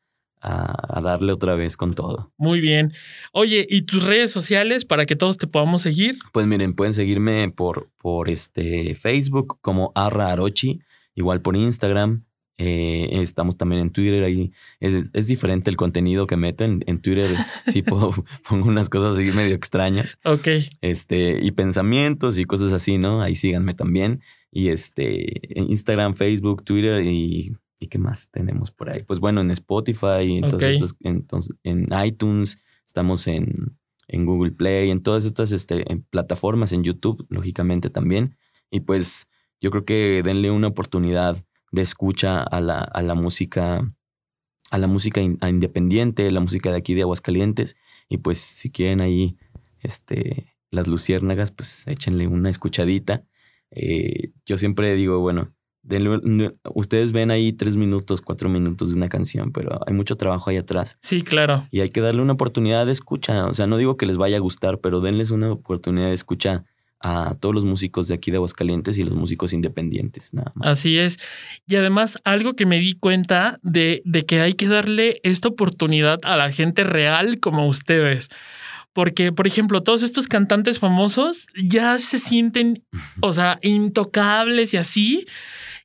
a- 0.42 0.98
a 0.98 1.02
darle 1.02 1.34
otra 1.34 1.54
vez 1.56 1.78
con 1.78 1.94
todo. 1.94 2.32
Muy 2.38 2.62
bien. 2.62 2.94
Oye, 3.34 3.68
¿y 3.70 3.84
tus 3.84 4.06
redes 4.08 4.32
sociales 4.32 4.86
para 4.86 5.06
que 5.06 5.16
todos 5.16 5.38
te 5.38 5.46
podamos 5.46 5.84
seguir? 5.84 6.18
Pues 6.34 6.48
miren, 6.48 6.74
pueden 6.74 6.96
seguirme 6.96 7.52
por, 7.56 7.92
por 8.00 8.30
este 8.30 8.96
Facebook 8.96 9.60
como 9.62 9.92
Arra 9.94 10.32
Arochi, 10.32 10.80
igual 11.16 11.42
por 11.42 11.56
Instagram. 11.56 12.26
eh, 12.58 13.10
estamos 13.24 13.58
también 13.58 13.82
en 13.82 13.90
Twitter 13.92 14.24
ahí. 14.24 14.52
Es, 14.80 15.10
es 15.14 15.28
diferente 15.28 15.70
el 15.72 15.78
contenido 15.78 16.28
que 16.28 16.38
meto 16.38 16.64
en, 16.64 16.84
en 16.86 17.02
Twitter. 17.02 17.26
Sí 17.68 17.82
puedo, 17.84 18.12
pongo 18.48 18.68
unas 18.70 18.88
cosas 18.90 19.18
así 19.18 19.32
medio 19.36 19.56
extrañas. 19.56 20.20
Ok. 20.26 20.48
Este, 20.82 21.40
y 21.44 21.52
pensamientos 21.52 22.38
y 22.38 22.46
cosas 22.46 22.72
así, 22.74 22.98
¿no? 23.00 23.22
Ahí 23.24 23.36
síganme 23.36 23.74
también. 23.74 24.22
Y 24.52 24.68
este, 24.68 25.42
Instagram, 25.56 26.14
Facebook, 26.14 26.64
Twitter 26.64 27.04
y, 27.04 27.56
y 27.80 27.88
qué 27.88 27.98
más 27.98 28.30
tenemos 28.30 28.70
por 28.72 28.90
ahí. 28.92 29.02
Pues 29.04 29.20
bueno, 29.20 29.42
en 29.42 29.50
Spotify, 29.50 30.22
en, 30.38 30.42
todos 30.42 30.56
Ok. 30.56 30.70
estos- 30.70 30.96
entonces, 31.00 31.56
en 31.64 31.88
iTunes, 32.06 32.60
estamos 32.86 33.26
en, 33.28 33.78
en 34.08 34.26
Google 34.26 34.52
Play, 34.52 34.92
en 34.92 35.02
todas 35.02 35.26
estas 35.26 35.52
este, 35.52 35.90
en 35.92 36.04
plataformas, 36.04 36.74
en 36.74 36.84
YouTube, 36.84 37.26
lógicamente 37.30 37.90
también. 37.90 38.36
Y 38.70 38.82
pues 38.82 39.28
yo 39.62 39.72
creo 39.72 39.86
que 39.86 40.22
denle 40.24 40.52
una 40.52 40.68
oportunidad 40.68 41.44
de 41.72 41.82
escucha 41.82 42.42
a 42.42 42.60
la, 42.60 42.80
a 42.80 43.02
la 43.02 43.16
música, 43.16 43.94
a 44.72 44.78
la 44.78 44.88
música 44.88 45.22
in- 45.22 45.38
a 45.42 45.50
independiente, 45.50 46.30
la 46.32 46.40
música 46.42 46.72
de 46.72 46.78
aquí 46.78 46.94
de 46.96 47.04
Aguascalientes. 47.04 47.78
Y 48.10 48.18
pues 48.18 48.40
si 48.40 48.70
quieren 48.72 49.00
ahí, 49.00 49.38
este, 49.80 50.54
las 50.72 50.88
luciérnagas, 50.88 51.52
pues 51.52 51.88
échenle 51.88 52.28
una 52.28 52.50
escuchadita. 52.50 53.24
Eh, 53.72 54.32
yo 54.46 54.58
siempre 54.58 54.94
digo, 54.96 55.20
bueno, 55.20 55.54
denle 55.84 56.56
ustedes 56.76 57.12
ven 57.12 57.32
ahí 57.32 57.54
tres 57.54 57.76
minutos, 57.76 58.22
cuatro 58.22 58.50
minutos 58.50 58.90
de 58.90 58.96
una 58.96 59.10
canción, 59.10 59.52
pero 59.52 59.80
hay 59.88 59.94
mucho 59.94 60.18
trabajo 60.18 60.50
ahí 60.50 60.58
atrás. 60.58 60.98
Sí, 61.02 61.22
claro. 61.22 61.68
Y 61.72 61.80
hay 61.80 61.90
que 61.90 62.02
darle 62.02 62.22
una 62.22 62.34
oportunidad 62.34 62.86
de 62.86 62.92
escucha. 62.92 63.46
O 63.48 63.54
sea, 63.54 63.68
no 63.68 63.78
digo 63.78 63.96
que 63.98 64.06
les 64.06 64.18
vaya 64.18 64.38
a 64.38 64.42
gustar, 64.42 64.80
pero 64.80 65.00
denles 65.00 65.32
una 65.32 65.52
oportunidad 65.54 66.08
de 66.08 66.14
escucha 66.14 66.66
a 67.04 67.36
todos 67.40 67.56
los 67.56 67.66
músicos 67.66 68.08
de 68.08 68.16
aquí 68.16 68.32
de 68.32 68.38
Aguascalientes 68.38 68.98
y 68.98 69.04
los 69.04 69.16
músicos 69.16 69.54
independientes, 69.54 70.34
nada 70.34 70.52
más. 70.56 70.68
Así 70.68 70.98
es. 70.98 71.18
Y 71.68 71.76
además, 71.76 72.20
algo 72.24 72.54
que 72.54 72.66
me 72.66 72.80
di 72.80 72.94
cuenta 72.94 73.60
de, 73.64 74.02
de 74.06 74.26
que 74.26 74.42
hay 74.42 74.54
que 74.54 74.68
darle 74.68 75.20
esta 75.24 75.48
oportunidad 75.48 76.20
a 76.24 76.38
la 76.38 76.52
gente 76.52 76.84
real 76.84 77.40
como 77.40 77.68
ustedes. 77.68 78.30
Porque, 78.94 79.32
por 79.32 79.48
ejemplo, 79.48 79.82
todos 79.84 80.04
estos 80.04 80.28
cantantes 80.28 80.80
famosos 80.80 81.48
ya 81.56 81.98
se 81.98 82.20
sienten, 82.20 82.84
o 83.22 83.32
sea, 83.32 83.58
intocables 83.62 84.74
y 84.74 84.78
así. 84.78 85.26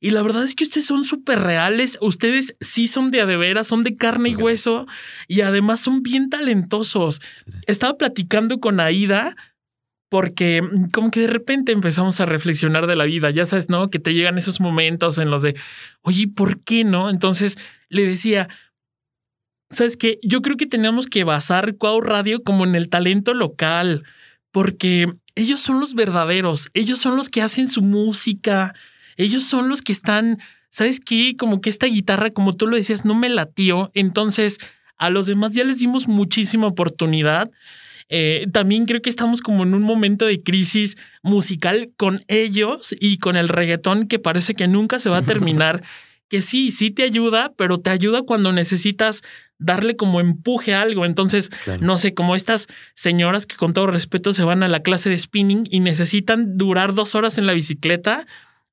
Y 0.01 0.11
la 0.11 0.23
verdad 0.23 0.43
es 0.43 0.57
que 0.57 0.64
ustedes 0.64 0.87
son 0.87 1.05
súper 1.05 1.39
reales. 1.39 1.99
Ustedes 2.01 2.57
sí 2.61 2.89
son 2.89 3.11
de 3.11 3.21
a 3.21 3.27
de 3.27 3.37
veras, 3.37 3.69
son 3.69 3.85
de 3.85 3.97
carne 3.97 4.31
y 4.31 4.35
hueso 4.35 4.87
y 5.29 5.43
además 5.43 5.81
son 5.81 6.03
bien 6.03 6.31
talentosos. 6.31 7.21
Estaba 7.67 7.97
platicando 7.97 8.59
con 8.59 8.81
Aida 8.81 9.37
porque 10.09 10.63
mm, 10.63 10.91
como 10.91 11.11
que 11.11 11.21
de 11.21 11.27
repente 11.27 11.73
empezamos 11.73 12.21
a 12.21 12.27
reflexionar 12.27 12.87
de 12.87 12.97
la 12.97 13.05
vida, 13.05 13.31
ya 13.31 13.47
sabes, 13.47 13.69
¿no? 13.69 13.91
Que 13.91 13.99
te 13.99 14.15
llegan 14.15 14.39
esos 14.39 14.61
momentos 14.61 15.19
en 15.19 15.31
los 15.31 15.43
de, 15.43 15.57
oye, 16.03 16.29
¿por 16.29 16.63
qué 16.63 16.85
no? 16.85 17.11
Entonces 17.11 17.59
le 17.89 18.07
decía, 18.07 18.49
¿sabes 19.71 19.97
qué? 19.97 20.19
Yo 20.23 20.43
creo 20.43 20.57
que 20.57 20.67
tenemos 20.67 21.07
que 21.07 21.25
basar 21.25 21.77
Cuau 21.77 22.01
Radio 22.01 22.43
como 22.43 22.65
en 22.65 22.75
el 22.75 22.89
talento 22.89 23.35
local, 23.35 24.05
porque 24.53 25.13
ellos 25.35 25.61
son 25.61 25.81
los 25.81 25.95
verdaderos, 25.95 26.71
ellos 26.73 26.99
son 26.99 27.17
los 27.17 27.29
que 27.29 27.43
hacen 27.43 27.69
su 27.69 27.83
música, 27.83 28.75
ellos 29.17 29.43
son 29.45 29.69
los 29.69 29.83
que 29.83 29.93
están, 29.93 30.39
¿sabes 30.71 31.01
qué? 31.01 31.37
Como 31.37 31.61
que 31.61 31.71
esta 31.71 31.87
guitarra, 31.87 32.31
como 32.31 32.53
tú 32.53 32.67
lo 32.67 32.77
decías, 32.77 33.05
no 33.05 33.15
me 33.15 33.29
latió, 33.29 33.91
entonces 33.95 34.59
a 34.97 35.11
los 35.11 35.27
demás 35.27 35.53
ya 35.53 35.65
les 35.65 35.79
dimos 35.79 36.09
muchísima 36.09 36.67
oportunidad. 36.67 37.51
Eh, 38.09 38.47
también 38.53 38.87
creo 38.87 39.03
que 39.03 39.11
estamos 39.11 39.41
como 39.41 39.65
en 39.65 39.75
un 39.75 39.83
momento 39.83 40.27
de 40.27 40.43
crisis 40.43 40.97
musical 41.23 41.91
con 41.97 42.25
ellos 42.29 42.95
y 43.01 43.19
con 43.19 43.37
el 43.37 43.49
reggaetón 43.49 44.07
que 44.07 44.19
parece 44.19 44.55
que 44.55 44.69
nunca 44.69 44.99
se 44.99 45.11
va 45.11 45.19
a 45.19 45.23
terminar. 45.27 45.83
que 46.29 46.41
sí, 46.41 46.73
sí 46.73 46.91
te 46.91 47.05
ayuda, 47.05 47.53
pero 47.57 47.79
te 47.79 47.91
ayuda 47.91 48.23
cuando 48.23 48.53
necesitas 48.53 49.23
darle 49.59 49.97
como 49.97 50.21
empuje 50.21 50.75
a 50.75 50.83
algo. 50.83 51.05
Entonces, 51.05 51.51
no 51.81 51.97
sé, 51.97 52.15
como 52.15 52.35
estas 52.35 52.67
señoras 52.95 53.47
que 53.47 53.57
con 53.57 53.73
todo 53.73 53.87
respeto 53.87 54.33
se 54.33 54.45
van 54.45 54.63
a 54.63 54.69
la 54.69 54.81
clase 54.81 55.09
de 55.09 55.19
spinning 55.19 55.69
y 55.71 55.81
necesitan 55.81 56.57
durar 56.57 56.95
dos 56.95 57.15
horas 57.15 57.39
en 57.39 57.47
la 57.47 57.55
bicicleta. 57.55 58.27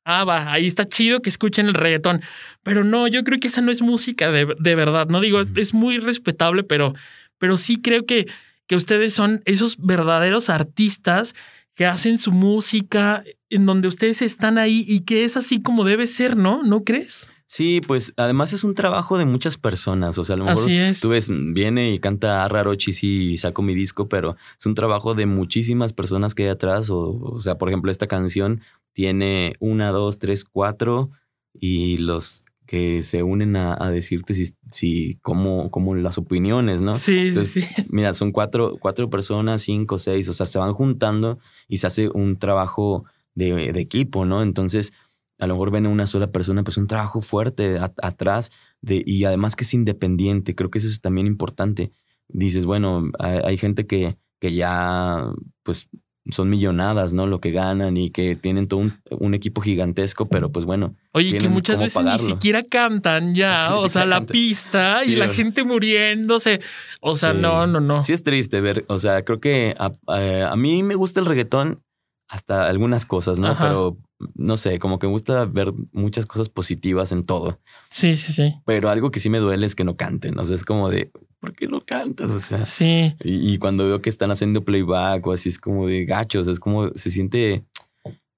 Ah, 0.04 0.26
va, 0.26 0.52
ahí 0.52 0.66
está 0.66 0.86
chido 0.86 1.22
que 1.22 1.30
escuchen 1.30 1.68
el 1.68 1.76
reggaetón. 1.76 2.22
Pero 2.64 2.84
no, 2.84 3.08
yo 3.08 3.24
creo 3.24 3.40
que 3.40 3.48
esa 3.48 3.62
no 3.62 3.72
es 3.72 3.82
música 3.82 4.32
de, 4.32 4.76
verdad. 4.76 5.08
No 5.08 5.22
digo, 5.22 5.40
es 5.40 5.74
muy 5.74 6.00
respetable, 6.00 6.64
pero, 6.64 6.96
pero 7.38 7.56
sí 7.56 7.82
creo 7.82 8.06
que 8.06 8.26
que 8.68 8.76
ustedes 8.76 9.14
son 9.14 9.42
esos 9.46 9.78
verdaderos 9.78 10.50
artistas 10.50 11.36
que 11.76 11.86
hacen 11.86 12.18
su 12.18 12.32
música, 12.32 13.24
en 13.50 13.66
donde 13.66 13.88
ustedes 13.88 14.22
están 14.22 14.58
ahí 14.58 14.86
y 14.88 15.02
que 15.02 15.24
es 15.24 15.38
así 15.38 15.62
como 15.62 15.84
debe 15.84 16.08
ser, 16.08 16.38
¿no? 16.38 16.62
¿No 16.64 16.84
crees? 16.84 17.32
Sí, 17.48 17.82
pues 17.86 18.14
además 18.18 18.52
es 18.54 18.64
un 18.64 18.74
trabajo 18.74 19.18
de 19.18 19.26
muchas 19.26 19.58
personas. 19.58 20.18
O 20.18 20.24
sea, 20.24 20.36
a 20.36 20.38
lo 20.38 20.46
mejor 20.46 20.68
tú 21.00 21.10
ves, 21.10 21.30
viene 21.30 21.94
y 21.94 22.00
canta 22.00 22.48
Rarochis 22.48 23.04
y 23.04 23.38
saco 23.38 23.62
mi 23.62 23.76
disco, 23.76 24.08
pero 24.08 24.36
es 24.58 24.66
un 24.66 24.74
trabajo 24.76 25.14
de 25.14 25.28
muchísimas 25.28 25.94
personas 25.94 26.34
que 26.34 26.44
hay 26.44 26.50
atrás. 26.50 26.90
O, 26.90 27.20
o 27.22 27.42
sea, 27.42 27.60
por 27.60 27.70
ejemplo, 27.70 27.92
esta 27.92 28.08
canción 28.08 28.62
tiene 28.92 29.56
una, 29.60 29.92
dos, 29.92 30.18
tres, 30.18 30.46
cuatro 30.46 31.12
y 31.54 31.98
los 31.98 32.46
que 32.66 33.04
se 33.04 33.24
unen 33.24 33.56
a, 33.56 33.90
decirte 33.92 34.34
si, 34.34 34.56
si 34.72 35.20
cómo, 35.22 35.70
cómo, 35.70 35.96
las 35.96 36.18
opiniones, 36.18 36.82
¿no? 36.82 36.96
Sí, 36.96 37.34
sí, 37.34 37.46
sí. 37.46 37.62
Mira, 37.90 38.14
son 38.14 38.32
cuatro, 38.32 38.78
cuatro 38.80 39.10
personas, 39.10 39.62
cinco, 39.64 39.98
seis, 40.00 40.30
o 40.30 40.34
sea, 40.34 40.46
se 40.46 40.60
van 40.60 40.74
juntando 40.74 41.40
y 41.68 41.78
se 41.78 41.88
hace 41.88 42.10
un 42.10 42.38
trabajo 42.38 43.06
de, 43.36 43.70
equipo, 43.80 44.26
¿no? 44.26 44.42
Entonces, 44.44 44.94
a 45.40 45.48
lo 45.48 45.56
mejor 45.56 45.72
ven 45.72 45.86
a 45.86 45.90
una 45.90 46.08
sola 46.08 46.32
persona, 46.32 46.64
pues 46.64 46.78
un 46.78 46.88
trabajo 46.88 47.22
fuerte 47.22 47.80
atrás 47.80 48.52
de, 48.82 49.04
y 49.06 49.26
además 49.26 49.56
que 49.56 49.64
es 49.64 49.74
independiente, 49.74 50.56
creo 50.56 50.70
que 50.70 50.80
eso 50.80 50.88
es 50.88 51.02
también 51.02 51.28
importante. 51.28 51.92
Dices, 52.30 52.66
bueno, 52.66 53.12
hay, 53.20 53.40
hay 53.44 53.58
gente 53.58 53.86
que, 53.86 54.18
que 54.40 54.54
ya, 54.54 55.34
pues 55.64 55.90
son 56.32 56.50
millonadas, 56.50 57.14
¿no? 57.14 57.28
Lo 57.28 57.42
que 57.42 57.52
ganan 57.52 57.98
y 57.98 58.10
que 58.10 58.36
tienen 58.36 58.68
todo 58.68 58.92
un, 59.10 59.34
equipo 59.34 59.62
gigantesco, 59.62 60.28
pero 60.28 60.52
pues 60.52 60.66
bueno. 60.66 60.96
Oye, 61.12 61.38
que 61.38 61.50
muchas 61.50 61.82
veces 61.82 62.04
ni 62.04 62.20
siquiera 62.20 62.64
cantan 62.64 63.36
ya, 63.36 63.76
o 63.76 63.90
sea, 63.90 64.06
la 64.06 64.22
pista 64.22 65.04
y 65.04 65.16
la 65.16 65.28
gente 65.28 65.64
muriéndose. 65.64 66.62
O 67.02 67.16
sea, 67.16 67.34
no, 67.34 67.68
no, 67.68 67.80
no. 67.80 68.04
Sí 68.04 68.14
es 68.14 68.24
triste 68.24 68.62
ver, 68.62 68.86
o 68.88 69.00
sea, 69.00 69.24
creo 69.26 69.40
que 69.40 69.76
a, 69.78 70.56
mí 70.56 70.84
me 70.84 70.96
gusta 70.96 71.20
el 71.20 71.26
reggaetón 71.26 71.84
hasta 72.30 72.68
algunas 72.68 73.06
cosas, 73.06 73.38
¿no? 73.38 73.56
Pero 73.58 73.98
no 74.36 74.58
sé, 74.58 74.80
como 74.80 75.00
que 75.00 75.08
me 75.08 75.14
gusta 75.14 75.46
ver 75.46 75.74
muchas 75.92 76.26
cosas 76.26 76.50
positivas 76.50 77.12
en 77.12 77.26
todo. 77.26 77.60
Sí, 77.90 78.16
sí, 78.16 78.32
sí. 78.32 78.56
Pero 78.66 78.90
algo 78.90 79.12
que 79.12 79.20
sí 79.20 79.30
me 79.30 79.40
duele 79.40 79.66
es 79.66 79.76
que 79.76 79.84
no 79.84 79.98
canten. 79.98 80.40
O 80.40 80.46
sea, 80.46 80.56
es 80.56 80.64
como 80.64 80.90
de, 80.90 81.12
¿por 81.44 81.54
qué 81.54 81.68
no 81.68 81.82
cantas? 81.82 82.32
O 82.32 82.40
sea, 82.40 82.64
sí. 82.64 83.14
Y, 83.22 83.58
cuando 83.58 83.84
veo 83.84 84.02
que 84.02 84.10
están 84.10 84.32
haciendo 84.32 84.64
playback 84.64 85.28
o 85.28 85.34
así, 85.34 85.50
es 85.50 85.60
como 85.60 85.88
de 85.88 86.06
gachos, 86.06 86.48
es 86.48 86.58
como 86.58 86.92
se 86.96 87.12
siente. 87.12 87.66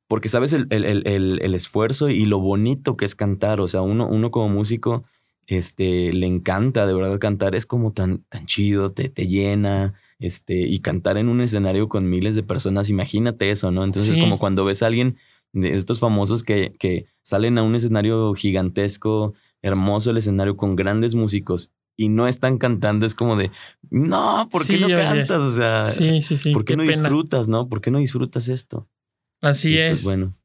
Porque 0.08 0.28
sabes 0.28 0.54
el, 0.54 0.66
el, 0.72 1.54
esfuerzo 1.54 2.10
y 2.10 2.26
lo 2.26 2.40
bonito 2.40 2.98
que 2.98 3.06
es 3.06 3.14
cantar. 3.14 3.62
O 3.62 3.68
sea, 3.68 3.84
uno, 3.84 4.08
uno 4.08 4.32
como 4.32 4.50
músico 4.50 5.04
este, 5.46 6.14
le 6.14 6.26
encanta 6.26 6.88
de 6.88 6.96
verdad 6.96 7.20
cantar. 7.20 7.54
Es 7.54 7.68
como 7.68 7.94
tan, 7.94 8.24
tan 8.24 8.48
chido, 8.48 8.90
te, 8.92 9.10
te 9.10 9.28
llena 9.28 9.94
este, 10.18 10.56
y 10.56 10.80
cantar 10.80 11.20
en 11.20 11.30
un 11.30 11.42
escenario 11.42 11.88
con 11.88 12.10
miles 12.10 12.34
de 12.34 12.42
personas, 12.42 12.90
imagínate 12.90 13.52
eso, 13.52 13.70
¿no? 13.70 13.84
Entonces, 13.84 14.18
como 14.18 14.40
cuando 14.40 14.66
ves 14.66 14.82
a 14.82 14.88
alguien 14.88 15.18
de 15.54 15.76
estos 15.76 16.00
famosos 16.00 16.42
que, 16.42 16.74
que 16.80 17.06
salen 17.22 17.60
a 17.60 17.64
un 17.64 17.76
escenario 17.76 18.34
gigantesco, 18.34 19.36
hermoso 19.62 20.10
el 20.10 20.18
escenario 20.18 20.58
con 20.58 20.76
grandes 20.76 21.14
músicos 21.14 21.70
y 21.98 22.10
no 22.10 22.28
están 22.28 22.58
cantando, 22.58 23.06
es 23.06 23.16
como 23.16 23.36
de, 23.36 23.52
no, 23.90 24.48
¿por 24.52 24.66
qué 24.66 24.78
no 24.78 24.88
cantas? 24.88 25.42
O 25.42 25.52
sea, 25.52 25.86
sí, 25.86 26.22
sí, 26.22 26.38
sí, 26.38 26.52
¿por 26.52 26.66
qué, 26.66 26.76
no 26.76 26.84
disfrutas, 26.84 27.48
no? 27.48 27.70
¿Por 27.70 27.82
qué 27.82 27.92
no 27.92 28.00
disfrutas 28.00 28.50
esto? 28.50 28.88
Así 29.42 29.76
pues, 29.76 30.02
es. 30.02 30.04
bueno. 30.04 30.36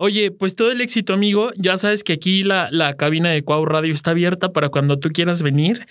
Oye, 0.00 0.30
pues 0.30 0.54
todo 0.54 0.70
el 0.70 0.80
éxito, 0.80 1.12
amigo. 1.12 1.50
Ya 1.56 1.76
sabes 1.76 2.04
que 2.04 2.12
aquí 2.12 2.44
la, 2.44 2.68
la 2.70 2.94
cabina 2.94 3.30
de 3.30 3.42
Cuau 3.42 3.64
Radio 3.64 3.92
está 3.92 4.12
abierta 4.12 4.52
para 4.52 4.68
cuando 4.68 5.00
tú 5.00 5.08
quieras 5.10 5.42
venir. 5.42 5.86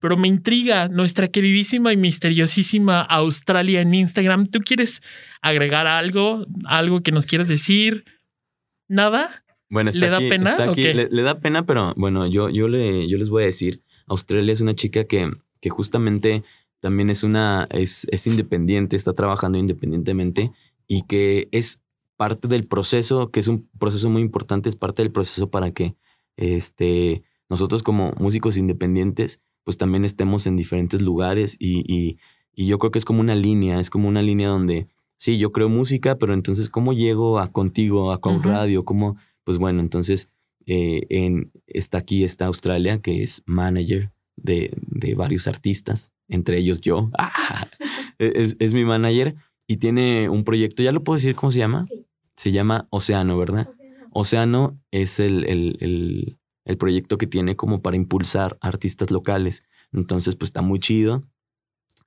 Pero 0.00 0.16
me 0.16 0.26
intriga 0.26 0.88
nuestra 0.88 1.28
queridísima 1.28 1.92
y 1.92 1.96
misteriosísima 1.96 3.02
Australia 3.02 3.80
en 3.80 3.94
Instagram. 3.94 4.48
¿Tú 4.48 4.58
quieres 4.60 5.00
agregar 5.42 5.86
algo? 5.86 6.44
¿Algo 6.64 7.02
que 7.02 7.12
nos 7.12 7.24
quieras 7.24 7.46
decir? 7.46 8.04
¿Nada? 8.88 9.44
Bueno, 9.70 9.92
¿Le 9.94 10.08
da 10.08 10.18
pena? 10.18 10.56
Le, 10.74 11.22
da 11.22 11.38
pena, 11.38 11.64
pero 11.64 11.94
bueno, 11.96 12.26
yo, 12.26 12.50
yo, 12.50 12.66
le, 12.66 13.08
yo 13.08 13.16
les 13.16 13.28
voy 13.28 13.44
a 13.44 13.46
decir. 13.46 13.80
Australia 14.12 14.52
es 14.52 14.60
una 14.60 14.74
chica 14.74 15.04
que, 15.04 15.30
que 15.60 15.70
justamente 15.70 16.44
también 16.80 17.10
es 17.10 17.22
una, 17.24 17.66
es, 17.70 18.06
es 18.10 18.26
independiente, 18.26 18.96
está 18.96 19.12
trabajando 19.12 19.58
independientemente 19.58 20.52
y 20.86 21.02
que 21.02 21.48
es 21.52 21.82
parte 22.16 22.48
del 22.48 22.66
proceso, 22.66 23.30
que 23.30 23.40
es 23.40 23.48
un 23.48 23.68
proceso 23.78 24.10
muy 24.10 24.22
importante, 24.22 24.68
es 24.68 24.76
parte 24.76 25.02
del 25.02 25.12
proceso 25.12 25.50
para 25.50 25.72
que 25.72 25.96
este, 26.36 27.22
nosotros 27.48 27.82
como 27.82 28.12
músicos 28.18 28.56
independientes, 28.56 29.40
pues 29.64 29.76
también 29.76 30.04
estemos 30.04 30.46
en 30.46 30.56
diferentes 30.56 31.00
lugares 31.00 31.56
y, 31.58 32.18
yo 32.54 32.78
creo 32.78 32.90
que 32.90 32.98
es 32.98 33.06
como 33.06 33.20
una 33.20 33.34
línea, 33.34 33.80
es 33.80 33.88
como 33.88 34.08
una 34.08 34.20
línea 34.20 34.48
donde, 34.48 34.88
sí, 35.16 35.38
yo 35.38 35.52
creo 35.52 35.70
música, 35.70 36.18
pero 36.18 36.34
entonces, 36.34 36.68
¿cómo 36.68 36.92
llego 36.92 37.38
a 37.38 37.50
contigo, 37.50 38.12
a 38.12 38.20
con 38.20 38.42
radio? 38.42 38.84
¿Cómo? 38.84 39.16
Pues 39.44 39.56
bueno, 39.56 39.80
entonces, 39.80 40.30
eh, 40.66 41.06
en, 41.10 41.52
está 41.66 41.98
aquí, 41.98 42.24
está 42.24 42.46
Australia, 42.46 43.00
que 43.00 43.22
es 43.22 43.42
manager 43.46 44.12
de, 44.36 44.74
de 44.76 45.14
varios 45.14 45.46
artistas, 45.46 46.12
entre 46.28 46.58
ellos 46.58 46.80
yo. 46.80 47.10
es, 48.18 48.56
es, 48.58 48.74
mi 48.74 48.84
manager 48.84 49.34
y 49.66 49.78
tiene 49.78 50.28
un 50.28 50.44
proyecto, 50.44 50.82
¿ya 50.82 50.92
lo 50.92 51.04
puedo 51.04 51.16
decir 51.16 51.34
cómo 51.34 51.50
se 51.50 51.58
llama? 51.58 51.86
Se 52.36 52.52
llama 52.52 52.86
Océano, 52.90 53.38
¿verdad? 53.38 53.68
Océano, 54.10 54.78
es 54.90 55.20
el, 55.20 55.44
el, 55.46 56.38
el, 56.64 56.76
proyecto 56.76 57.18
que 57.18 57.26
tiene 57.26 57.56
como 57.56 57.80
para 57.80 57.96
impulsar 57.96 58.58
artistas 58.60 59.10
locales. 59.10 59.64
Entonces, 59.92 60.36
pues 60.36 60.48
está 60.48 60.62
muy 60.62 60.78
chido. 60.80 61.28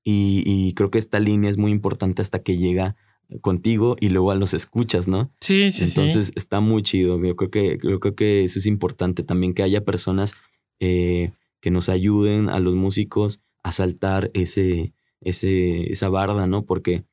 Y, 0.03 0.43
y, 0.45 0.73
creo 0.73 0.91
que 0.91 0.99
esta 0.99 1.19
línea 1.19 1.49
es 1.49 1.57
muy 1.57 1.71
importante 1.71 2.21
hasta 2.21 2.43
que 2.43 2.57
llega 2.57 2.95
contigo 3.41 3.95
y 3.99 4.09
luego 4.09 4.31
a 4.31 4.35
los 4.35 4.53
escuchas, 4.53 5.07
¿no? 5.07 5.31
Sí, 5.39 5.71
sí, 5.71 5.85
Entonces 5.85 6.31
está 6.35 6.59
muy 6.59 6.83
chido. 6.83 7.21
Yo 7.23 7.35
creo 7.35 7.49
que, 7.49 7.77
yo 7.81 7.99
creo 7.99 8.15
que 8.15 8.43
eso 8.43 8.59
es 8.59 8.65
importante 8.65 9.23
también 9.23 9.53
que 9.53 9.63
haya 9.63 9.83
personas 9.83 10.33
eh, 10.79 11.31
que 11.59 11.71
nos 11.71 11.89
ayuden 11.89 12.49
a 12.49 12.59
los 12.59 12.75
músicos 12.75 13.41
a 13.63 13.71
saltar 13.71 14.31
ese, 14.33 14.93
ese, 15.21 15.91
esa 15.91 16.09
barda, 16.09 16.47
¿no? 16.47 16.65
Porque 16.65 17.03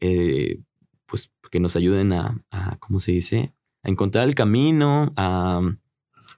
eh, 0.00 0.60
pues 1.06 1.30
que 1.50 1.60
nos 1.60 1.76
ayuden 1.76 2.12
a, 2.12 2.42
¿cómo 2.80 2.98
se 2.98 3.12
dice? 3.12 3.52
A 3.82 3.88
encontrar 3.88 4.28
el 4.28 4.34
camino, 4.34 5.12
a, 5.16 5.60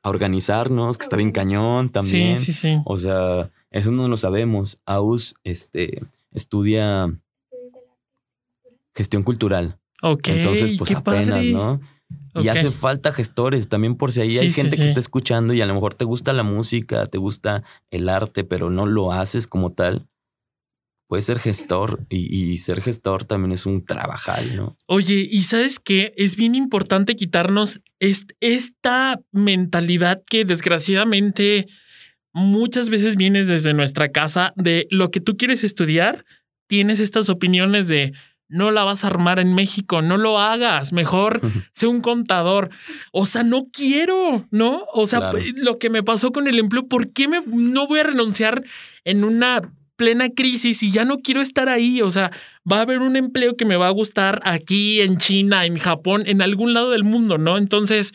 organizarnos, 0.05 0.97
que 0.97 1.03
está 1.03 1.17
bien 1.17 1.33
cañón 1.33 1.91
también. 1.91 2.39
Sí, 2.39 2.53
sí, 2.53 2.61
sí. 2.61 2.79
O 2.87 2.97
sea, 2.97 3.51
eso 3.71 3.91
no 3.91 4.09
lo 4.09 4.17
sabemos. 4.17 4.81
Aus 4.87 5.35
este, 5.45 6.03
estudia 6.33 7.13
gestión 8.99 9.23
cultural. 9.23 9.79
Ok. 10.03 10.29
Entonces, 10.29 10.73
pues 10.77 10.93
apenas, 10.93 11.47
¿no? 11.47 11.81
Y 12.35 12.49
hace 12.49 12.71
falta 12.71 13.13
gestores 13.13 13.69
también 13.69 13.97
por 13.97 14.13
si 14.13 14.21
ahí 14.21 14.39
hay 14.39 14.53
gente 14.53 14.77
que 14.77 14.85
está 14.85 15.01
escuchando 15.01 15.55
y 15.55 15.61
a 15.61 15.67
lo 15.67 15.75
mejor 15.75 15.95
te 15.95 16.05
gusta 16.05 16.33
la 16.33 16.43
música, 16.43 17.07
te 17.07 17.19
gusta 17.19 17.65
el 17.91 18.09
arte, 18.09 18.45
pero 18.45 18.71
no 18.71 18.87
lo 18.87 19.13
haces 19.13 19.47
como 19.47 19.73
tal 19.73 20.07
puedes 21.09 21.25
ser 21.25 21.41
gestor 21.41 22.07
y, 22.11 22.57
ser 22.59 22.83
gestor 22.83 23.25
también 23.25 23.53
es 23.53 23.67
un 23.67 23.85
trabajal, 23.85 24.55
¿no? 24.55 24.77
Oye, 24.87 25.27
y 25.29 25.43
sabes 25.45 25.81
que 25.81 26.13
es 26.17 26.37
bien 26.37 26.55
importante 26.55 27.17
quitarnos 27.17 27.81
esta 27.99 29.19
mentalidad 29.33 30.23
que 30.29 30.45
desgraciadamente 30.45 31.67
muchas 32.35 32.91
veces 32.91 33.17
viene 33.17 33.47
desde 33.47 33.73
nuestra 33.73 34.11
casa 34.11 34.53
de 34.55 34.87
lo 34.91 35.11
que 35.11 35.21
tú 35.21 35.37
quieres 35.39 35.65
estudiar, 35.65 36.27
tienes 36.69 37.01
estas 37.01 37.31
opiniones 37.31 37.89
de 37.89 38.13
no 38.49 38.71
la 38.71 38.85
vas 38.85 39.05
a 39.05 39.09
armar 39.09 39.39
en 39.39 39.55
México, 39.55 40.03
no 40.03 40.17
lo 40.17 40.39
hagas, 40.39 40.93
mejor 40.93 41.41
sé 41.75 41.87
un 41.87 42.01
contador. 42.01 42.71
O 43.13 43.27
sea, 43.27 43.43
no 43.43 43.67
quiero, 43.73 44.47
¿no? 44.51 44.87
O 44.93 45.07
sea, 45.07 45.33
lo 45.55 45.79
que 45.79 45.91
me 45.91 46.03
pasó 46.03 46.33
con 46.33 46.49
el 46.49 46.59
empleo, 46.59 46.87
¿por 46.87 47.13
qué 47.13 47.29
me, 47.29 47.43
no 47.47 47.87
voy 47.87 48.01
a 48.01 48.05
renunciar 48.05 48.65
en 49.05 49.25
una 49.25 49.61
plena 49.97 50.31
crisis 50.31 50.83
y 50.83 50.91
ya 50.91 51.05
no 51.05 51.19
quiero 51.19 51.43
estar 51.43 51.69
ahí? 51.69 52.01
O 52.01 52.11
sea, 52.11 52.31
va 52.71 52.79
a 52.79 52.83
haber 52.83 53.01
un 53.01 53.17
empleo 53.17 53.55
que 53.57 53.67
me 53.67 53.77
va 53.77 53.89
a 53.89 53.93
gustar 53.93 54.41
aquí, 54.45 55.03
en 55.03 55.19
China, 55.19 55.67
en 55.67 55.77
Japón, 55.77 56.23
en 56.27 56.41
algún 56.41 56.73
lado 56.73 56.91
del 56.91 57.05
mundo, 57.05 57.37
¿no? 57.37 57.59
Entonces, 57.59 58.15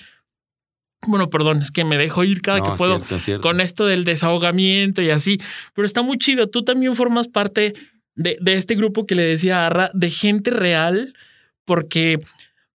bueno, 1.08 1.30
perdón, 1.30 1.62
es 1.62 1.72
que 1.72 1.84
me 1.84 1.98
dejo 1.98 2.24
ir 2.24 2.42
cada 2.42 2.62
que 2.62 2.72
puedo 2.72 3.00
con 3.42 3.62
esto 3.62 3.86
del 3.86 4.04
desahogamiento 4.04 5.02
y 5.02 5.10
así, 5.10 5.40
pero 5.74 5.86
está 5.86 6.02
muy 6.02 6.18
chido. 6.18 6.48
Tú 6.48 6.64
también 6.64 6.96
formas 6.96 7.28
parte 7.28 7.74
de, 8.16 8.38
este 8.46 8.76
grupo 8.76 9.06
que 9.06 9.16
le 9.16 9.24
decía 9.24 9.64
a 9.64 9.68
Arra, 9.68 9.92
de 9.94 10.10
gente 10.10 10.52
real, 10.52 11.14
porque 11.66 12.20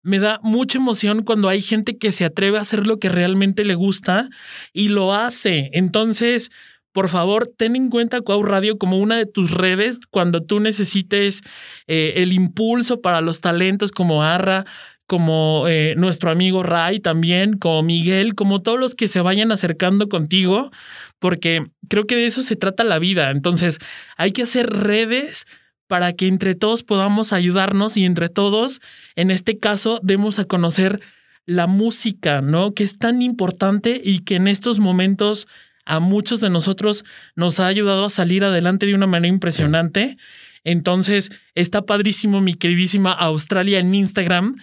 me 0.03 0.19
da 0.19 0.39
mucha 0.43 0.79
emoción 0.79 1.25
cuando 1.25 1.49
hay 1.49 1.61
gente 1.61 1.99
que 1.99 2.13
se 2.13 2.25
atreve 2.25 2.59
a 2.59 2.61
hacer 2.61 2.87
lo 2.87 2.99
que 2.99 3.09
realmente 3.09 3.65
le 3.65 3.75
gusta 3.75 4.29
y 4.73 4.89
lo 4.89 5.15
hace. 5.15 5.71
Entonces, 5.73 6.51
por 6.93 7.09
favor, 7.09 7.53
ten 7.57 7.77
en 7.77 7.91
cuenta 7.91 8.21
Cuau 8.21 8.43
Radio 8.43 8.79
como 8.79 8.99
una 8.99 9.17
de 9.17 9.27
tus 9.27 9.51
redes 9.51 9.99
cuando 10.11 10.43
tú 10.43 10.61
necesites 10.61 11.43
eh, 11.89 12.15
el 12.17 12.33
impulso 12.33 13.01
para 13.01 13.21
los 13.21 13.41
talentos 13.41 13.91
como 13.91 14.23
Arra, 14.23 14.65
como 15.07 15.65
eh, 15.69 15.95
nuestro 15.97 16.31
amigo 16.31 16.63
Ray 16.63 17.01
también, 17.01 17.59
como 17.59 17.83
Miguel, 17.83 18.35
como 18.35 18.63
todos 18.63 18.79
los 18.79 18.95
que 18.95 19.09
se 19.09 19.21
vayan 19.21 19.53
acercando 19.53 20.09
contigo, 20.09 20.71
porque 21.19 21.67
creo 21.89 22.07
que 22.07 22.17
de 22.17 22.27
eso 22.27 22.43
se 22.43 22.57
trata 22.57 22.85
la 22.85 22.99
vida. 22.99 23.31
Entonces, 23.31 23.79
hay 24.17 24.33
que 24.33 24.43
hacer 24.43 24.69
redes 24.71 25.47
para 25.87 26.13
que 26.13 26.27
entre 26.27 26.55
todos 26.55 26.83
podamos 26.83 27.33
ayudarnos 27.33 27.97
y 27.97 28.05
entre 28.05 28.29
todos, 28.29 28.81
en 29.15 29.31
este 29.31 29.59
caso, 29.59 30.01
demos 30.03 30.39
a 30.39 30.45
conocer 30.45 31.01
la 31.47 31.67
música, 31.67 32.41
¿no? 32.41 32.75
Que 32.75 32.83
es 32.83 32.99
tan 32.99 33.23
importante 33.23 34.01
y 34.03 34.21
que 34.21 34.35
en 34.35 34.49
estos 34.49 34.81
momentos 34.81 35.47
a 35.85 36.01
muchos 36.01 36.41
de 36.41 36.51
nosotros 36.51 37.05
nos 37.37 37.61
ha 37.61 37.69
ayudado 37.69 38.05
a 38.05 38.11
salir 38.11 38.43
adelante 38.43 38.87
de 38.87 38.95
una 38.95 39.07
manera 39.07 39.33
impresionante. 39.33 40.17
Entonces, 40.65 41.31
está 41.55 41.83
padrísimo 41.83 42.41
mi 42.41 42.55
queridísima 42.55 43.13
Australia 43.13 43.79
en 43.79 43.95
Instagram 43.95 44.57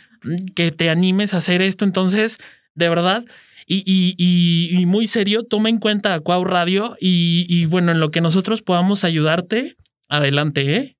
que 0.53 0.71
te 0.71 0.89
animes 0.89 1.33
a 1.33 1.37
hacer 1.37 1.61
esto. 1.61 1.85
Entonces, 1.85 2.37
de 2.75 2.89
verdad, 2.89 3.23
y, 3.67 4.83
muy 4.87 5.07
serio, 5.07 5.43
toma 5.43 5.69
en 5.69 5.79
cuenta 5.79 6.13
a 6.13 6.19
Cuau 6.19 6.43
Radio 6.43 6.95
y, 6.99 7.45
y, 7.49 7.65
bueno, 7.65 7.91
en 7.91 7.99
lo 7.99 8.11
que 8.11 8.21
nosotros 8.21 8.61
podamos 8.61 9.03
ayudarte, 9.03 9.75
adelante, 10.09 10.75
¿eh? 10.75 10.97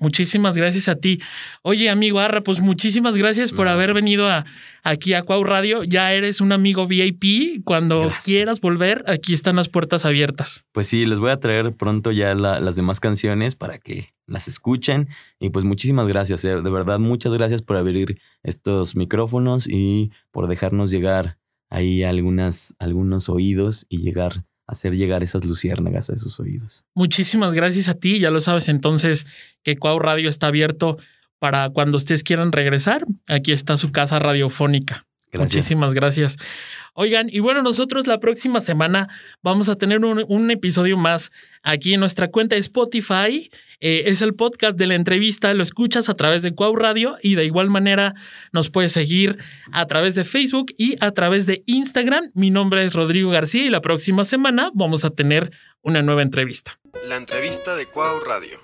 Muchísimas 0.00 0.56
gracias 0.56 0.88
a 0.88 0.96
ti. 0.96 1.20
Oye, 1.62 1.90
amigo 1.90 2.20
Arra, 2.20 2.40
pues 2.40 2.60
muchísimas 2.60 3.18
gracias 3.18 3.52
por 3.52 3.68
haber 3.68 3.92
venido 3.92 4.28
a, 4.28 4.46
aquí 4.82 5.12
a 5.12 5.22
Cuau 5.22 5.44
Radio. 5.44 5.84
Ya 5.84 6.14
eres 6.14 6.40
un 6.40 6.52
amigo 6.52 6.86
VIP. 6.86 7.62
Cuando 7.64 8.10
quieras 8.24 8.62
volver, 8.62 9.04
aquí 9.06 9.34
están 9.34 9.56
las 9.56 9.68
puertas 9.68 10.06
abiertas. 10.06 10.64
Pues 10.72 10.86
sí, 10.86 11.04
les 11.04 11.18
voy 11.18 11.30
a 11.30 11.38
traer 11.38 11.74
pronto 11.74 12.12
ya 12.12 12.34
las 12.34 12.76
demás 12.76 12.98
canciones 12.98 13.56
para 13.56 13.78
que 13.78 14.08
las 14.26 14.48
escuchen. 14.48 15.10
Y 15.38 15.50
pues 15.50 15.66
muchísimas 15.66 16.08
gracias, 16.08 16.44
eh. 16.46 16.62
de 16.62 16.70
verdad, 16.70 16.98
muchas 16.98 17.34
gracias 17.34 17.60
por 17.60 17.76
abrir 17.76 18.18
estos 18.42 18.96
micrófonos 18.96 19.68
y 19.68 20.12
por 20.30 20.48
dejarnos 20.48 20.90
llegar 20.90 21.36
ahí 21.68 22.04
algunas, 22.04 22.74
algunos 22.78 23.28
oídos 23.28 23.84
y 23.90 23.98
llegar 23.98 24.46
hacer 24.70 24.94
llegar 24.94 25.22
esas 25.22 25.44
luciérnagas 25.44 26.10
a 26.10 26.14
esos 26.14 26.38
oídos. 26.40 26.84
Muchísimas 26.94 27.54
gracias 27.54 27.88
a 27.88 27.94
ti. 27.94 28.18
Ya 28.18 28.30
lo 28.30 28.40
sabes 28.40 28.68
entonces 28.68 29.26
que 29.62 29.76
Cuau 29.76 29.98
Radio 29.98 30.28
está 30.28 30.46
abierto 30.48 30.98
para 31.38 31.70
cuando 31.70 31.96
ustedes 31.96 32.22
quieran 32.22 32.52
regresar. 32.52 33.06
Aquí 33.28 33.52
está 33.52 33.76
su 33.76 33.90
casa 33.92 34.18
radiofónica. 34.18 35.06
Muchísimas 35.32 35.94
gracias. 35.94 36.36
Oigan, 36.94 37.28
y 37.30 37.38
bueno, 37.38 37.62
nosotros 37.62 38.06
la 38.06 38.18
próxima 38.18 38.60
semana 38.60 39.08
vamos 39.42 39.68
a 39.68 39.76
tener 39.76 40.04
un, 40.04 40.50
episodio 40.50 40.96
más 40.96 41.30
aquí 41.62 41.94
en 41.94 42.00
nuestra 42.00 42.28
cuenta 42.28 42.56
de 42.56 42.60
Spotify. 42.60 43.50
Eh, 43.80 44.04
es 44.06 44.20
el 44.20 44.34
podcast 44.34 44.78
de 44.78 44.86
la 44.86 44.94
entrevista, 44.94 45.54
lo 45.54 45.62
escuchas 45.62 46.08
a 46.10 46.14
través 46.14 46.42
de 46.42 46.54
Cuau 46.54 46.76
Radio 46.76 47.16
y 47.22 47.34
de 47.34 47.46
igual 47.46 47.70
manera 47.70 48.14
nos 48.52 48.70
puedes 48.70 48.92
seguir 48.92 49.38
a 49.72 49.86
través 49.86 50.14
de 50.14 50.24
Facebook 50.24 50.74
y 50.76 51.02
a 51.02 51.12
través 51.12 51.46
de 51.46 51.62
Instagram. 51.66 52.30
Mi 52.34 52.50
nombre 52.50 52.84
es 52.84 52.94
Rodrigo 52.94 53.30
García 53.30 53.64
y 53.64 53.70
la 53.70 53.80
próxima 53.80 54.24
semana 54.24 54.70
vamos 54.74 55.04
a 55.04 55.10
tener 55.10 55.50
una 55.82 56.02
nueva 56.02 56.20
entrevista. 56.20 56.78
La 57.06 57.16
entrevista 57.16 57.74
de 57.74 57.86
Cuau 57.86 58.20
Radio. 58.20 58.60